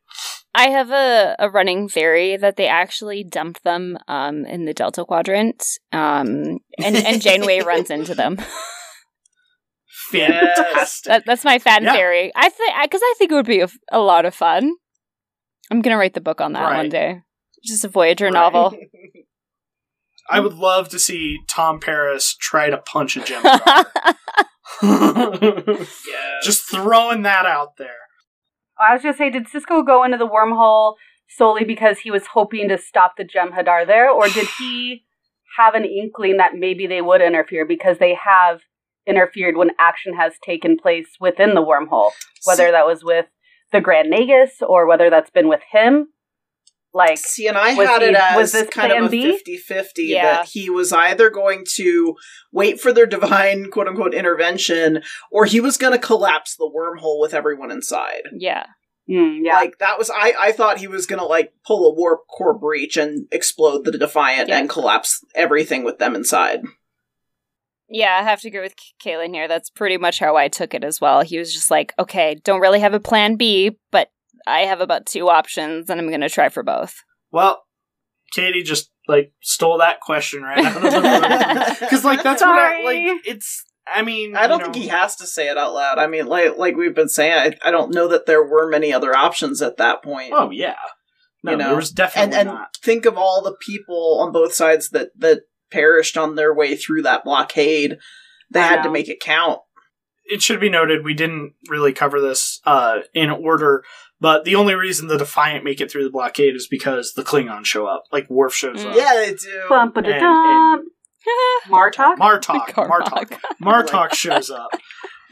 I 0.57 0.69
have 0.69 0.93
a, 0.93 1.35
a 1.41 1.51
running 1.51 1.89
theory 1.89 2.37
that 2.37 2.55
they 2.55 2.69
actually 2.69 3.25
dumped 3.25 3.65
them 3.65 3.99
um, 4.07 4.47
in 4.47 4.67
the 4.67 4.73
Delta 4.73 5.05
Quadrant, 5.05 5.65
um, 5.91 6.61
and, 6.79 6.97
and 6.97 7.21
Janeway 7.21 7.61
runs 7.67 7.91
into 7.91 8.15
them. 8.15 8.39
Fantastic 10.13 11.09
That, 11.11 11.25
that's 11.27 11.45
my 11.45 11.59
fan 11.59 11.83
Yeah. 11.83 11.93
theory. 11.93 12.33
I 12.37 12.49
think 12.49 12.73
because 12.85 13.01
I 13.03 13.15
think 13.19 13.33
it 13.33 13.35
would 13.35 13.47
be 13.47 13.61
a, 13.63 13.69
a 13.91 13.99
lot 13.99 14.27
of 14.27 14.35
fun. 14.35 14.75
I'm 15.71 15.81
gonna 15.83 15.97
write 15.99 16.15
the 16.15 16.21
book 16.21 16.41
on 16.41 16.53
that 16.53 16.63
Right. 16.63 16.77
one 16.77 16.89
day. 16.89 17.23
Just 17.65 17.85
a 17.85 17.89
Voyager 17.89 18.27
Right. 18.27 18.35
novel. 18.35 18.77
i 20.31 20.41
would 20.41 20.55
love 20.55 20.89
to 20.89 20.99
see 20.99 21.37
tom 21.51 21.79
paris 21.79 22.35
try 22.41 22.71
to 22.71 22.79
punch 22.79 23.15
a 23.15 23.21
gem 23.21 23.43
Yes. 23.45 23.85
just 26.43 26.63
throwing 26.71 27.23
that 27.23 27.45
out 27.45 27.77
there 27.77 27.97
I 28.79 28.93
was 28.95 29.03
gonna 29.03 29.17
say, 29.17 29.31
did 29.31 29.47
Sisko 29.47 29.87
go 29.87 30.03
into 30.03 30.17
the 30.17 30.27
wormhole 30.27 30.95
solely 31.29 31.65
because 31.65 32.01
he 32.01 32.11
was 32.11 32.27
hoping 32.33 32.69
to 32.69 32.79
stop 32.79 33.15
the 33.17 33.25
gem 33.25 33.53
Jem'Hadar 33.53 33.87
there, 33.87 34.11
or 34.11 34.29
did 34.29 34.49
he 34.59 35.05
have 35.59 35.75
an 35.75 35.85
inkling 35.85 36.39
that 36.39 36.55
maybe 36.55 36.87
they 36.87 37.01
would 37.01 37.21
interfere 37.23 37.65
because 37.65 37.99
they 37.99 38.15
have 38.15 38.63
interfered 39.07 39.57
when 39.57 39.71
action 39.79 40.15
has 40.17 40.33
taken 40.45 40.77
place 40.77 41.07
within 41.21 41.55
the 41.55 41.63
wormhole, 41.63 42.11
whether 42.47 42.71
that 42.73 42.87
was 42.87 43.05
with 43.05 43.27
the 43.75 43.81
Grand 43.83 44.11
Nagus 44.11 44.63
or 44.67 44.87
whether 44.87 45.11
that's 45.11 45.31
been 45.31 45.49
with 45.49 45.61
him? 45.71 46.09
Like, 46.97 47.19
See, 47.19 47.49
and 47.49 47.59
I 47.59 47.71
had 47.71 48.03
he- 48.03 48.09
it 48.09 48.15
as 48.15 48.37
was 48.37 48.53
this 48.53 48.71
kind 48.71 48.93
of 48.93 49.07
a 49.07 49.09
B? 49.09 49.33
50 49.33 49.57
50 49.57 50.03
Yeah. 50.05 50.23
that 50.37 50.47
he 50.47 50.71
was 50.71 50.93
either 50.93 51.29
going 51.29 51.65
to 51.75 52.15
wait 52.53 52.81
for 52.81 52.93
their 52.93 53.05
divine 53.07 53.69
quote 53.71 53.89
unquote 53.89 54.15
intervention 54.15 55.03
or 55.31 55.45
he 55.45 55.61
was 55.61 55.77
going 55.77 55.93
to 55.93 55.99
collapse 55.99 56.55
the 56.57 56.71
wormhole 56.71 57.21
with 57.21 57.35
everyone 57.35 57.73
inside. 57.73 58.23
yeah. 58.39 58.67
mm, 59.11 59.41
yeah, 59.43 59.57
Like, 59.57 59.79
that 59.79 59.99
was, 59.99 60.09
I, 60.09 60.35
I 60.41 60.53
thought 60.53 60.79
he 60.79 60.87
was 60.87 61.05
going 61.07 61.19
to, 61.19 61.27
like, 61.27 61.53
pull 61.67 61.91
a 61.91 61.95
warp 61.95 62.21
core 62.29 62.57
breach 62.57 62.97
and 62.97 63.27
explode 63.33 63.85
the 63.85 63.99
Defiant 63.99 64.49
Yeah. 64.49 64.59
and 64.61 64.71
collapse 64.71 65.25
everything 65.35 65.83
with 65.83 65.99
them 65.99 66.15
inside. 66.15 66.63
Yeah, 67.95 68.19
I 68.21 68.25
have 68.25 68.41
to 68.41 68.49
agree 68.49 68.61
with 68.61 68.75
K- 68.75 69.13
Kaylin 69.13 69.33
here. 69.33 69.47
That's 69.47 69.71
pretty 69.71 69.99
much 69.99 70.19
how 70.19 70.35
I 70.35 70.49
took 70.49 70.75
it 70.75 70.83
as 70.83 71.01
well. 71.01 71.21
He 71.21 71.39
was 71.39 71.55
just 71.55 71.71
like, 71.71 71.95
okay, 71.97 72.35
don't 72.43 72.61
really 72.61 72.81
have 72.81 72.93
a 72.93 72.99
plan 72.99 73.37
B, 73.37 73.79
but 73.93 74.09
I 74.49 74.63
have 74.63 74.81
about 74.81 75.07
two 75.07 75.29
options 75.29 75.89
and 75.89 76.01
I'm 76.01 76.09
going 76.09 76.21
to 76.21 76.29
try 76.29 76.49
for 76.49 76.65
both. 76.65 76.97
Well, 77.31 77.63
Katie 78.35 78.65
just 78.65 78.91
like 79.07 79.33
stole 79.43 79.79
that 79.79 80.01
question 80.01 80.43
right 80.43 80.59
out 80.65 80.77
of 80.77 80.83
the 80.83 80.91
room 80.91 81.77
because 81.81 82.05
like 82.05 82.25
that's 82.25 82.43
what 82.43 82.59
I 82.59 82.83
like. 82.83 83.21
It's 83.27 83.63
I 83.87 84.03
mean 84.03 84.35
I 84.35 84.49
don't 84.49 84.59
you 84.59 84.67
know, 84.67 84.73
think 84.73 84.83
he 84.85 84.89
has 84.89 85.15
to 85.17 85.27
say 85.27 85.49
it 85.49 85.57
out 85.57 85.73
loud. 85.73 85.99
I 85.99 86.09
mean, 86.09 86.27
like, 86.27 86.59
like 86.59 86.75
we've 86.75 86.97
been 86.97 87.09
saying, 87.09 87.33
I, 87.63 87.69
I 87.69 87.71
don't 87.71 87.95
know 87.95 88.09
that 88.09 88.27
there 88.27 88.43
were 88.43 88.69
many 88.69 88.93
other 88.93 89.15
options 89.17 89.63
at 89.63 89.77
that 89.77 90.03
point. 90.03 90.33
Oh 90.35 90.51
yeah, 90.51 90.75
no, 91.45 91.53
You 91.53 91.59
know, 91.59 91.67
there 91.69 91.77
was 91.77 91.91
definitely 91.91 92.39
and 92.39 92.49
and 92.49 92.57
not. 92.59 92.77
think 92.83 93.07
of 93.07 93.17
all 93.17 93.41
the 93.41 93.55
people 93.61 94.19
on 94.21 94.33
both 94.33 94.53
sides 94.53 94.91
that 94.91 95.11
that 95.19 95.43
perished 95.75 96.17
on 96.17 96.35
their 96.37 96.55
way 96.55 96.77
through 96.77 97.03
that 97.03 97.25
blockade. 97.25 97.99
They 98.51 98.61
I 98.61 98.67
had 98.67 98.83
to 98.85 98.91
make 98.91 99.09
it 99.09 99.21
count. 99.21 99.61
It 100.25 100.41
should 100.41 100.61
be 100.61 100.71
noted 100.71 101.05
we 101.05 101.13
didn't 101.15 101.55
really 101.69 101.93
cover 101.93 102.21
this 102.21 102.61
uh, 102.65 103.01
in 103.13 103.29
order, 103.31 103.85
but 104.21 104.45
the 104.45 104.55
only 104.55 104.75
reason 104.75 105.09
the 105.09 105.19
Defiant 105.19 105.65
make 105.65 105.81
it 105.83 105.91
through 105.91 106.05
the 106.05 106.11
blockade 106.11 106.55
is 106.57 106.67
because 106.67 107.13
the 107.15 107.23
Klingons 107.25 107.67
show 107.67 107.87
up. 107.87 108.05
Like 108.13 108.31
Worf 108.31 108.55
shows 108.55 108.83
Mm. 108.85 108.91
up. 108.91 108.97
Yeah, 108.97 109.15
they 109.17 109.35
do. 109.35 109.63
bum 109.69 109.93
ba 109.93 110.01
da 110.03 110.11
and- 110.13 110.21
dum. 110.21 110.89
Martok. 111.71 112.17
Martok, 112.19 112.67
Martok, 112.75 113.39
Martok 113.63 114.15
shows 114.15 114.51
up. 114.51 114.71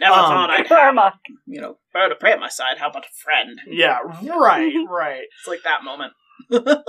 Never 0.01 0.14
Um, 0.14 0.20
thought 0.24 0.51
I'd 0.51 0.59
have, 0.66 0.68
Karma. 0.68 1.14
you 1.47 1.61
know, 1.61 1.78
better 1.93 2.09
to 2.09 2.14
pray 2.16 2.32
at 2.32 2.40
my 2.40 2.49
side. 2.49 2.78
How 2.78 2.88
about 2.90 3.05
a 3.05 3.09
friend? 3.22 3.61
Yeah, 3.68 3.99
right, 4.22 4.72
right. 4.88 5.22
It's 5.38 5.47
like 5.47 5.62
that 5.64 5.84
moment. 5.84 6.12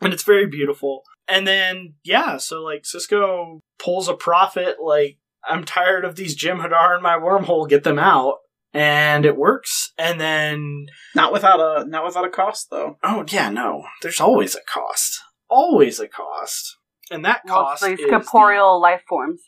and 0.00 0.12
it's 0.12 0.22
very 0.22 0.46
beautiful. 0.46 1.02
And 1.28 1.46
then 1.46 1.94
yeah, 2.04 2.36
so 2.36 2.62
like 2.62 2.84
Sisko 2.84 3.60
pulls 3.78 4.08
a 4.08 4.14
prophet 4.14 4.76
like 4.82 5.18
I'm 5.48 5.64
tired 5.64 6.04
of 6.04 6.16
these 6.16 6.36
Jem'Hadar 6.36 6.96
in 6.96 7.02
my 7.02 7.16
wormhole, 7.16 7.68
get 7.68 7.84
them 7.84 7.98
out. 7.98 8.38
And 8.74 9.24
it 9.24 9.38
works. 9.38 9.92
And 9.96 10.20
then 10.20 10.86
Not 11.14 11.32
without 11.32 11.60
a 11.60 11.86
not 11.88 12.04
without 12.04 12.26
a 12.26 12.30
cost 12.30 12.68
though. 12.70 12.98
oh 13.02 13.24
yeah, 13.28 13.48
no. 13.48 13.84
There's 14.02 14.20
always 14.20 14.54
a 14.54 14.60
cost. 14.68 15.20
Always 15.48 16.00
a 16.00 16.08
cost. 16.08 16.76
And 17.10 17.24
that 17.24 17.42
cost 17.46 17.82
it's 17.84 17.92
is 17.92 17.98
these 17.98 18.10
corporeal 18.10 18.80
life 18.80 19.02
forms. 19.08 19.40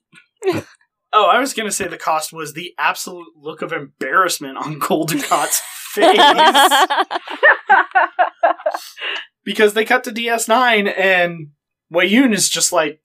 Oh, 1.10 1.24
I 1.24 1.40
was 1.40 1.54
gonna 1.54 1.72
say 1.72 1.88
the 1.88 1.96
cost 1.96 2.34
was 2.34 2.52
the 2.52 2.74
absolute 2.78 3.28
look 3.34 3.62
of 3.62 3.72
embarrassment 3.72 4.58
on 4.58 4.78
Gul 4.78 5.06
Dukat's 5.06 5.62
face. 5.94 6.18
because 9.44 9.74
they 9.74 9.84
cut 9.84 10.04
to 10.04 10.10
DS9 10.10 10.92
and 10.98 11.48
Weyoun 11.92 12.34
is 12.34 12.48
just 12.48 12.72
like, 12.72 13.00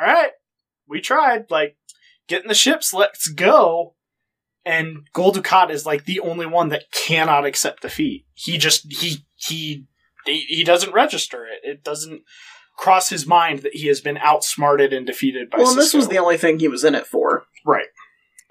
all 0.00 0.06
right, 0.06 0.32
we 0.88 1.00
tried. 1.00 1.50
Like, 1.50 1.76
get 2.28 2.42
in 2.42 2.48
the 2.48 2.54
ships, 2.54 2.92
let's 2.92 3.28
go. 3.28 3.94
And 4.64 5.08
Gul 5.12 5.32
Dukat 5.32 5.70
is 5.70 5.86
like 5.86 6.04
the 6.04 6.20
only 6.20 6.46
one 6.46 6.68
that 6.68 6.92
cannot 6.92 7.46
accept 7.46 7.82
defeat. 7.82 8.26
He 8.34 8.58
just 8.58 8.86
he 8.92 9.24
he 9.34 9.86
he, 10.26 10.40
he 10.48 10.64
doesn't 10.64 10.92
register 10.92 11.46
it. 11.46 11.60
It 11.62 11.82
doesn't 11.82 12.22
cross 12.76 13.08
his 13.08 13.26
mind 13.26 13.60
that 13.60 13.74
he 13.74 13.88
has 13.88 14.00
been 14.00 14.18
outsmarted 14.18 14.92
and 14.92 15.06
defeated 15.06 15.50
by 15.50 15.58
Well, 15.58 15.70
and 15.70 15.78
this 15.78 15.94
was 15.94 16.08
the 16.08 16.18
only 16.18 16.36
thing 16.36 16.58
he 16.58 16.68
was 16.68 16.84
in 16.84 16.94
it 16.94 17.06
for. 17.06 17.44
right. 17.64 17.86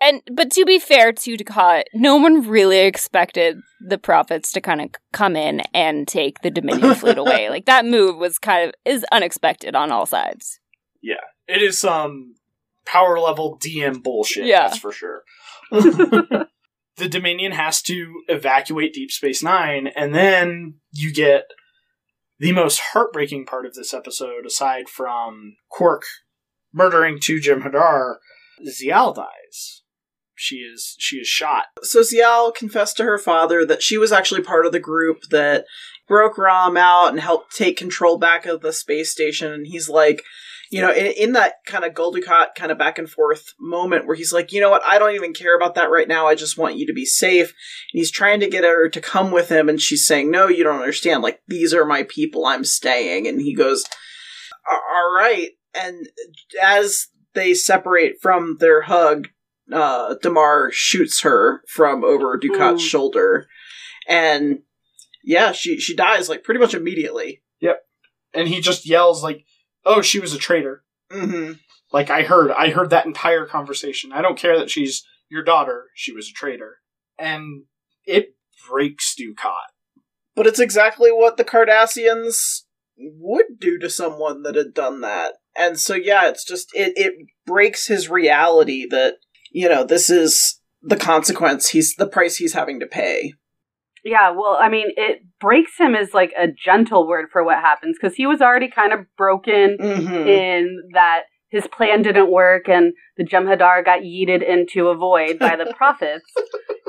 And 0.01 0.21
but 0.31 0.51
to 0.51 0.65
be 0.65 0.77
fair 0.79 1.11
to 1.11 1.37
Dukat, 1.37 1.83
no 1.93 2.17
one 2.17 2.47
really 2.47 2.79
expected 2.79 3.57
the 3.81 3.97
prophets 3.97 4.51
to 4.51 4.61
kind 4.61 4.81
of 4.81 4.89
come 5.11 5.35
in 5.35 5.61
and 5.73 6.07
take 6.07 6.41
the 6.41 6.51
Dominion 6.51 6.93
fleet 6.95 7.17
away. 7.17 7.49
Like 7.49 7.65
that 7.65 7.85
move 7.85 8.17
was 8.17 8.37
kind 8.37 8.67
of 8.69 8.73
is 8.85 9.05
unexpected 9.11 9.75
on 9.75 9.91
all 9.91 10.05
sides. 10.05 10.59
Yeah, 11.01 11.15
it 11.47 11.61
is 11.61 11.79
some 11.79 12.35
power 12.85 13.19
level 13.19 13.57
DM 13.59 14.01
bullshit, 14.03 14.45
Yeah. 14.45 14.67
that's 14.67 14.77
for 14.77 14.91
sure. 14.91 15.23
the 15.71 16.47
Dominion 17.09 17.51
has 17.51 17.81
to 17.83 18.21
evacuate 18.27 18.93
Deep 18.93 19.11
Space 19.11 19.43
Nine, 19.43 19.87
and 19.87 20.13
then 20.15 20.75
you 20.91 21.13
get 21.13 21.45
the 22.39 22.51
most 22.51 22.79
heartbreaking 22.93 23.45
part 23.45 23.65
of 23.65 23.73
this 23.73 23.93
episode, 23.93 24.45
aside 24.45 24.89
from 24.89 25.55
Quark 25.69 26.03
murdering 26.73 27.19
two 27.19 27.39
Jim 27.39 27.61
Hadar. 27.63 28.15
Ziyal 28.65 29.13
dies. 29.15 29.81
She 30.37 30.57
is 30.57 30.95
she 30.99 31.17
is 31.17 31.27
shot. 31.27 31.65
So 31.81 32.01
Ziyal 32.01 32.53
confessed 32.53 32.97
to 32.97 33.03
her 33.03 33.17
father 33.17 33.65
that 33.65 33.81
she 33.81 33.97
was 33.97 34.11
actually 34.11 34.41
part 34.41 34.65
of 34.65 34.71
the 34.71 34.79
group 34.79 35.23
that 35.31 35.65
broke 36.07 36.37
Rom 36.37 36.77
out 36.77 37.09
and 37.09 37.19
helped 37.19 37.55
take 37.55 37.75
control 37.75 38.17
back 38.17 38.45
of 38.45 38.61
the 38.61 38.71
space 38.71 39.11
station. 39.11 39.51
And 39.51 39.67
he's 39.67 39.89
like, 39.89 40.23
you 40.69 40.81
know, 40.81 40.91
in, 40.91 41.07
in 41.07 41.31
that 41.33 41.55
kind 41.65 41.83
of 41.83 41.93
Gul 41.93 42.13
Dukat 42.13 42.55
kind 42.55 42.71
of 42.71 42.77
back 42.77 42.97
and 42.97 43.09
forth 43.09 43.53
moment 43.59 44.05
where 44.05 44.15
he's 44.15 44.33
like, 44.33 44.51
you 44.51 44.61
know 44.61 44.69
what, 44.69 44.83
I 44.85 44.99
don't 44.99 45.15
even 45.15 45.33
care 45.33 45.55
about 45.55 45.75
that 45.75 45.89
right 45.89 46.07
now. 46.07 46.27
I 46.27 46.35
just 46.35 46.57
want 46.57 46.77
you 46.77 46.85
to 46.87 46.93
be 46.93 47.05
safe. 47.05 47.47
And 47.47 47.99
he's 47.99 48.11
trying 48.11 48.39
to 48.41 48.49
get 48.49 48.63
her 48.63 48.89
to 48.89 49.01
come 49.01 49.31
with 49.31 49.49
him, 49.49 49.69
and 49.69 49.81
she's 49.81 50.05
saying, 50.05 50.29
no, 50.29 50.47
you 50.47 50.63
don't 50.63 50.79
understand. 50.79 51.23
Like, 51.23 51.41
these 51.47 51.73
are 51.73 51.85
my 51.85 52.03
people. 52.03 52.45
I'm 52.45 52.63
staying. 52.63 53.27
And 53.27 53.41
he 53.41 53.55
goes, 53.55 53.85
all 54.69 55.13
right. 55.15 55.51
And 55.73 56.09
as 56.61 57.07
they 57.33 57.53
separate 57.53 58.15
from 58.21 58.57
their 58.59 58.81
hug, 58.83 59.29
uh, 59.71 60.15
Damar 60.21 60.69
shoots 60.71 61.21
her 61.21 61.63
from 61.67 62.03
over 62.03 62.39
Dukat's 62.39 62.81
shoulder, 62.81 63.47
and 64.07 64.59
yeah, 65.23 65.51
she 65.51 65.79
she 65.79 65.95
dies 65.95 66.29
like 66.29 66.43
pretty 66.43 66.59
much 66.59 66.73
immediately. 66.73 67.41
Yep, 67.59 67.81
and 68.33 68.47
he 68.47 68.61
just 68.61 68.87
yells 68.87 69.23
like, 69.23 69.45
Oh, 69.85 70.01
she 70.01 70.19
was 70.19 70.33
a 70.33 70.37
traitor. 70.37 70.83
Mm-hmm. 71.11 71.53
Like 71.91 72.09
I 72.09 72.23
heard, 72.23 72.51
I 72.51 72.69
heard 72.69 72.89
that 72.89 73.05
entire 73.05 73.45
conversation. 73.45 74.11
I 74.11 74.21
don't 74.21 74.37
care 74.37 74.57
that 74.57 74.69
she's 74.69 75.05
your 75.29 75.43
daughter. 75.43 75.85
She 75.95 76.11
was 76.11 76.29
a 76.29 76.33
traitor, 76.33 76.77
and 77.17 77.63
it 78.05 78.35
breaks 78.69 79.15
Dukat. 79.15 79.71
But 80.35 80.47
it's 80.47 80.59
exactly 80.59 81.09
what 81.11 81.37
the 81.37 81.45
Cardassians 81.45 82.61
would 82.97 83.59
do 83.59 83.79
to 83.79 83.89
someone 83.89 84.43
that 84.43 84.55
had 84.55 84.73
done 84.73 85.01
that, 85.01 85.35
and 85.57 85.79
so 85.79 85.93
yeah, 85.95 86.29
it's 86.29 86.43
just 86.45 86.69
it 86.73 86.93
it 86.95 87.13
breaks 87.45 87.87
his 87.87 88.09
reality 88.09 88.85
that 88.89 89.15
you 89.57 89.67
know 89.67 89.83
this 89.83 90.09
is 90.09 90.59
the 90.83 90.95
consequence. 90.97 91.69
He's 91.69 91.95
the 91.95 92.07
price 92.07 92.35
he's 92.37 92.53
having 92.53 92.79
to 92.79 92.85
pay. 92.85 93.33
Yeah, 94.03 94.31
well, 94.31 94.57
I 94.59 94.69
mean, 94.69 94.87
it 94.95 95.23
breaks 95.41 95.71
him 95.77 95.95
is 95.95 96.13
like 96.13 96.31
a 96.39 96.47
gentle 96.47 97.07
word 97.07 97.25
for 97.31 97.43
what 97.43 97.57
happens 97.57 97.97
because 97.99 98.15
he 98.15 98.25
was 98.27 98.41
already 98.41 98.69
kind 98.69 98.93
of 98.93 98.99
broken 99.17 99.77
Mm-hmm. 99.79 100.27
in 100.27 100.77
that 100.93 101.23
his 101.49 101.65
plan 101.67 102.03
didn't 102.03 102.31
work 102.31 102.69
and 102.69 102.93
the 103.17 103.25
Jem'Hadar 103.25 103.83
got 103.83 104.01
yeeted 104.01 104.47
into 104.47 104.87
a 104.89 104.95
void 104.95 105.39
by 105.39 105.55
the 105.55 105.73
prophets. 105.77 106.31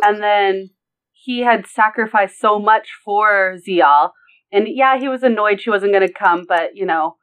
And 0.03 0.23
then 0.23 0.71
he 1.13 1.41
had 1.41 1.67
sacrificed 1.67 2.39
so 2.39 2.59
much 2.59 2.89
for 3.05 3.57
Ziyal. 3.67 4.11
And 4.53 4.67
yeah, 4.69 4.99
he 4.99 5.09
was 5.09 5.23
annoyed 5.23 5.61
she 5.61 5.71
wasn't 5.71 5.93
going 5.93 6.07
to 6.07 6.13
come, 6.13 6.45
but 6.49 6.75
you 6.75 6.87
know, 6.87 7.17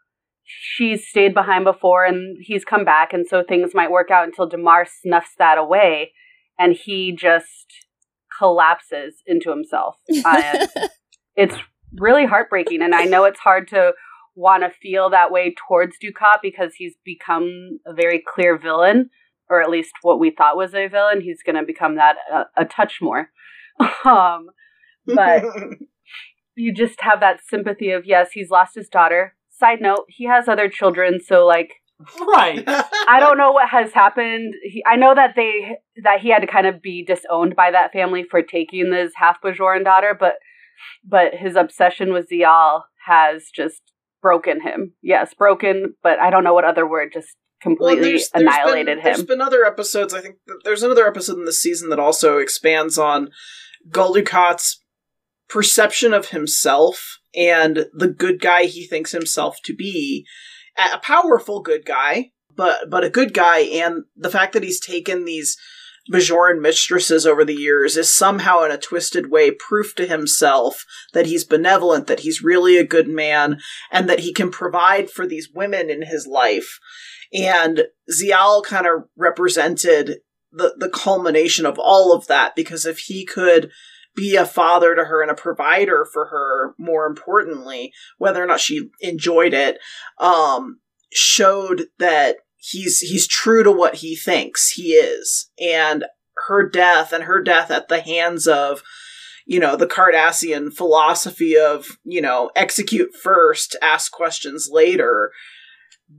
she's 0.45 1.07
stayed 1.07 1.33
behind 1.33 1.65
before 1.65 2.05
and 2.05 2.37
he's 2.39 2.63
come 2.63 2.85
back. 2.85 3.13
And 3.13 3.27
so 3.27 3.43
things 3.43 3.71
might 3.73 3.91
work 3.91 4.11
out 4.11 4.25
until 4.25 4.47
Damar 4.47 4.85
snuffs 4.85 5.31
that 5.37 5.57
away 5.57 6.11
and 6.57 6.73
he 6.73 7.11
just 7.11 7.85
collapses 8.37 9.15
into 9.25 9.49
himself. 9.49 9.97
And 10.25 10.69
it's 11.35 11.55
really 11.97 12.25
heartbreaking. 12.25 12.81
And 12.81 12.95
I 12.95 13.03
know 13.03 13.25
it's 13.25 13.39
hard 13.39 13.67
to 13.69 13.93
want 14.35 14.63
to 14.63 14.69
feel 14.69 15.09
that 15.09 15.31
way 15.31 15.53
towards 15.67 15.97
Dukat 15.97 16.37
because 16.41 16.73
he's 16.75 16.95
become 17.03 17.79
a 17.85 17.93
very 17.93 18.21
clear 18.25 18.57
villain, 18.57 19.09
or 19.49 19.61
at 19.61 19.69
least 19.69 19.93
what 20.01 20.19
we 20.19 20.29
thought 20.29 20.57
was 20.57 20.73
a 20.73 20.87
villain. 20.87 21.21
He's 21.21 21.43
going 21.45 21.55
to 21.55 21.63
become 21.63 21.95
that 21.95 22.15
a, 22.31 22.61
a 22.61 22.65
touch 22.65 22.99
more. 23.01 23.29
um, 24.05 24.47
but 25.05 25.43
you 26.55 26.73
just 26.73 27.01
have 27.01 27.19
that 27.19 27.41
sympathy 27.45 27.91
of 27.91 28.05
yes, 28.05 28.31
he's 28.33 28.49
lost 28.49 28.75
his 28.75 28.89
daughter. 28.89 29.34
Side 29.59 29.81
note, 29.81 30.05
he 30.09 30.25
has 30.25 30.47
other 30.47 30.69
children, 30.69 31.19
so 31.25 31.45
like 31.45 31.71
Right. 32.19 32.61
I 32.67 33.19
don't 33.21 33.37
know 33.37 33.51
what 33.53 33.69
has 33.69 33.93
happened. 33.93 34.53
He, 34.63 34.83
I 34.85 34.97
know 34.97 35.15
that 35.15 35.35
they 35.35 35.77
that 36.03 36.19
he 36.19 36.29
had 36.29 36.39
to 36.41 36.47
kind 36.47 36.67
of 36.67 36.81
be 36.81 37.05
disowned 37.05 37.55
by 37.55 37.71
that 37.71 37.93
family 37.93 38.25
for 38.29 38.41
taking 38.41 38.91
this 38.91 39.13
half 39.15 39.41
Bajoran 39.41 39.83
daughter, 39.85 40.15
but 40.19 40.33
but 41.05 41.33
his 41.35 41.55
obsession 41.55 42.11
with 42.11 42.27
Ziyal 42.29 42.81
has 43.05 43.45
just 43.55 43.81
broken 44.21 44.61
him. 44.61 44.93
Yes, 45.01 45.33
broken, 45.33 45.93
but 46.03 46.19
I 46.19 46.29
don't 46.31 46.43
know 46.43 46.53
what 46.53 46.65
other 46.65 46.87
word 46.87 47.11
just 47.13 47.29
completely 47.61 48.03
there's- 48.03 48.29
there's 48.33 48.43
annihilated 48.43 48.97
been, 48.97 49.03
There's 49.03 49.23
been 49.23 49.41
other 49.41 49.63
episodes. 49.65 50.13
I 50.13 50.19
think 50.19 50.35
there's 50.65 50.83
another 50.83 51.07
episode 51.07 51.37
in 51.37 51.45
the 51.45 51.53
season 51.53 51.89
that 51.91 51.99
also 51.99 52.39
expands 52.39 52.97
on 52.97 53.29
Gul 53.89 54.15
Dukat's 54.15 54.83
perception 55.49 56.13
of 56.13 56.29
himself 56.29 57.19
and 57.35 57.85
the 57.93 58.07
good 58.07 58.39
guy 58.39 58.65
he 58.65 58.85
thinks 58.85 59.11
himself 59.11 59.57
to 59.65 59.75
be. 59.75 60.25
A 60.77 60.99
powerful 60.99 61.61
good 61.61 61.85
guy, 61.85 62.31
but 62.53 62.89
but 62.89 63.03
a 63.03 63.09
good 63.09 63.33
guy, 63.33 63.59
and 63.59 64.03
the 64.15 64.29
fact 64.29 64.53
that 64.53 64.63
he's 64.63 64.79
taken 64.79 65.23
these 65.23 65.57
Bajoran 66.11 66.61
mistresses 66.61 67.25
over 67.25 67.43
the 67.43 67.55
years 67.55 67.97
is 67.97 68.11
somehow 68.11 68.63
in 68.63 68.71
a 68.71 68.77
twisted 68.77 69.31
way 69.31 69.51
proof 69.51 69.95
to 69.95 70.05
himself 70.05 70.85
that 71.13 71.25
he's 71.25 71.43
benevolent, 71.43 72.07
that 72.07 72.19
he's 72.19 72.43
really 72.43 72.77
a 72.77 72.85
good 72.85 73.07
man, 73.07 73.59
and 73.91 74.07
that 74.09 74.19
he 74.19 74.31
can 74.31 74.51
provide 74.51 75.09
for 75.09 75.25
these 75.25 75.49
women 75.53 75.89
in 75.89 76.03
his 76.03 76.27
life. 76.27 76.79
And 77.33 77.85
Ziyal 78.11 78.63
kind 78.63 78.85
of 78.85 79.05
represented 79.17 80.19
the, 80.51 80.75
the 80.77 80.89
culmination 80.89 81.65
of 81.65 81.79
all 81.79 82.13
of 82.13 82.27
that 82.27 82.55
because 82.55 82.85
if 82.85 82.99
he 82.99 83.25
could 83.25 83.71
be 84.15 84.35
a 84.35 84.45
father 84.45 84.95
to 84.95 85.05
her 85.05 85.21
and 85.21 85.31
a 85.31 85.35
provider 85.35 86.05
for 86.05 86.27
her, 86.27 86.73
more 86.77 87.05
importantly, 87.05 87.93
whether 88.17 88.43
or 88.43 88.47
not 88.47 88.59
she 88.59 88.89
enjoyed 89.01 89.53
it, 89.53 89.77
um, 90.19 90.79
showed 91.13 91.87
that 91.99 92.37
he's 92.57 92.99
he's 92.99 93.27
true 93.27 93.63
to 93.63 93.71
what 93.71 93.95
he 93.95 94.15
thinks 94.15 94.71
he 94.71 94.93
is. 94.93 95.49
And 95.59 96.05
her 96.47 96.67
death 96.67 97.13
and 97.13 97.25
her 97.25 97.41
death 97.41 97.71
at 97.71 97.87
the 97.87 98.01
hands 98.01 98.47
of 98.47 98.83
you 99.45 99.59
know 99.59 99.75
the 99.75 99.87
Cardassian 99.87 100.73
philosophy 100.73 101.57
of 101.57 101.97
you 102.03 102.21
know 102.21 102.51
execute 102.55 103.15
first 103.15 103.75
ask 103.81 104.11
questions 104.11 104.69
later 104.71 105.31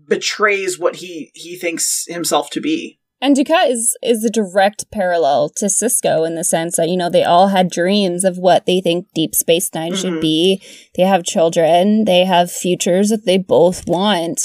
betrays 0.08 0.78
what 0.78 0.96
he 0.96 1.30
he 1.34 1.56
thinks 1.56 2.04
himself 2.08 2.50
to 2.50 2.60
be 2.60 3.00
And 3.20 3.34
Dukat 3.34 3.70
is 3.70 3.96
is 4.02 4.24
a 4.24 4.30
direct 4.30 4.90
parallel 4.90 5.48
to 5.56 5.66
Sisko 5.66 6.26
in 6.26 6.34
the 6.34 6.44
sense 6.44 6.76
that 6.76 6.88
you 6.88 6.96
know 6.96 7.08
they 7.08 7.24
all 7.24 7.48
had 7.48 7.70
dreams 7.70 8.24
of 8.24 8.36
what 8.36 8.66
they 8.66 8.80
think 8.80 9.06
Deep 9.14 9.34
Space 9.34 9.70
9 9.74 9.92
Mhm. 9.92 9.96
should 9.96 10.20
be. 10.20 10.60
They 10.96 11.04
have 11.04 11.24
children, 11.24 12.04
they 12.04 12.24
have 12.24 12.50
futures 12.50 13.08
that 13.08 13.24
they 13.24 13.38
both 13.38 13.88
want. 13.88 14.42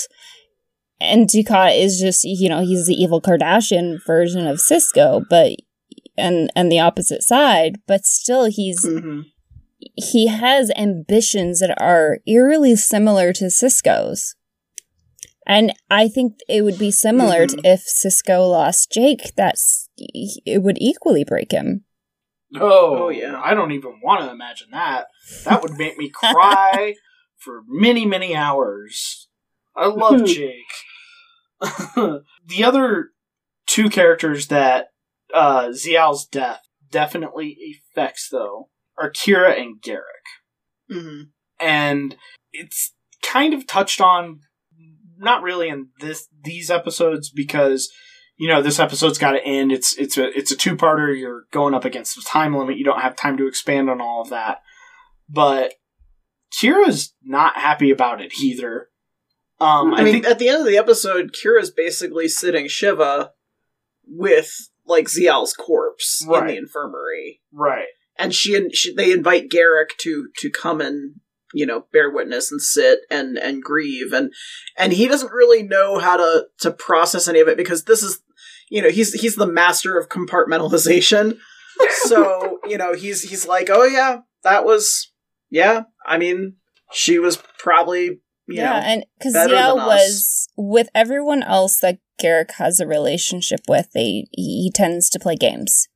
And 1.02 1.28
Dukat 1.28 1.78
is 1.78 2.00
just 2.00 2.24
you 2.24 2.48
know 2.48 2.62
he's 2.62 2.88
the 2.88 2.96
evil 2.96 3.22
Cardassian 3.22 4.00
version 4.06 4.48
of 4.48 4.58
Sisko, 4.58 5.24
but 5.30 5.54
and 6.18 6.50
and 6.56 6.72
the 6.72 6.80
opposite 6.80 7.24
side, 7.24 7.80
but 7.88 8.06
still 8.06 8.46
he's 8.46 8.86
mm-hmm. 8.86 9.22
he 9.96 10.28
has 10.28 10.72
ambitions 10.78 11.60
that 11.60 11.76
are 11.82 12.20
eerily 12.26 12.76
similar 12.78 13.34
to 13.34 13.46
Sisko's. 13.46 14.36
And 15.48 15.74
I 15.90 16.08
think 16.08 16.36
it 16.48 16.62
would 16.62 16.78
be 16.78 16.92
similar 16.92 17.48
to 17.48 17.60
if 17.64 17.82
Sisko 17.82 18.50
lost 18.50 18.92
Jake, 18.92 19.34
that's 19.36 19.90
it 19.98 20.62
would 20.62 20.78
equally 20.80 21.24
break 21.24 21.52
him. 21.52 21.84
Oh, 22.56 23.06
Oh, 23.06 23.10
yeah. 23.10 23.42
I 23.44 23.54
don't 23.54 23.72
even 23.72 24.00
want 24.04 24.22
to 24.22 24.30
imagine 24.32 24.68
that. 24.72 25.08
That 25.46 25.62
would 25.62 25.78
make 25.78 25.98
me 25.98 26.10
cry 26.10 26.96
for 27.38 27.64
many, 27.68 28.06
many 28.06 28.36
hours. 28.36 29.30
I 29.76 29.88
love 29.88 30.26
Jake. 30.26 30.72
the 31.62 32.64
other 32.64 33.10
two 33.68 33.90
characters 33.90 34.48
that 34.48 34.88
uh, 35.34 35.68
Ziyal's 35.70 36.26
death 36.28 36.62
definitely 36.92 37.58
affects, 37.96 38.28
though, 38.30 38.70
are 38.98 39.12
Kira 39.12 39.60
and 39.60 39.82
Garak. 39.82 40.02
Mm-hmm. 40.92 41.22
and 41.58 42.18
it's 42.52 42.92
kind 43.24 43.54
of 43.54 43.66
touched 43.66 44.02
on 44.02 44.42
not 45.22 45.44
really 45.44 45.70
in 45.70 45.90
this 46.00 46.28
these 46.44 46.70
episodes 46.70 47.30
because 47.30 47.90
you 48.38 48.48
know 48.48 48.62
this 48.62 48.80
episode's 48.80 49.18
got 49.18 49.32
to 49.32 49.46
end. 49.46 49.72
It's 49.72 49.96
it's 49.98 50.18
a 50.18 50.36
it's 50.38 50.52
a 50.52 50.58
two-parter. 50.58 51.18
You're 51.18 51.46
going 51.52 51.74
up 51.74 51.86
against 51.86 52.16
the 52.16 52.24
time 52.24 52.58
limit. 52.58 52.78
You 52.78 52.84
don't 52.84 53.02
have 53.02 53.16
time 53.16 53.38
to 53.38 53.48
expand 53.48 53.90
on 53.90 54.02
all 54.02 54.22
of 54.22 54.30
that. 54.30 54.60
But 55.30 55.76
Kira's 56.60 57.14
not 57.24 57.58
happy 57.58 57.92
about 57.92 58.20
it 58.22 58.34
either. 58.40 58.90
Um 59.60 59.94
I, 59.94 60.00
i, 60.00 60.04
mean, 60.04 60.14
think 60.14 60.26
at 60.26 60.40
the 60.40 60.50
end 60.50 60.62
of 60.62 60.68
the 60.68 60.78
episode, 60.78 61.32
Kira's 61.34 61.72
basically 61.72 62.28
sitting 62.28 62.68
Shiva 62.68 63.32
with 64.08 64.52
like 64.86 65.06
Ziyal's 65.06 65.54
corpse 65.54 66.26
in 66.26 66.48
the 66.48 66.58
infirmary, 66.58 67.42
right. 67.54 67.86
And 68.18 68.34
she, 68.36 68.70
she 68.72 68.94
they 68.94 69.12
invite 69.12 69.50
Garak 69.50 69.98
to 70.00 70.30
to 70.40 70.50
come 70.50 70.82
and 70.82 71.21
you 71.54 71.66
know 71.66 71.86
bear 71.92 72.10
witness 72.12 72.52
and 72.52 72.62
sit 72.62 73.00
and 73.10 73.38
and 73.38 73.64
grieve 73.64 74.14
and 74.14 74.32
and 74.78 74.94
he 74.94 75.08
doesn't 75.08 75.32
really 75.32 75.64
know 75.64 76.00
how 76.00 76.18
to 76.18 76.46
to 76.60 76.72
process 76.72 77.28
any 77.28 77.40
of 77.40 77.48
it 77.48 77.58
because 77.58 77.86
this 77.86 78.04
is 78.04 78.20
you 78.70 78.82
know 78.82 78.90
he's 78.90 79.14
he's 79.14 79.36
the 79.36 79.48
master 79.48 79.98
of 79.98 80.10
compartmentalization 80.10 81.38
so 82.04 82.60
you 82.68 82.78
know 82.78 82.94
he's 82.94 83.24
he's 83.24 83.48
like 83.48 83.70
oh 83.70 83.84
yeah 83.84 84.20
that 84.44 84.66
was 84.66 85.12
yeah 85.50 85.84
i 86.06 86.18
mean 86.18 86.56
she 86.92 87.20
was 87.20 87.38
probably 87.58 88.22
you 88.48 88.58
yeah, 88.58 88.72
know 88.72 88.86
and 88.86 89.06
because 89.18 89.34
better 89.34 89.54
Ziyal 89.54 89.76
than 89.76 89.80
us. 89.80 89.88
was 89.88 90.50
with 90.58 90.90
everyone 90.94 91.44
else 91.44 91.80
that 91.80 92.00
Garak 92.22 92.52
has 92.58 92.80
a 92.80 92.88
relationship 92.88 93.62
with, 93.68 93.92
they 93.94 94.28
he 94.32 94.72
tends 94.74 95.10
to 95.10 95.20
play 95.20 95.36
games. 95.36 95.88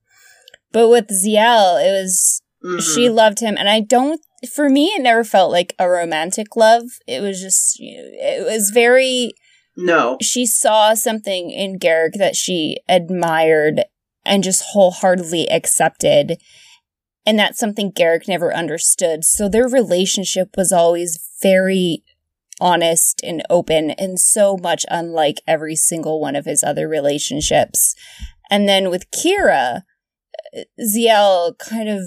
But 0.71 0.89
with 0.89 1.07
Ziyal, 1.07 1.83
it 1.85 1.91
was 1.91 2.41
mhm. 2.63 2.81
she 2.81 3.09
loved 3.09 3.39
him 3.39 3.55
and 3.57 3.69
i 3.69 3.79
don't 3.79 4.21
for 4.45 4.69
me 4.69 4.87
it 4.87 5.01
never 5.01 5.23
felt 5.23 5.51
like 5.51 5.75
a 5.79 5.89
romantic 5.89 6.55
love. 6.55 6.83
It 7.07 7.21
was 7.21 7.41
just 7.41 7.79
you 7.79 7.97
know, 7.97 8.09
it 8.13 8.45
was 8.45 8.69
very 8.69 9.31
no. 9.77 10.17
she 10.21 10.45
saw 10.45 10.93
something 10.93 11.51
in 11.51 11.79
Garak 11.79 12.13
that 12.13 12.35
she 12.35 12.77
admired 12.87 13.83
and 14.25 14.43
just 14.43 14.63
wholeheartedly 14.71 15.49
accepted. 15.49 16.37
And 17.25 17.39
that's 17.39 17.59
something 17.59 17.91
Garak 17.91 18.27
never 18.27 18.53
understood. 18.53 19.23
So 19.23 19.49
their 19.49 19.67
relationship 19.67 20.49
was 20.57 20.71
always 20.71 21.19
very 21.41 22.03
honest 22.61 23.21
and 23.23 23.43
open 23.49 23.91
and 23.91 24.19
so 24.19 24.57
much 24.57 24.85
unlike 24.89 25.41
every 25.47 25.75
single 25.75 26.21
one 26.21 26.35
of 26.35 26.45
his 26.45 26.63
other 26.63 26.87
relationships. 26.87 27.95
And 28.49 28.69
then 28.69 28.89
with 28.89 29.11
kira 29.11 29.81
uh, 30.55 30.61
Ziyal 30.79 31.57
kind 31.57 31.89
of 31.89 32.03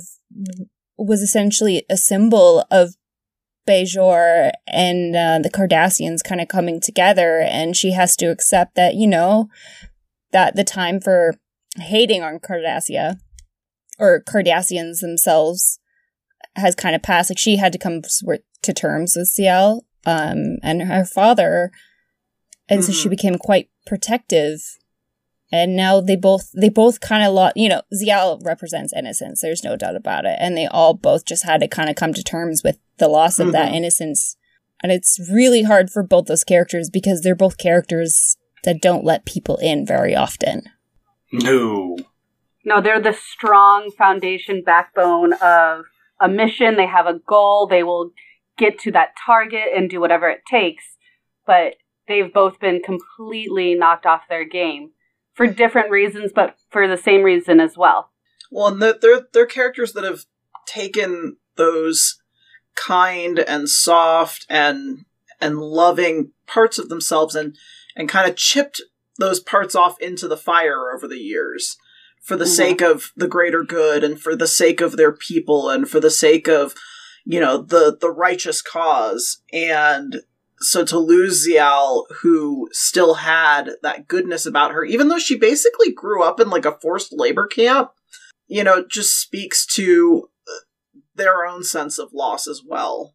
was 0.99 1.23
essentially 1.23 1.85
a 1.89 1.97
symbol 1.97 2.67
of 2.71 2.97
Bajor 3.67 4.51
and 4.67 5.15
uh, 5.15 5.39
the 5.43 5.51
Cardassians 5.51 6.25
kind 6.25 6.41
of 6.41 6.49
coming 6.49 6.81
together, 6.81 7.39
and 7.41 7.77
she 7.77 7.93
has 7.93 8.17
to 8.17 8.27
accept 8.27 8.75
that, 8.75 8.95
you 8.95 9.07
know, 9.07 9.49
that 10.33 10.57
the 10.57 10.65
time 10.65 11.01
for 11.01 11.35
hating 11.77 12.23
on 12.23 12.39
Cardassia 12.39 13.19
or 13.99 14.23
Cardassians 14.23 15.01
themselves 15.01 15.79
has 16.57 16.75
kind 16.75 16.97
of 16.97 17.03
passed. 17.03 17.31
Like 17.31 17.39
she 17.39 17.57
had 17.57 17.73
to 17.73 17.79
come 17.79 18.03
to 18.63 18.73
terms 18.73 19.15
with 19.17 19.33
Ziyal 19.33 19.83
um, 20.07 20.57
and 20.63 20.83
her 20.83 21.05
father, 21.05 21.71
and 22.69 22.83
so 22.85 22.93
she 22.93 23.07
Mhm. 23.09 23.11
became 23.11 23.39
quite 23.39 23.69
protective 23.87 24.78
and 25.51 25.77
now 25.77 26.01
they 26.01 26.17
both 26.17 26.51
they 26.53 26.69
both 26.69 27.01
kind 27.01 27.25
of 27.25 27.33
lost 27.33 27.57
you 27.57 27.69
know 27.69 27.83
Ziyal 27.95 28.45
represents 28.45 28.93
innocence 28.97 29.41
there's 29.41 29.65
no 29.65 29.77
doubt 29.77 29.97
about 29.97 30.25
it 30.25 30.37
and 30.41 30.57
they 30.57 30.67
all 30.67 30.95
both 30.95 31.25
just 31.25 31.45
had 31.45 31.61
to 31.61 31.69
kind 31.69 31.89
of 31.89 31.97
come 31.97 32.13
to 32.15 32.23
terms 32.23 32.63
with 32.65 32.79
the 32.99 33.09
loss 33.09 33.39
of 33.39 33.53
that 33.53 33.73
Mhm. 33.73 33.77
innocence 33.77 34.37
and 34.83 34.93
it's 34.93 35.19
really 35.33 35.63
hard 35.63 35.91
for 35.91 36.03
both 36.03 36.27
those 36.27 36.45
characters 36.45 36.91
because 36.91 37.23
they're 37.23 37.35
both 37.35 37.59
characters 37.59 38.37
that 38.65 38.81
don't 38.81 39.05
let 39.05 39.25
people 39.25 39.57
in 39.57 39.87
very 39.87 40.15
often. 40.15 40.63
No. 41.33 41.97
No, 42.65 42.81
they're 42.81 43.01
the 43.01 43.13
strong 43.13 43.91
foundation 43.97 44.63
backbone 44.65 45.33
of 45.35 45.85
a 46.21 46.29
mission. 46.29 46.77
They 46.77 46.87
have 46.87 47.07
a 47.07 47.21
goal. 47.27 47.67
They 47.67 47.83
will 47.83 48.11
get 48.57 48.79
to 48.81 48.93
that 48.93 49.15
target 49.25 49.69
and 49.75 49.89
do 49.89 50.01
whatever 50.01 50.29
it 50.29 50.43
takes. 50.51 50.85
But 51.47 51.75
they've 52.07 52.33
both 52.33 52.61
been 52.61 52.81
completely 52.83 53.75
knocked 53.75 54.07
off 54.07 54.23
their 54.29 54.45
game 54.45 54.91
for 55.39 55.47
different 55.47 55.89
reasons, 55.89 56.33
but 56.35 56.57
for 56.69 56.89
the 56.89 56.97
same 56.97 57.23
reason 57.23 57.61
as 57.61 57.77
well. 57.77 58.11
Well, 58.51 58.67
and 58.67 58.83
they're, 58.83 58.99
they're, 59.01 59.21
they're 59.33 59.47
characters 59.47 59.93
that 59.93 60.03
have 60.03 60.25
taken 60.67 61.37
those 61.57 62.21
kind 62.75 63.39
and 63.39 63.69
soft 63.69 64.45
and 64.51 65.05
and 65.41 65.59
loving 65.59 66.33
parts 66.47 66.79
of 66.79 66.89
themselves 66.89 67.35
and 67.35 67.57
and 67.97 68.09
kind 68.09 68.29
of 68.29 68.37
chipped 68.37 68.83
those 69.19 69.41
parts 69.41 69.75
off 69.75 70.01
into 70.01 70.29
the 70.29 70.37
fire 70.37 70.91
over 70.95 71.09
the 71.09 71.19
years 71.19 71.77
for 72.23 72.37
the 72.37 72.45
Mhm. 72.45 72.57
sake 72.57 72.81
of 72.81 73.13
the 73.17 73.27
greater 73.27 73.65
good 73.65 74.05
and 74.05 74.21
for 74.21 74.37
the 74.37 74.47
sake 74.47 74.81
of 74.81 74.97
their 74.97 75.13
people 75.13 75.71
and 75.71 75.89
for 75.89 75.99
the 76.01 76.11
sake 76.11 76.49
of 76.49 76.75
you 77.25 77.41
know 77.41 77.59
the 77.59 77.97
the 78.01 78.11
righteous 78.11 78.63
cause 78.63 79.43
and 79.53 80.23
so 80.61 80.85
to 80.85 80.99
lose 80.99 81.47
Ziyal, 81.47 82.05
who 82.23 82.69
still 82.73 83.15
had 83.15 83.71
that 83.83 84.09
goodness 84.09 84.47
about 84.47 84.73
her, 84.73 84.85
even 84.85 85.09
though 85.09 85.19
she 85.19 85.39
basically 85.39 85.93
grew 85.93 86.23
up 86.23 86.41
in 86.41 86.51
like 86.51 86.65
a 86.65 86.79
forced 86.81 87.13
labor 87.13 87.47
camp, 87.47 87.91
you 88.47 88.65
know, 88.65 88.85
just 88.85 89.21
speaks 89.21 89.65
to 89.67 90.29
uh, 90.49 90.99
their 91.15 91.45
own 91.45 91.63
sense 91.63 91.99
of 91.99 92.13
loss 92.13 92.49
as 92.49 92.63
well. 92.67 93.15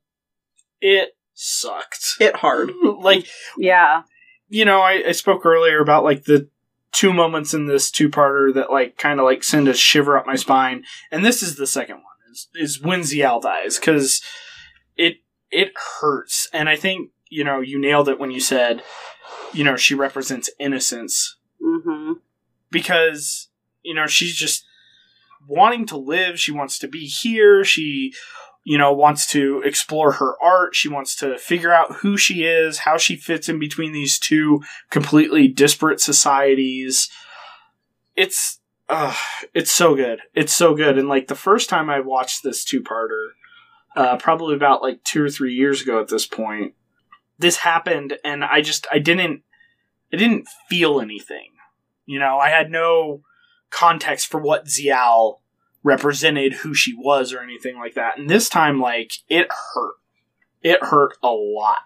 It 0.80 1.18
sucked. 1.34 2.04
Hit 2.20 2.38
hard. 2.38 2.72
like, 3.00 3.28
Yeah. 3.58 4.04
you 4.48 4.66
know, 4.66 4.82
I, 4.82 5.04
I 5.08 5.12
spoke 5.12 5.46
earlier 5.46 5.82
about 5.82 6.04
like 6.04 6.26
the 6.26 6.50
two 6.92 7.12
moments 7.12 7.54
in 7.56 7.66
this 7.66 7.90
two 7.90 8.10
parter 8.10 8.54
that 8.54 8.72
like 8.72 8.98
kind 8.98 9.20
of 9.20 9.26
like 9.26 9.44
send 9.44 9.68
a 9.68 9.74
shiver 9.74 10.18
up 10.18 10.28
my 10.28 10.36
spine. 10.36 10.84
And 11.12 11.26
this 11.26 11.42
is 11.42 11.56
the 11.56 11.66
second 11.68 11.96
one 11.96 12.32
is, 12.32 12.48
is 12.56 12.82
when 12.82 13.02
Ziyal 13.02 13.42
dies 13.42 13.80
because 13.80 14.22
it, 14.96 15.18
it 15.50 15.74
hurts. 16.00 16.48
And 16.54 16.70
I 16.70 16.76
think, 16.76 17.10
you 17.34 17.44
know, 17.44 17.60
you 17.60 17.80
nailed 17.80 18.10
it 18.10 18.20
when 18.20 18.32
you 18.32 18.40
said, 18.40 18.84
you 19.54 19.64
know, 19.64 19.76
she 19.76 19.96
represents 19.96 20.50
innocence. 20.60 21.38
Hmm 21.62 22.14
because 22.74 23.48
you 23.84 23.94
know 23.94 24.08
she's 24.08 24.36
just 24.36 24.66
wanting 25.48 25.86
to 25.86 25.96
live. 25.96 26.38
She 26.38 26.52
wants 26.52 26.78
to 26.80 26.90
be 26.90 27.06
here. 27.06 27.64
She 27.64 28.14
you 28.66 28.78
know 28.78 28.92
wants 28.92 29.28
to 29.28 29.62
explore 29.64 30.14
her 30.14 30.36
art. 30.44 30.76
She 30.76 30.90
wants 30.90 31.16
to 31.18 31.38
figure 31.38 31.72
out 31.72 31.98
who 31.98 32.18
she 32.18 32.44
is 32.44 32.80
how 32.80 32.98
she 32.98 33.16
fits 33.16 33.48
in 33.48 33.60
between 33.60 33.94
these 33.94 34.20
two 34.20 34.62
completely 34.90 35.48
disparate 35.48 36.02
societies. 36.02 37.10
It's 38.18 38.60
uh, 38.90 39.16
it's 39.54 39.72
so 39.72 39.96
good. 39.96 40.20
It's 40.34 40.54
so 40.54 40.76
good. 40.76 40.98
And 40.98 41.08
like 41.08 41.28
the 41.28 41.36
first 41.36 41.70
time 41.70 41.90
i 41.90 42.02
watched 42.02 42.44
this 42.44 42.66
two-parter 42.66 43.30
uh, 43.96 44.18
probably 44.18 44.56
about 44.56 44.82
like 44.82 45.04
two 45.04 45.24
or 45.24 45.30
three 45.30 45.54
years 45.54 45.82
ago 45.82 46.02
at 46.02 46.10
this 46.10 46.26
point 46.26 46.74
this 47.44 47.58
happened 47.58 48.18
and 48.24 48.44
i 48.44 48.62
just 48.62 48.88
i 48.92 48.98
didn't 48.98 49.44
i 50.12 50.18
didn't 50.18 50.48
feel 50.70 51.00
anything 51.00 51.54
you 52.06 52.20
know, 52.20 52.38
I 52.38 52.50
had 52.50 52.70
no 52.70 53.22
context 53.70 54.28
for 54.28 54.42
what 54.42 54.66
Ziyal 54.66 55.40
represented, 55.84 56.54
who 56.54 56.74
she 56.74 56.94
was, 56.94 57.34
or 57.34 57.40
anything 57.40 57.78
like 57.78 57.94
that. 57.96 58.18
And 58.18 58.30
this 58.30 58.50
time, 58.50 58.80
like, 58.80 59.14
it 59.30 59.48
hurt. 59.74 59.96
It 60.62 60.84
hurt 60.84 61.18
a 61.22 61.30
lot. 61.30 61.80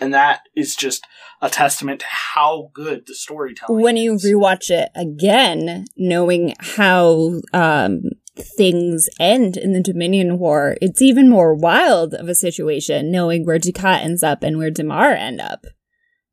And 0.00 0.12
that 0.12 0.40
is 0.56 0.74
just 0.74 1.06
a 1.40 1.48
testament 1.48 2.00
to 2.00 2.06
how 2.08 2.70
good 2.72 3.06
the 3.06 3.14
storytelling 3.14 3.82
When 3.82 3.96
you 3.96 4.14
is. 4.14 4.24
rewatch 4.24 4.70
it 4.70 4.90
again, 4.94 5.86
knowing 5.96 6.54
how 6.58 7.40
um, 7.52 8.02
things 8.36 9.08
end 9.20 9.56
in 9.56 9.72
the 9.72 9.82
Dominion 9.82 10.38
War, 10.38 10.76
it's 10.80 11.02
even 11.02 11.28
more 11.28 11.54
wild 11.54 12.14
of 12.14 12.28
a 12.28 12.34
situation 12.34 13.10
knowing 13.10 13.44
where 13.44 13.58
Dukat 13.58 14.02
ends 14.02 14.22
up 14.22 14.42
and 14.42 14.58
where 14.58 14.70
Damar 14.70 15.12
end 15.12 15.40
up. 15.40 15.66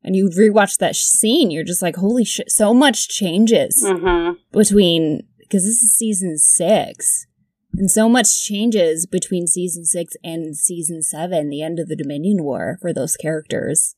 And 0.02 0.16
you 0.16 0.28
rewatch 0.28 0.78
that 0.78 0.96
sh- 0.96 1.02
scene, 1.02 1.50
you're 1.50 1.64
just 1.64 1.82
like, 1.82 1.96
holy 1.96 2.24
shit, 2.24 2.50
so 2.50 2.74
much 2.74 3.08
changes 3.08 3.84
hmm 3.86 4.30
between, 4.52 5.22
because 5.38 5.62
this 5.62 5.82
is 5.82 5.94
season 5.94 6.38
six. 6.38 7.26
And 7.74 7.90
so 7.90 8.08
much 8.08 8.44
changes 8.44 9.06
between 9.06 9.46
season 9.46 9.84
six 9.84 10.14
and 10.22 10.56
season 10.56 11.02
seven, 11.02 11.48
the 11.48 11.62
end 11.62 11.78
of 11.78 11.88
the 11.88 11.96
Dominion 11.96 12.42
War 12.42 12.78
for 12.82 12.92
those 12.92 13.16
characters. 13.16 13.94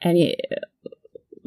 And 0.00 0.16
it, 0.16 0.40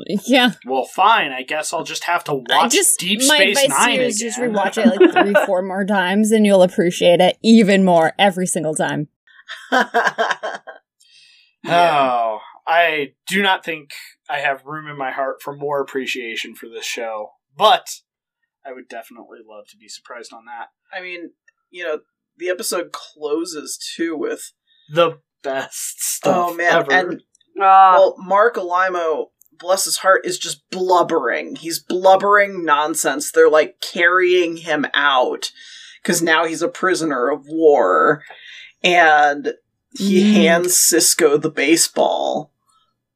yeah, 0.25 0.51
Well, 0.65 0.85
fine. 0.85 1.31
I 1.31 1.43
guess 1.43 1.73
I'll 1.73 1.83
just 1.83 2.03
have 2.05 2.23
to 2.25 2.33
watch 2.33 2.45
I 2.49 2.67
just 2.67 2.99
Deep 2.99 3.19
my 3.27 3.53
Space 3.53 3.69
Nine 3.69 3.89
again. 3.95 4.01
is 4.05 4.19
just 4.19 4.39
rewatch 4.39 4.77
it 4.77 4.87
like 4.99 5.11
three, 5.13 5.45
four 5.45 5.61
more 5.61 5.85
times, 5.85 6.31
and 6.31 6.45
you'll 6.45 6.63
appreciate 6.63 7.19
it 7.21 7.37
even 7.43 7.83
more 7.83 8.13
every 8.19 8.47
single 8.47 8.75
time. 8.75 9.07
Oh, 11.67 12.39
I 12.67 13.13
do 13.27 13.41
not 13.41 13.63
think 13.63 13.91
I 14.29 14.39
have 14.39 14.65
room 14.65 14.87
in 14.87 14.97
my 14.97 15.11
heart 15.11 15.41
for 15.41 15.55
more 15.55 15.79
appreciation 15.81 16.55
for 16.55 16.67
this 16.67 16.85
show, 16.85 17.31
but 17.55 17.87
I 18.65 18.71
would 18.73 18.87
definitely 18.87 19.39
love 19.47 19.65
to 19.69 19.77
be 19.77 19.87
surprised 19.87 20.33
on 20.33 20.45
that. 20.45 20.67
I 20.95 21.01
mean, 21.01 21.31
you 21.69 21.83
know, 21.83 21.99
the 22.37 22.49
episode 22.49 22.91
closes 22.91 23.77
too 23.95 24.15
with 24.17 24.53
The 24.91 25.19
best 25.43 26.01
stuff 26.01 26.49
oh 26.51 26.55
man, 26.55 26.73
ever. 26.73 26.91
and 26.91 27.13
Uh, 27.59 27.93
well, 27.95 28.15
Marc 28.17 28.55
Alaimo, 28.55 29.27
bless 29.61 29.85
his 29.85 29.97
heart, 29.97 30.25
is 30.25 30.37
just 30.37 30.67
blubbering. 30.71 31.55
He's 31.55 31.79
blubbering 31.79 32.65
nonsense. 32.65 33.31
They're 33.31 33.49
like 33.49 33.79
carrying 33.79 34.57
him 34.57 34.85
out 34.93 35.51
because 36.01 36.21
now 36.21 36.45
he's 36.45 36.61
a 36.61 36.67
prisoner 36.67 37.29
of 37.29 37.47
war, 37.47 38.23
and 38.83 39.53
he 39.97 40.23
Mm. 40.23 40.33
hands 40.33 40.75
Sisko 40.75 41.39
the 41.41 41.51
baseball 41.51 42.51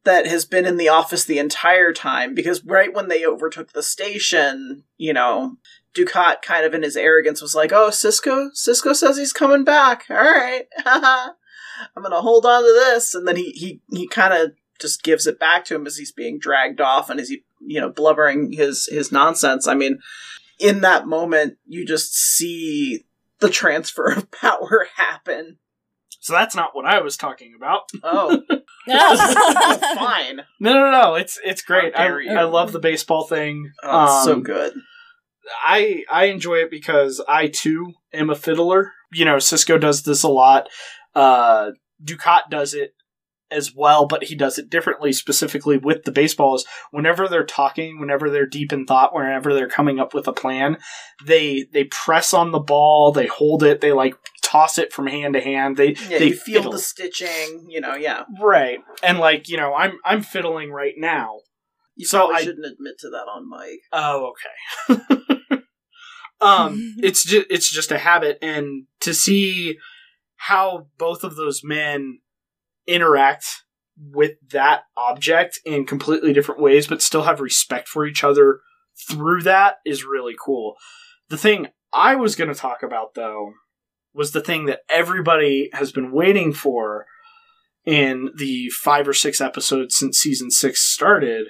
that 0.03 0.27
has 0.27 0.45
been 0.45 0.65
in 0.65 0.77
the 0.77 0.89
office 0.89 1.23
the 1.25 1.39
entire 1.39 1.91
time 1.91 2.35
because 2.35 2.63
right 2.63 2.93
when 2.93 3.07
they 3.07 3.25
overtook 3.25 3.73
the 3.73 3.81
station, 3.81 4.83
you 4.97 5.11
know, 5.13 5.57
Dukat 5.95 6.41
kind 6.43 6.65
of 6.65 6.73
in 6.73 6.83
his 6.83 6.97
arrogance 6.97 7.41
was 7.41 7.55
like, 7.55 7.71
"Oh, 7.71 7.89
Sisko, 7.89 8.49
Sisko 8.53 8.93
says 8.95 9.17
he's 9.17 9.33
coming 9.33 9.63
back. 9.63 10.05
All 10.09 10.17
right, 10.17 10.67
I'm 10.85 12.03
gonna 12.03 12.21
hold 12.21 12.45
on 12.45 12.63
to 12.63 12.73
this." 12.73 13.15
And 13.15 13.25
then 13.27 13.37
he 13.37 13.51
he 13.51 13.81
he 13.91 14.07
kind 14.07 14.33
of 14.33 14.51
just 14.79 15.03
gives 15.03 15.25
it 15.27 15.39
back 15.39 15.65
to 15.65 15.75
him 15.75 15.85
as 15.87 15.97
he's 15.97 16.11
being 16.11 16.39
dragged 16.39 16.81
off 16.81 17.09
and 17.09 17.19
as 17.19 17.29
he 17.29 17.43
you 17.61 17.79
know 17.79 17.89
blubbering 17.89 18.51
his 18.51 18.87
his 18.91 19.11
nonsense. 19.11 19.67
I 19.67 19.73
mean, 19.73 19.99
in 20.59 20.81
that 20.81 21.07
moment, 21.07 21.57
you 21.65 21.85
just 21.85 22.13
see 22.15 23.05
the 23.39 23.49
transfer 23.49 24.11
of 24.11 24.31
power 24.31 24.87
happen. 24.95 25.57
so 26.19 26.33
that's 26.33 26.55
not 26.55 26.71
what 26.75 26.85
I 26.85 27.01
was 27.01 27.17
talking 27.17 27.53
about. 27.55 27.81
Oh, 28.03 28.41
fine. 29.95 30.41
No, 30.59 30.73
no, 30.73 30.91
no. 30.91 31.15
It's 31.15 31.39
it's 31.43 31.61
great. 31.61 31.95
How 31.95 32.03
I. 32.03 32.33
I 32.39 32.43
love 32.43 32.71
the 32.71 32.79
baseball 32.79 33.25
thing. 33.25 33.71
Oh, 33.83 34.03
it's 34.17 34.25
so 34.25 34.33
Um, 34.33 34.43
good. 34.43 34.73
I 35.63 36.03
I 36.11 36.25
enjoy 36.25 36.55
it 36.55 36.71
because 36.71 37.23
I 37.27 37.47
too 37.47 37.93
am 38.13 38.29
a 38.29 38.35
fiddler. 38.35 38.91
You 39.13 39.25
know, 39.25 39.35
Sisko 39.35 39.79
does 39.79 40.03
this 40.03 40.23
a 40.23 40.27
lot. 40.29 40.67
Uh, 41.13 41.71
Dukat 42.03 42.49
does 42.49 42.73
it 42.73 42.94
as 43.55 43.73
well, 43.73 44.05
but 44.05 44.25
he 44.25 44.35
does 44.35 44.57
it 44.59 44.69
differently. 44.69 45.11
Specifically 45.13 45.77
with 45.77 46.03
the 46.03 46.11
baseballs, 46.11 46.65
whenever 46.91 47.27
they're 47.27 47.45
talking, 47.45 47.99
whenever 47.99 48.29
they're 48.29 48.45
deep 48.45 48.71
in 48.73 48.85
thought, 48.85 49.15
whenever 49.15 49.53
they're 49.53 49.67
coming 49.69 49.99
up 49.99 50.13
with 50.13 50.27
a 50.27 50.33
plan, 50.33 50.77
they 51.25 51.65
they 51.73 51.85
press 51.85 52.33
on 52.33 52.51
the 52.51 52.59
ball, 52.59 53.11
they 53.11 53.27
hold 53.27 53.63
it, 53.63 53.81
they 53.81 53.91
like 53.93 54.15
toss 54.43 54.77
it 54.77 54.93
from 54.93 55.07
hand 55.07 55.33
to 55.33 55.41
hand. 55.41 55.77
They 55.77 55.93
Yeah, 56.09 56.19
they 56.19 56.31
feel 56.31 56.59
fiddle. 56.61 56.71
the 56.73 56.79
stitching. 56.79 57.65
You 57.69 57.81
know, 57.81 57.95
yeah. 57.95 58.23
right, 58.41 58.79
and 59.01 59.17
like 59.19 59.49
you 59.49 59.57
know, 59.57 59.73
I'm 59.73 59.93
I'm 60.05 60.21
fiddling 60.21 60.71
right 60.71 60.93
now. 60.97 61.39
You 61.95 62.05
So 62.05 62.31
I- 62.31 62.41
shouldn't 62.43 62.65
admit 62.65 62.95
to 62.99 63.09
that 63.09 63.25
on 63.33 63.49
mic. 63.49 63.79
Oh, 63.93 64.33
okay. 64.89 65.01
um, 66.41 66.95
it's 66.99 67.23
just 67.23 67.47
it's 67.49 67.71
just 67.71 67.91
a 67.91 67.97
habit, 67.97 68.37
and 68.41 68.85
to 69.01 69.13
see 69.13 69.77
how 70.37 70.87
both 70.97 71.23
of 71.23 71.35
those 71.35 71.61
men 71.63 72.19
interact 72.87 73.63
with 73.97 74.33
that 74.51 74.83
object 74.97 75.59
in 75.65 75.85
completely 75.85 76.33
different 76.33 76.61
ways, 76.61 76.87
but 76.87 77.01
still 77.01 77.23
have 77.23 77.39
respect 77.39 77.87
for 77.87 78.05
each 78.05 78.23
other 78.23 78.59
through 79.09 79.41
that 79.43 79.75
is 79.85 80.05
really 80.05 80.35
cool. 80.39 80.75
The 81.29 81.37
thing 81.37 81.67
I 81.93 82.15
was 82.15 82.35
going 82.35 82.49
to 82.49 82.55
talk 82.55 82.83
about, 82.83 83.13
though, 83.15 83.53
was 84.13 84.31
the 84.31 84.41
thing 84.41 84.65
that 84.65 84.81
everybody 84.89 85.69
has 85.73 85.91
been 85.91 86.11
waiting 86.11 86.53
for 86.53 87.05
in 87.85 88.31
the 88.35 88.69
five 88.69 89.07
or 89.07 89.13
six 89.13 89.39
episodes 89.39 89.95
since 89.97 90.17
season 90.17 90.51
six 90.51 90.81
started 90.81 91.47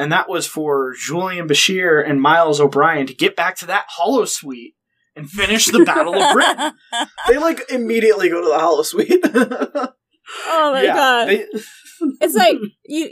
and 0.00 0.10
that 0.12 0.30
was 0.30 0.46
for 0.46 0.94
Julian 0.94 1.46
Bashir 1.46 2.02
and 2.08 2.22
Miles 2.22 2.58
O'Brien 2.58 3.06
to 3.06 3.14
get 3.14 3.36
back 3.36 3.56
to 3.56 3.66
that 3.66 3.84
holosuite 3.98 4.72
and 5.14 5.28
finish 5.28 5.66
the 5.66 5.84
Battle 5.84 6.14
of 6.14 6.32
Britain. 6.32 6.72
They 7.28 7.36
like 7.36 7.70
immediately 7.70 8.30
go 8.30 8.40
to 8.40 8.48
the 8.48 8.56
holosuite. 8.56 9.92
Oh 10.46 10.70
my 10.72 10.82
yeah, 10.82 10.94
god. 10.94 11.28
they- 11.28 11.46
It's 12.22 12.34
like 12.34 12.56
you 12.86 13.10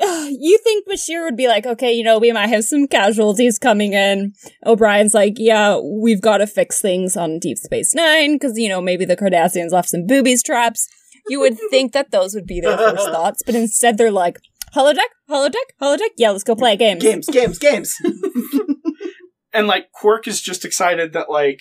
you 0.00 0.58
think 0.64 0.88
Bashir 0.88 1.24
would 1.24 1.36
be 1.36 1.46
like, 1.46 1.66
okay, 1.66 1.92
you 1.92 2.02
know, 2.02 2.18
we 2.18 2.32
might 2.32 2.48
have 2.48 2.64
some 2.64 2.86
casualties 2.88 3.58
coming 3.58 3.92
in. 3.92 4.32
O'Brien's 4.64 5.12
like, 5.12 5.34
yeah, 5.36 5.78
we've 5.78 6.22
got 6.22 6.38
to 6.38 6.46
fix 6.46 6.80
things 6.80 7.16
on 7.18 7.38
Deep 7.38 7.58
Space 7.58 7.94
Nine 7.94 8.36
because 8.36 8.56
you 8.58 8.68
know 8.70 8.80
maybe 8.80 9.04
the 9.04 9.16
Cardassians 9.16 9.72
left 9.72 9.90
some 9.90 10.06
boobies 10.06 10.42
traps. 10.42 10.88
You 11.28 11.40
would 11.40 11.58
think 11.70 11.92
that 11.92 12.12
those 12.12 12.34
would 12.34 12.46
be 12.46 12.60
their 12.62 12.78
first 12.78 13.08
thoughts, 13.10 13.42
but 13.44 13.54
instead 13.54 13.98
they're 13.98 14.10
like, 14.10 14.38
holodeck, 14.74 15.10
holodeck, 15.28 15.56
holodeck. 15.80 16.10
Yeah, 16.16 16.30
let's 16.30 16.44
go 16.44 16.54
play 16.56 16.72
a 16.72 16.76
game. 16.76 16.98
games, 16.98 17.26
games, 17.28 17.58
games. 17.58 17.94
and 19.52 19.66
like 19.66 19.92
Quark 19.92 20.26
is 20.26 20.40
just 20.40 20.64
excited 20.64 21.12
that 21.12 21.28
like 21.30 21.60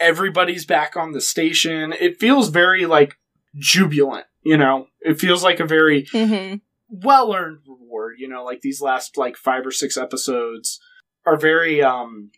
everybody's 0.00 0.66
back 0.66 0.96
on 0.96 1.12
the 1.12 1.20
station. 1.20 1.92
It 1.92 2.18
feels 2.18 2.48
very 2.48 2.84
like 2.84 3.14
jubilant, 3.54 4.26
you 4.46 4.56
know. 4.56 4.86
It 5.00 5.20
feels 5.20 5.42
like 5.44 5.60
a 5.60 5.66
very 5.66 6.04
Mm-hmm. 6.12 6.56
well 6.88 7.34
earned 7.34 7.58
reward, 7.66 8.14
you 8.18 8.28
know, 8.28 8.44
like 8.44 8.60
these 8.62 8.80
last 8.80 9.16
like 9.18 9.36
5 9.36 9.66
or 9.66 9.70
6 9.72 9.96
episodes 9.96 10.78
are 11.26 11.36
very 11.36 11.82
um 11.82 12.30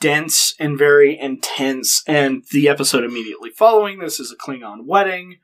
dense 0.00 0.54
and 0.58 0.78
very 0.78 1.18
intense 1.18 2.02
and 2.06 2.42
the 2.52 2.68
episode 2.68 3.04
immediately 3.04 3.50
following 3.50 3.98
this 3.98 4.18
is 4.20 4.32
a 4.32 4.36
Klingon 4.36 4.84
wedding, 4.86 5.36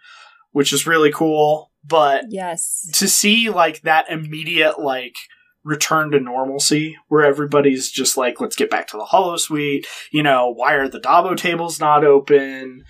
which 0.52 0.72
is 0.72 0.86
really 0.86 1.12
cool, 1.12 1.70
but 1.84 2.24
Yes. 2.28 2.88
to 2.94 3.06
see 3.08 3.50
like 3.50 3.82
that 3.82 4.10
immediate 4.10 4.80
like 4.80 5.16
return 5.64 6.10
to 6.12 6.20
normalcy 6.20 6.96
where 7.08 7.24
everybody's 7.24 7.90
just 7.90 8.16
like 8.16 8.40
let's 8.40 8.56
get 8.56 8.70
back 8.70 8.86
to 8.88 8.96
the 8.96 9.04
holosuite 9.12 9.84
you 10.12 10.22
know 10.22 10.50
why 10.54 10.72
are 10.74 10.88
the 10.88 11.00
dabo 11.00 11.36
tables 11.36 11.78
not 11.80 12.04
open 12.04 12.82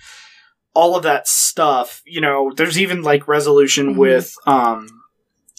all 0.79 0.95
of 0.95 1.03
that 1.03 1.27
stuff 1.27 2.01
you 2.05 2.21
know 2.21 2.51
there's 2.57 2.77
even 2.79 3.01
like 3.11 3.27
resolution 3.27 3.85
Mhm. 3.93 3.97
with 3.97 4.33
um 4.45 4.79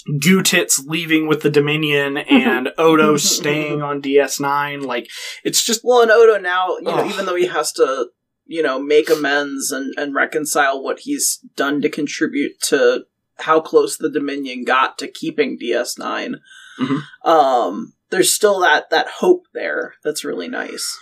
Gootits 0.09 0.81
leaving 0.87 1.29
with 1.29 1.43
the 1.43 1.51
Dominion 1.51 2.17
and 2.45 2.71
Odo 2.79 3.17
staying 3.37 3.83
on 3.83 4.01
DS9 4.03 4.83
like 4.83 5.09
it's 5.45 5.63
just 5.63 5.83
Well, 5.85 6.03
and 6.03 6.11
Odo 6.11 6.39
now, 6.39 6.77
you 6.79 6.85
know, 6.85 7.05
even 7.07 7.27
though 7.27 7.35
he 7.37 7.47
has 7.47 7.71
to, 7.73 8.09
you 8.47 8.63
know, 8.63 8.81
make 8.81 9.11
amends 9.11 9.71
and, 9.71 9.93
and 9.99 10.15
reconcile 10.15 10.83
what 10.83 11.01
he's 11.01 11.39
done 11.55 11.83
to 11.83 11.89
contribute 11.91 12.53
to 12.63 13.05
how 13.39 13.61
close 13.61 13.97
the 13.97 14.11
Dominion 14.11 14.65
got 14.65 14.97
to 14.99 15.07
keeping 15.09 15.59
DS9, 15.59 16.37
Mhm. 16.81 17.03
um, 17.25 17.93
there's 18.11 18.35
still 18.35 18.61
that, 18.61 18.89
that 18.91 19.09
hope 19.21 19.45
there 19.53 19.95
that's 20.03 20.25
really 20.25 20.49
nice. 20.49 20.99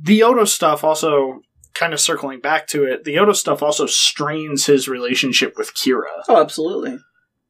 the 0.00 0.22
Odo 0.22 0.44
stuff 0.44 0.84
also 0.84 1.40
kind 1.74 1.92
of 1.92 2.00
circling 2.00 2.40
back 2.40 2.66
to 2.68 2.84
it 2.84 3.04
the 3.04 3.18
Odo 3.18 3.32
stuff 3.32 3.62
also 3.62 3.86
strains 3.86 4.66
his 4.66 4.88
relationship 4.88 5.56
with 5.56 5.74
Kira 5.74 6.04
Oh, 6.28 6.40
absolutely. 6.40 6.98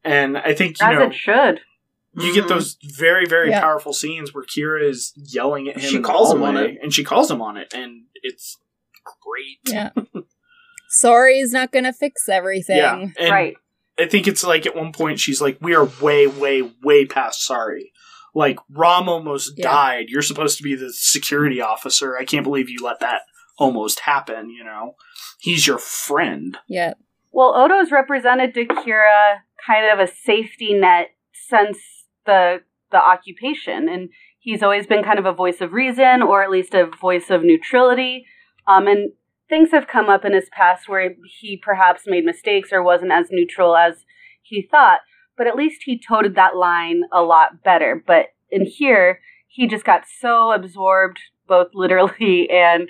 and 0.04 0.38
I 0.38 0.54
think 0.54 0.80
you 0.80 0.86
As 0.86 0.94
know 0.98 1.06
it 1.06 1.14
should. 1.14 1.60
You 2.14 2.34
get 2.34 2.44
Mhm. 2.44 2.48
those 2.48 2.76
very, 2.82 3.24
very 3.26 3.48
Yeah. 3.50 3.60
powerful 3.60 3.92
scenes 3.94 4.34
where 4.34 4.44
Kira 4.44 4.86
is 4.86 5.12
yelling 5.16 5.68
at 5.68 5.78
him. 5.78 5.90
She 5.90 6.00
calls 6.00 6.32
him 6.32 6.42
on 6.42 6.56
it. 6.58 6.76
and 6.82 6.92
she 6.92 7.04
calls 7.04 7.30
him 7.30 7.40
on 7.40 7.56
it, 7.56 7.72
and 7.74 8.02
it's 8.22 8.58
great. 9.24 9.58
Yeah. 9.74 9.90
Sorry 10.88 11.38
is 11.38 11.52
not 11.52 11.72
gonna 11.72 11.92
fix 11.92 12.28
everything. 12.28 12.76
Yeah, 12.76 13.06
and 13.18 13.30
right. 13.30 13.56
I 13.98 14.06
think 14.06 14.26
it's 14.28 14.44
like 14.44 14.66
at 14.66 14.76
one 14.76 14.92
point 14.92 15.20
she's 15.20 15.40
like, 15.40 15.56
"We 15.60 15.74
are 15.74 15.86
way, 16.02 16.26
way, 16.26 16.62
way 16.82 17.06
past 17.06 17.44
sorry." 17.44 17.92
Like 18.34 18.58
Rom 18.70 19.08
almost 19.08 19.52
Yeah. 19.56 19.70
died. 19.70 20.06
You're 20.08 20.22
supposed 20.22 20.56
to 20.58 20.62
be 20.62 20.74
the 20.74 20.92
security 20.92 21.60
officer. 21.60 22.16
I 22.18 22.24
can't 22.24 22.44
believe 22.44 22.68
you 22.68 22.78
let 22.82 23.00
that 23.00 23.22
almost 23.62 24.00
happen. 24.00 24.50
You 24.50 24.64
know, 24.64 24.96
he's 25.40 25.66
your 25.66 25.78
friend. 25.78 26.58
Yeah. 26.68 26.94
Well, 27.30 27.54
Odo's 27.54 27.90
represented 27.90 28.52
to 28.54 28.66
Kira 28.66 29.38
kind 29.66 29.90
of 29.90 29.98
a 30.06 30.12
safety 30.12 30.74
net 30.74 31.10
since 31.32 31.78
the 32.26 32.62
the 32.90 32.98
occupation, 32.98 33.88
and 33.88 34.10
he's 34.38 34.62
always 34.62 34.86
been 34.86 35.02
kind 35.02 35.18
of 35.18 35.26
a 35.26 35.32
voice 35.32 35.60
of 35.60 35.72
reason, 35.72 36.22
or 36.22 36.42
at 36.42 36.50
least 36.50 36.74
a 36.74 36.90
voice 37.00 37.30
of 37.30 37.42
neutrality. 37.42 38.26
Um, 38.66 38.86
and 38.86 39.12
things 39.48 39.70
have 39.70 39.86
come 39.86 40.08
up 40.08 40.24
in 40.24 40.34
his 40.34 40.48
past 40.50 40.88
where 40.88 41.14
he 41.40 41.56
perhaps 41.56 42.02
made 42.06 42.24
mistakes 42.24 42.70
or 42.72 42.82
wasn't 42.82 43.12
as 43.12 43.28
neutral 43.30 43.76
as 43.76 44.04
he 44.42 44.66
thought, 44.70 45.00
but 45.36 45.46
at 45.46 45.56
least 45.56 45.82
he 45.84 45.98
toted 45.98 46.34
that 46.34 46.56
line 46.56 47.02
a 47.12 47.22
lot 47.22 47.62
better. 47.62 48.02
But 48.06 48.26
in 48.50 48.66
here, 48.66 49.20
he 49.48 49.66
just 49.66 49.84
got 49.84 50.04
so 50.20 50.52
absorbed, 50.52 51.18
both 51.46 51.68
literally 51.74 52.48
and 52.52 52.88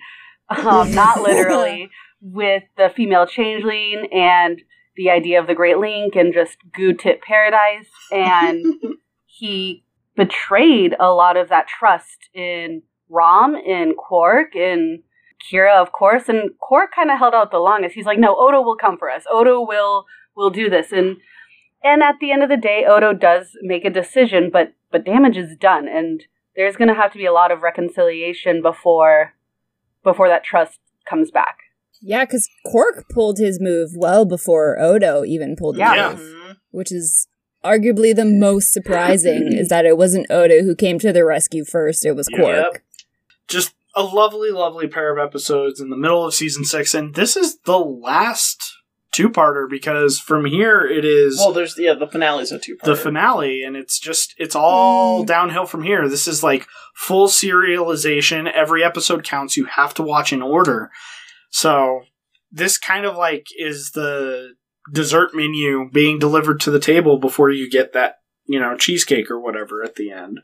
um, 0.59 0.93
not 0.93 1.23
literally, 1.23 1.91
with 2.21 2.63
the 2.77 2.91
female 2.95 3.27
changeling 3.27 4.09
and 4.13 4.63
the 4.97 5.11
idea 5.11 5.41
of 5.41 5.47
the 5.47 5.55
Great 5.55 5.79
Link 5.79 6.15
and 6.15 6.33
just 6.33 6.57
goo 6.73 6.93
tip 6.93 7.23
paradise. 7.23 7.89
And 8.11 8.65
he 9.27 9.85
betrayed 10.17 10.95
a 11.01 11.09
lot 11.09 11.37
of 11.37 11.49
that 11.49 11.67
trust 11.67 12.29
in 12.35 12.83
Rom, 13.09 13.55
in 13.57 13.95
Quark, 13.97 14.55
in 14.55 15.03
Kira, 15.51 15.81
of 15.81 15.93
course. 15.93 16.29
And 16.29 16.51
Quark 16.59 16.95
kind 16.95 17.11
of 17.11 17.19
held 17.19 17.35
out 17.35 17.51
the 17.51 17.59
longest. 17.59 17.95
He's 17.95 18.07
like, 18.07 18.19
no, 18.19 18.37
Odo 18.37 18.63
will 18.63 18.77
come 18.77 18.97
for 18.97 19.11
us. 19.11 19.25
Odo 19.31 19.61
will 19.61 20.07
will 20.37 20.51
do 20.51 20.71
this. 20.71 20.93
And 20.93 21.17
and 21.85 22.03
at 22.03 22.17
the 22.21 22.31
end 22.31 22.43
of 22.43 22.49
the 22.49 22.57
day, 22.57 22.85
Odo 22.89 23.13
does 23.13 23.57
make 23.63 23.85
a 23.85 23.91
decision, 23.91 24.51
but 24.53 24.73
but 24.91 25.05
damage 25.05 25.37
is 25.37 25.57
done, 25.57 25.89
and 25.89 26.23
there's 26.55 26.77
going 26.77 26.89
to 26.89 26.95
have 26.95 27.13
to 27.13 27.19
be 27.19 27.27
a 27.27 27.33
lot 27.33 27.51
of 27.51 27.63
reconciliation 27.63 28.63
before 28.63 29.35
before 30.03 30.29
that 30.29 30.45
trust 30.45 30.79
comes 31.09 31.31
back. 31.31 31.59
Yeah, 32.01 32.25
because 32.25 32.49
Quark 32.67 33.09
pulled 33.09 33.39
his 33.39 33.61
move 33.61 33.91
well 33.95 34.25
before 34.25 34.79
Odo 34.81 35.25
even 35.25 35.55
pulled 35.57 35.77
Yeah. 35.77 35.93
his 35.93 35.97
Yeah. 36.21 36.25
move, 36.27 36.37
Mhm. 36.37 36.57
which 36.73 36.91
is 36.93 37.29
arguably 37.65 38.15
the 38.15 38.25
most 38.25 38.73
surprising 38.73 39.53
is 39.53 39.69
that 39.69 39.85
it 39.87 39.97
wasn't 39.97 40.29
Odo 40.31 40.63
who 40.65 40.75
came 40.75 40.99
to 40.99 41.13
the 41.13 41.25
rescue 41.25 41.65
first, 41.65 42.05
it 42.05 42.17
was 42.17 42.29
Quark. 42.29 42.75
Yep. 42.75 42.83
Just 43.47 43.75
a 43.95 44.03
lovely, 44.03 44.51
lovely 44.51 44.89
pair 44.89 45.13
of 45.17 45.19
episodes 45.25 45.81
in 45.81 45.91
the 45.91 45.97
middle 45.97 46.25
of 46.25 46.35
season 46.35 46.65
six, 46.65 46.95
and 46.95 47.15
this 47.15 47.37
is 47.37 47.59
the 47.61 47.79
last 47.79 48.72
two-parter 49.13 49.69
because 49.69 50.19
from 50.19 50.45
here 50.47 50.87
it 50.87 51.05
is 51.05 51.37
Well, 51.39 51.53
there's, 51.53 51.79
yeah, 51.79 51.95
the 51.95 52.07
finale's 52.07 52.51
a 52.51 52.59
two-parter. 52.59 52.85
the 52.87 52.97
finale 52.97 53.63
and 53.63 53.77
it's 53.77 53.99
just 54.01 54.35
it's 54.39 54.57
all 54.57 55.23
Mm. 55.23 55.27
downhill 55.27 55.67
from 55.67 55.83
here 55.83 56.09
this 56.09 56.27
is 56.27 56.43
like 56.43 56.67
full 56.95 57.29
serialization 57.29 58.51
every 58.51 58.83
episode 58.83 59.25
counts 59.25 59.57
you 59.57 59.67
have 59.67 59.95
to 59.95 60.03
watch 60.03 60.33
in 60.33 60.43
order 60.43 60.91
so 61.51 62.01
this 62.51 62.79
kind 62.79 63.05
of 63.05 63.17
like 63.17 63.47
is 63.59 63.91
the 63.93 64.55
dessert 64.93 65.31
menu 65.35 65.89
being 65.93 66.19
delivered 66.19 66.61
to 66.61 66.71
the 66.71 66.81
table 66.81 67.19
before 67.19 67.51
you 67.51 67.71
get 67.71 67.93
that 67.93 68.17
you 68.47 68.59
know 68.59 68.77
cheesecake 68.77 69.31
or 69.31 69.39
whatever 69.41 69.83
at 69.83 69.95
the 69.97 70.11
end 70.11 70.41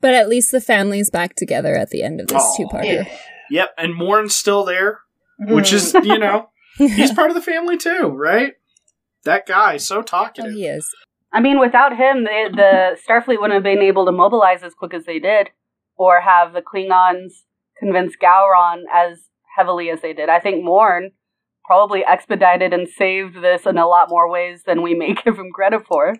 But 0.00 0.14
at 0.14 0.28
least 0.28 0.50
the 0.52 0.60
family's 0.60 1.10
back 1.10 1.34
together 1.36 1.74
at 1.76 1.90
the 1.90 2.02
end 2.02 2.20
of 2.20 2.28
this 2.28 2.42
Aw. 2.42 2.56
two-parter. 2.56 3.08
yep 3.50 3.70
and 3.78 3.94
Morn's 3.94 4.34
still 4.34 4.64
there 4.64 5.00
which 5.38 5.72
is 5.72 5.94
you 6.02 6.18
know 6.18 6.48
he's 6.76 7.12
part 7.14 7.30
of 7.30 7.34
the 7.34 7.42
family 7.42 7.76
too 7.76 8.08
right 8.08 8.54
that 9.24 9.46
guy 9.46 9.76
so 9.76 9.98
oh, 9.98 10.02
talkative 10.02 10.52
he 10.52 10.66
is. 10.66 10.88
I 11.32 11.40
mean, 11.40 11.60
without 11.60 11.96
him, 11.96 12.24
the, 12.24 12.50
the 12.54 12.98
Starfleet 13.06 13.38
wouldn't 13.38 13.52
have 13.52 13.62
been 13.62 13.82
able 13.82 14.06
to 14.06 14.12
mobilize 14.12 14.62
as 14.62 14.74
quick 14.74 14.94
as 14.94 15.04
they 15.04 15.18
did, 15.18 15.50
or 15.96 16.20
have 16.20 16.52
the 16.52 16.62
Klingons 16.62 17.32
convince 17.78 18.14
Gowron 18.16 18.84
as 18.92 19.18
heavily 19.56 19.90
as 19.90 20.00
they 20.00 20.12
did. 20.12 20.28
I 20.28 20.40
think 20.40 20.64
Morn 20.64 21.10
probably 21.64 22.02
expedited 22.04 22.72
and 22.72 22.88
saved 22.88 23.42
this 23.42 23.66
in 23.66 23.76
a 23.76 23.86
lot 23.86 24.08
more 24.08 24.30
ways 24.30 24.62
than 24.64 24.82
we 24.82 24.94
may 24.94 25.14
give 25.24 25.38
him 25.38 25.50
credit 25.52 25.86
for. 25.86 26.16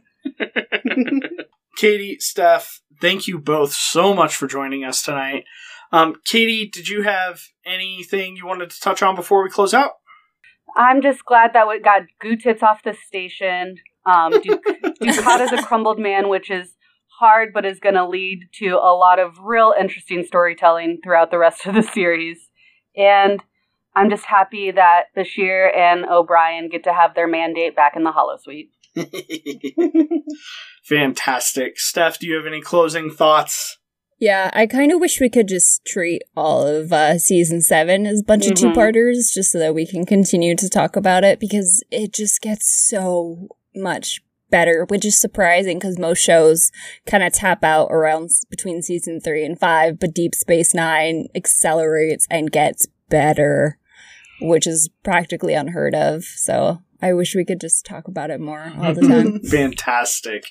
Katie, 1.77 2.19
Steph, 2.19 2.81
thank 3.01 3.27
you 3.27 3.39
both 3.39 3.73
so 3.73 4.13
much 4.13 4.35
for 4.37 4.47
joining 4.47 4.85
us 4.85 5.03
tonight. 5.03 5.45
Um, 5.91 6.17
Katie, 6.27 6.69
did 6.69 6.89
you 6.89 7.03
have 7.03 7.41
anything 7.65 8.37
you 8.37 8.47
wanted 8.47 8.69
to 8.71 8.81
touch 8.81 9.03
on 9.03 9.15
before 9.15 9.43
we 9.43 9.49
close 9.49 9.73
out? 9.73 9.93
I'm 10.79 11.03
just 11.03 11.25
glad 11.25 11.55
that 11.55 11.67
we 11.67 11.81
got 11.81 12.03
goo 12.21 12.37
tits 12.37 12.63
off 12.63 12.85
the 12.85 12.95
station. 12.95 13.77
Um, 14.07 14.41
Duke, 14.41 14.65
Ducata's 15.03 15.53
a 15.53 15.63
crumbled 15.63 15.99
man, 15.99 16.29
which 16.29 16.51
is 16.51 16.77
hard, 17.19 17.53
but 17.53 17.67
is 17.67 17.81
going 17.81 17.97
to 17.97 18.07
lead 18.07 18.45
to 18.61 18.77
a 18.77 18.95
lot 18.95 19.19
of 19.19 19.41
real 19.41 19.75
interesting 19.79 20.25
storytelling 20.25 21.01
throughout 21.03 21.33
the 21.33 21.39
rest 21.39 21.67
of 21.67 21.75
the 21.75 21.83
series. 21.83 22.39
And 22.97 23.43
I'm 23.97 24.09
just 24.09 24.25
happy 24.25 24.71
that 24.71 25.07
Bashir 25.17 25.77
and 25.77 26.05
O'Brien 26.07 26.69
get 26.69 26.85
to 26.85 26.93
have 26.93 27.17
their 27.17 27.27
mandate 27.27 27.75
back 27.75 27.95
in 27.97 28.05
the 28.05 28.13
holosuite. 28.13 28.71
Fantastic. 30.85 31.81
Steph, 31.81 32.21
do 32.21 32.29
you 32.29 32.37
have 32.37 32.47
any 32.47 32.61
closing 32.61 33.11
thoughts? 33.11 33.79
Yeah, 34.21 34.51
I 34.53 34.67
kind 34.67 34.91
of 34.93 35.01
wish 35.01 35.21
we 35.21 35.31
could 35.31 35.47
just 35.49 35.85
treat 35.85 36.23
all 36.37 36.67
of 36.67 36.93
uh, 36.93 37.19
season 37.19 37.61
seven 37.63 38.05
as 38.07 38.21
a 38.21 38.25
bunch 38.25 38.45
Mhm. 38.47 38.51
of 38.51 38.59
two 38.59 38.73
parters 38.73 39.31
just 39.33 39.53
so 39.53 39.59
that 39.61 39.75
we 39.75 39.87
can 39.87 40.05
continue 40.05 40.57
to 40.57 40.69
talk 40.69 40.97
about 40.97 41.23
it 41.25 41.39
because 41.39 41.85
it 41.91 42.13
just 42.13 42.41
gets 42.41 42.69
so 42.69 43.49
much 43.77 44.21
better, 44.51 44.85
which 44.89 45.05
is 45.05 45.17
surprising 45.19 45.79
because 45.79 45.99
most 45.99 46.19
shows 46.21 46.73
kind 47.07 47.23
of 47.23 47.33
tap 47.33 47.63
out 47.63 47.89
around 47.93 48.31
between 48.51 48.83
season 48.83 49.21
three 49.21 49.45
and 49.45 49.59
five, 49.61 50.01
but 50.01 50.15
Deep 50.15 50.35
Space 50.35 50.75
Nine 50.75 51.29
accelerates 51.35 52.27
and 52.31 52.51
gets 52.51 52.87
better, 53.09 53.79
which 54.41 54.67
is 54.67 54.89
practically 55.05 55.55
unheard 55.55 55.95
of. 55.95 56.25
So 56.25 56.81
I 57.01 57.13
wish 57.13 57.37
we 57.37 57.45
could 57.45 57.61
just 57.61 57.85
talk 57.87 58.09
about 58.09 58.31
it 58.31 58.41
more 58.41 58.73
all 58.81 58.95
the 58.95 59.03
time. 59.07 59.41
Fantastic. 59.43 60.47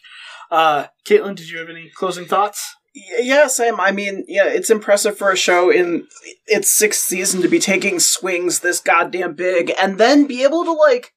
Uh, 0.49 0.85
Caitlin, 1.05 1.35
did 1.35 1.49
you 1.49 1.57
have 1.57 1.69
any 1.69 1.89
closing 1.93 2.25
thoughts? 2.25 2.75
Yeah, 3.19 3.47
Sam. 3.47 3.79
I 3.79 3.91
mean, 3.91 4.25
yeah, 4.27 4.47
it's 4.47 4.69
impressive 4.69 5.17
for 5.17 5.31
a 5.31 5.37
show 5.37 5.69
in 5.69 6.07
its 6.47 6.71
sixth 6.71 7.01
season 7.01 7.41
to 7.41 7.47
be 7.47 7.59
taking 7.59 7.99
swings 7.99 8.59
this 8.59 8.79
goddamn 8.79 9.35
big 9.35 9.71
and 9.77 9.97
then 9.97 10.25
be 10.25 10.43
able 10.43 10.63
to, 10.63 10.71
like, 10.71 11.13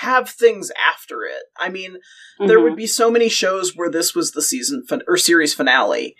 have 0.00 0.30
things 0.30 0.70
after 0.78 1.24
it. 1.24 1.44
I 1.56 1.68
mean, 1.68 1.98
there 2.38 2.58
Mhm. 2.58 2.62
would 2.62 2.76
be 2.76 2.86
so 2.86 3.10
many 3.10 3.28
shows 3.28 3.76
where 3.76 3.90
this 3.90 4.14
was 4.14 4.32
the 4.32 4.42
season 4.42 4.84
fin- 4.88 5.02
or 5.06 5.16
series 5.16 5.54
finale, 5.54 6.16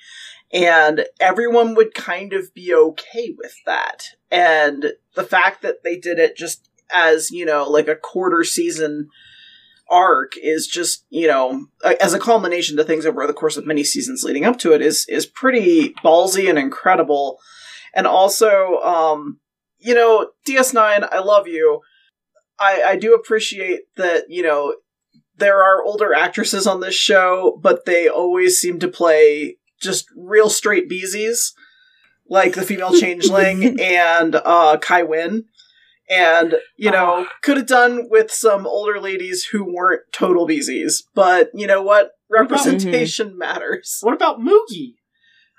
and 0.53 1.07
everyone 1.21 1.75
would 1.75 1.95
kind 1.95 2.33
of 2.33 2.53
be 2.55 2.75
okay 2.75 3.35
with 3.37 3.55
that. 3.67 4.05
And 4.31 4.95
the 5.15 5.25
fact 5.25 5.63
that 5.63 5.85
they 5.85 5.97
did 5.97 6.19
it 6.19 6.37
just 6.37 6.69
as, 6.91 7.31
you 7.31 7.45
know, 7.45 7.69
like 7.69 7.89
a 7.89 7.97
quarter 7.97 8.45
season 8.45 9.09
arc 9.91 10.33
is 10.37 10.67
just 10.67 11.05
you 11.11 11.27
know 11.27 11.67
as 12.01 12.15
a 12.15 12.19
culmination 12.19 12.77
to 12.77 12.85
things 12.85 13.07
over 13.07 13.27
the 13.27 13.33
course 13.33 13.57
of 13.57 13.67
many 13.67 13.83
seasons 13.83 14.23
leading 14.23 14.45
up 14.45 14.59
to 14.59 14.73
it 14.73 14.83
is 14.83 15.07
is 15.09 15.27
pretty 15.27 15.95
ballsy 16.05 16.49
and 16.49 16.59
incredible. 16.59 17.39
And 17.95 18.07
also 18.07 18.79
um 18.81 19.41
you 19.79 19.95
know 19.95 20.31
ds9 20.47 21.09
i 21.11 21.19
love 21.19 21.49
you. 21.49 21.81
I 22.59 22.83
i 22.87 22.97
do 22.97 23.15
appreciate 23.15 23.83
that 23.97 24.25
you 24.29 24.43
know 24.43 24.77
there 25.37 25.63
are 25.63 25.85
older 25.85 26.13
actresses 26.13 26.67
on 26.67 26.81
this 26.81 26.95
show 26.95 27.59
but 27.63 27.87
they 27.87 28.09
always 28.09 28.59
seem 28.59 28.79
to 28.81 28.89
play 28.89 29.57
just 29.81 30.07
real 30.17 30.51
straight 30.51 30.91
beesies 30.91 31.53
like 32.29 32.55
the 32.55 32.63
female 32.63 32.93
changeling 33.01 33.81
and 33.81 34.35
uh 34.35 34.77
kai 34.79 35.03
Winn 35.03 35.45
and 36.11 36.55
you 36.77 36.91
know 36.91 37.27
could 37.43 37.57
have 37.57 37.67
done 37.67 38.09
with 38.11 38.31
some 38.31 38.67
older 38.67 39.01
ladies 39.01 39.45
who 39.53 39.65
weren't 39.65 40.03
total 40.13 40.47
beesies 40.47 41.03
but 41.15 41.51
you 41.55 41.67
know 41.67 41.83
what 41.83 42.11
representation 42.31 43.37
matters 43.39 43.99
What 44.03 44.15
about 44.15 44.39
Moogie? 44.41 44.95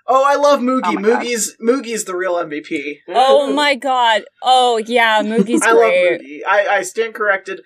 oh 0.08 0.24
i 0.28 0.36
love 0.36 0.60
moogie 0.60 0.82
Oh 0.86 0.94
my 0.94 1.02
God. 1.02 1.22
moogie's 1.24 1.56
moogie's 1.62 2.06
the 2.06 2.16
real 2.16 2.36
mvp 2.36 2.98
oh 3.10 3.54
my 3.54 3.76
god. 3.76 4.24
Oh 4.42 4.78
yeah, 4.78 5.22
Moogie's 5.24 5.62
i 5.64 5.72
love 5.72 5.92
great. 5.92 6.22
moogie 6.22 6.40
i, 6.48 6.68
I 6.78 6.82
stand 6.84 7.14
corrected 7.14 7.62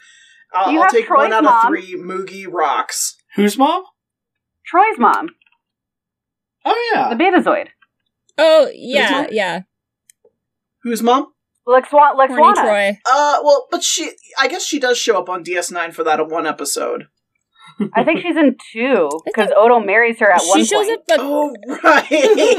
uh, 0.53 0.69
You 0.71 0.81
i'll 0.81 0.89
take 0.89 1.07
Troi's 1.07 1.17
one 1.29 1.33
out 1.33 1.43
mom. 1.43 1.55
of 1.65 1.69
three 1.69 1.95
moogie 1.95 2.45
rocks 2.51 3.15
Whose 3.35 3.57
mom? 3.57 3.83
Troi's 4.71 4.97
mom, 4.99 5.29
Oh 6.65 6.91
yeah. 6.93 7.09
the 7.13 7.21
Betazoid. 7.21 7.67
Oh 8.37 8.69
yeah, 8.73 9.27
yeah. 9.31 9.61
whose 10.83 11.03
mom 11.03 11.32
Lexwa- 11.67 12.15
Horny 12.15 12.35
Lwaxana. 12.35 12.55
Troi. 12.55 12.97
uh 13.09 13.37
well 13.43 13.67
but 13.71 13.83
she 13.83 14.11
i 14.39 14.47
guess 14.47 14.65
she 14.65 14.79
does 14.79 14.97
show 14.97 15.17
up 15.17 15.29
on 15.29 15.43
ds9 15.43 15.93
for 15.93 16.03
that 16.03 16.27
one 16.29 16.45
episode 16.47 17.07
I 17.95 18.03
think 18.03 18.19
she's 18.21 18.37
in 18.37 18.55
two 18.71 19.09
because 19.25 19.49
Odo 19.57 19.79
marries 19.79 20.19
her 20.19 20.31
at 20.31 20.41
she 20.43 20.47
one 20.49 20.63
shows 20.63 20.85
point. 20.85 20.91
up, 20.99 21.03
but 21.07 21.19
oh 21.21 21.55
right 21.83 22.05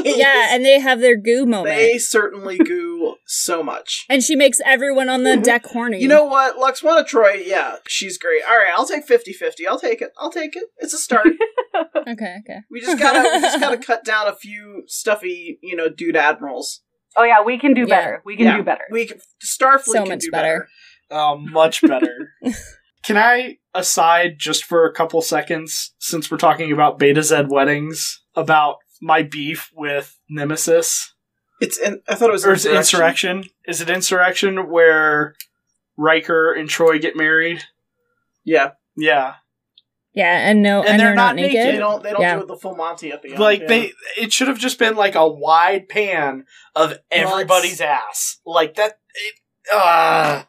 yeah, 0.03 0.53
and 0.53 0.65
they 0.65 0.77
have 0.79 0.99
their 0.99 1.15
goo 1.15 1.45
moment, 1.45 1.73
they 1.73 1.97
certainly 1.97 2.57
goo 2.57 3.15
so 3.25 3.63
much 3.63 4.05
and 4.09 4.21
she 4.21 4.35
makes 4.35 4.59
everyone 4.65 5.07
on 5.07 5.23
the 5.23 5.37
deck 5.37 5.65
horny. 5.67 6.01
You 6.01 6.09
know 6.09 6.25
what? 6.25 6.57
Lwaxana 6.57 7.07
Troi, 7.07 7.43
yeah, 7.47 7.77
she's 7.87 8.17
great. 8.17 8.41
All 8.43 8.57
right, 8.57 8.73
I'll 8.75 8.85
take 8.85 9.07
50-50. 9.07 9.53
I'll 9.69 9.79
take 9.79 10.01
it. 10.01 10.11
I'll 10.19 10.31
take 10.31 10.55
it. 10.57 10.65
It's 10.79 10.93
a 10.93 10.97
start. 10.97 11.27
Okay, 12.07 12.35
okay. 12.41 12.59
we 12.71 12.79
just 12.79 12.97
gotta 12.99 13.19
we 13.35 13.41
just 13.41 13.59
gotta 13.59 13.77
cut 13.85 14.05
down 14.05 14.27
a 14.27 14.35
few 14.35 14.83
stuffy, 14.87 15.59
you 15.61 15.75
know, 15.75 15.89
dude 15.89 16.15
admirals. 16.15 16.81
Oh 17.17 17.23
yeah, 17.23 17.41
we 17.43 17.57
can 17.57 17.73
do 17.73 17.81
Yeah. 17.81 17.85
better. 17.87 18.21
We 18.25 18.35
can 18.37 18.45
Yeah. 18.45 18.57
do 18.57 18.63
better. 18.63 18.85
We 18.91 19.07
can, 19.07 19.19
Starfleet 19.43 19.83
So 19.85 19.99
can 20.03 20.09
much 20.09 20.19
do 20.21 20.31
better. 20.31 20.67
better. 21.09 21.21
Oh, 21.21 21.37
much 21.37 21.81
better. 21.81 22.31
Can 23.05 23.17
I 23.17 23.57
aside 23.75 24.37
just 24.39 24.63
for 24.65 24.87
a 24.87 24.91
couple 24.93 25.21
seconds, 25.21 25.93
since 25.99 26.31
we're 26.31 26.37
talking 26.37 26.71
about 26.71 26.97
Betazed 26.97 27.49
weddings, 27.51 28.23
about 28.35 28.77
my 28.99 29.21
beef 29.21 29.69
with 29.75 30.19
Nemesis? 30.27 31.13
It's 31.61 31.77
in, 31.77 32.01
I 32.09 32.15
thought 32.15 32.29
it 32.29 32.33
was 32.33 32.43
Or 32.47 32.53
is 32.53 32.65
insurrection. 32.65 32.79
insurrection? 33.37 33.49
Is 33.67 33.79
it 33.81 33.91
insurrection 33.91 34.71
where 34.71 35.35
Riker 35.95 36.51
and 36.51 36.67
Troi 36.67 36.99
get 36.99 37.15
married? 37.15 37.63
Yeah, 38.43 38.71
Yeah. 38.97 39.35
Yeah, 40.15 40.49
and 40.49 40.63
no, 40.63 40.79
And 40.79 40.89
and, 40.91 40.99
they're 40.99 41.07
they're, 41.07 41.15
not 41.15 41.27
not 41.27 41.35
naked. 41.35 41.53
naked. 41.55 41.75
they 41.75 41.79
don't 41.79 42.01
they 42.03 42.11
don't 42.11 42.21
Yeah. 42.21 42.39
do 42.39 42.45
the 42.45 42.55
full 42.55 42.75
Monty 42.75 43.11
at 43.11 43.21
the 43.21 43.31
end. 43.31 43.39
Like 43.39 43.61
yeah. 43.61 43.67
they 43.67 43.91
it 44.17 44.31
should 44.33 44.47
have 44.47 44.57
just 44.59 44.79
been 44.79 44.95
like 44.95 45.15
a 45.15 45.27
wide 45.27 45.89
pan 45.89 46.45
of 46.75 46.97
everybody's 47.11 47.81
ass. 47.81 48.37
Like 48.45 48.75
that 48.75 48.97
it 49.15 49.33
uh 49.73 50.43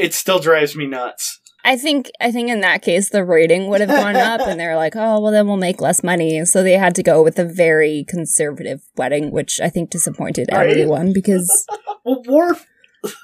it 0.00 0.14
still 0.14 0.38
drives 0.38 0.76
me 0.76 0.86
nuts. 0.86 1.40
I 1.64 1.76
think 1.76 2.08
I 2.20 2.30
think 2.30 2.48
in 2.48 2.60
that 2.60 2.82
case 2.82 3.08
the 3.10 3.24
rating 3.24 3.66
would 3.66 3.80
have 3.80 3.90
gone 3.90 4.14
up, 4.14 4.40
and 4.42 4.58
they're 4.60 4.76
like, 4.76 4.94
oh 4.94 5.20
well, 5.20 5.32
then 5.32 5.48
we'll 5.48 5.56
make 5.56 5.80
less 5.80 6.04
money. 6.04 6.44
So 6.44 6.62
they 6.62 6.74
had 6.74 6.94
to 6.94 7.02
go 7.02 7.24
with 7.24 7.40
a 7.40 7.44
very 7.44 8.04
conservative 8.08 8.82
wedding, 8.96 9.32
which 9.32 9.60
I 9.60 9.68
think 9.68 9.90
disappointed 9.90 10.48
Right. 10.52 10.70
everyone 10.70 11.12
because 11.12 11.66
Well 12.04 12.22
Worf 12.28 12.66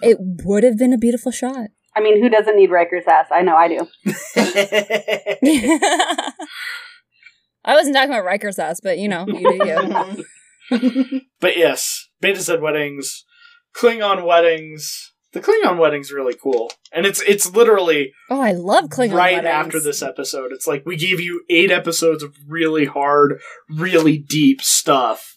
it 0.03 0.17
would 0.21 0.65
have 0.65 0.77
been 0.77 0.93
a 0.93 0.99
beautiful 0.99 1.31
shot. 1.31 1.69
I 1.95 2.01
mean, 2.01 2.23
who 2.23 2.29
doesn't 2.29 2.57
need 2.57 2.71
Riker's 2.71 3.05
ass? 3.07 3.27
I 3.31 3.43
know 3.43 3.57
I 3.57 3.69
do. 3.69 3.87
I 7.65 7.75
wasn't 7.75 7.95
talking 7.95 8.11
about 8.11 8.25
Riker's 8.25 8.59
ass, 8.59 8.81
but 8.83 8.99
you 8.99 9.09
know, 9.09 9.27
you 9.29 9.59
do 9.59 9.67
you. 9.67 11.21
But 11.41 11.57
yes, 11.57 12.09
Betazed 12.23 12.61
weddings, 12.61 13.25
Klingon 13.77 14.25
weddings. 14.27 15.13
The 15.33 15.41
Klingon 15.41 15.79
wedding's 15.79 16.13
really 16.13 16.35
cool, 16.41 16.71
and 16.93 17.05
it's 17.05 17.21
it's 17.23 17.55
literally 17.55 18.13
Oh, 18.31 18.41
I 18.41 18.53
love 18.53 18.85
Klingon 18.85 19.15
right 19.15 19.35
weddings. 19.37 19.55
after 19.55 19.81
this 19.81 20.03
episode. 20.03 20.53
It's 20.53 20.67
like 20.67 20.85
we 20.87 20.97
gave 20.97 21.21
you 21.21 21.43
eight 21.51 21.71
episodes 21.71 22.23
of 22.23 22.35
really 22.47 22.87
hard, 22.87 23.41
really 23.69 24.19
deep 24.19 24.63
stuff. 24.63 25.37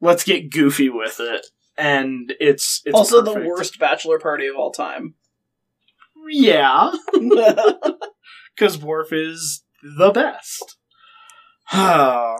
Let's 0.00 0.24
get 0.24 0.50
goofy 0.50 0.88
with 0.88 1.18
it, 1.20 1.46
and 1.76 2.32
it's 2.40 2.80
it's 2.84 2.94
also 2.94 3.20
the 3.20 3.40
worst 3.40 3.78
bachelor 3.78 4.18
party 4.18 4.46
of 4.46 4.56
all 4.56 4.70
time. 4.70 5.14
Yeah, 6.30 6.92
because 8.54 8.78
Worf 8.78 9.12
is 9.12 9.64
the 9.82 10.10
best. 10.10 10.76
well, 11.72 12.38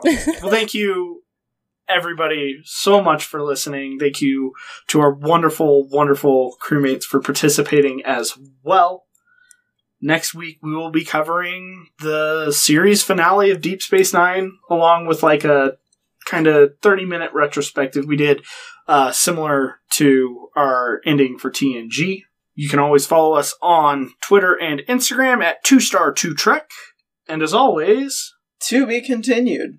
thank 0.49 0.73
you, 0.73 1.23
everybody, 1.89 2.59
so 2.63 3.01
much 3.01 3.25
for 3.25 3.41
listening. 3.41 3.99
Thank 3.99 4.21
you 4.21 4.53
to 4.87 5.01
our 5.01 5.13
wonderful, 5.13 5.87
wonderful 5.89 6.55
crewmates 6.61 7.03
for 7.03 7.19
participating 7.19 8.01
as 8.05 8.37
well. 8.63 9.05
Next 9.99 10.33
week, 10.35 10.59
we 10.61 10.75
will 10.75 10.91
be 10.91 11.03
covering 11.03 11.87
the 11.99 12.51
series 12.51 13.03
finale 13.03 13.49
of 13.49 13.61
Deep 13.61 13.81
Space 13.81 14.13
Nine, 14.13 14.51
along 14.69 15.07
with 15.07 15.23
like 15.23 15.43
a 15.43 15.77
kind 16.25 16.45
of 16.45 16.73
30 16.81 17.05
minute 17.05 17.31
retrospective 17.33 18.05
we 18.05 18.15
did, 18.15 18.43
uh, 18.87 19.11
similar 19.11 19.79
to 19.91 20.49
our 20.55 21.01
ending 21.05 21.37
for 21.37 21.49
TNG. 21.49 22.23
You 22.59 22.69
can 22.69 22.79
always 22.79 23.05
follow 23.05 23.35
us 23.35 23.53
on 23.61 24.13
Twitter 24.19 24.55
and 24.59 24.81
Instagram 24.89 25.43
at 25.43 25.63
2star2trek. 25.63 26.63
And 27.29 27.43
as 27.43 27.53
always, 27.53 28.33
to 28.63 28.87
be 28.87 28.99
continued. 28.99 29.77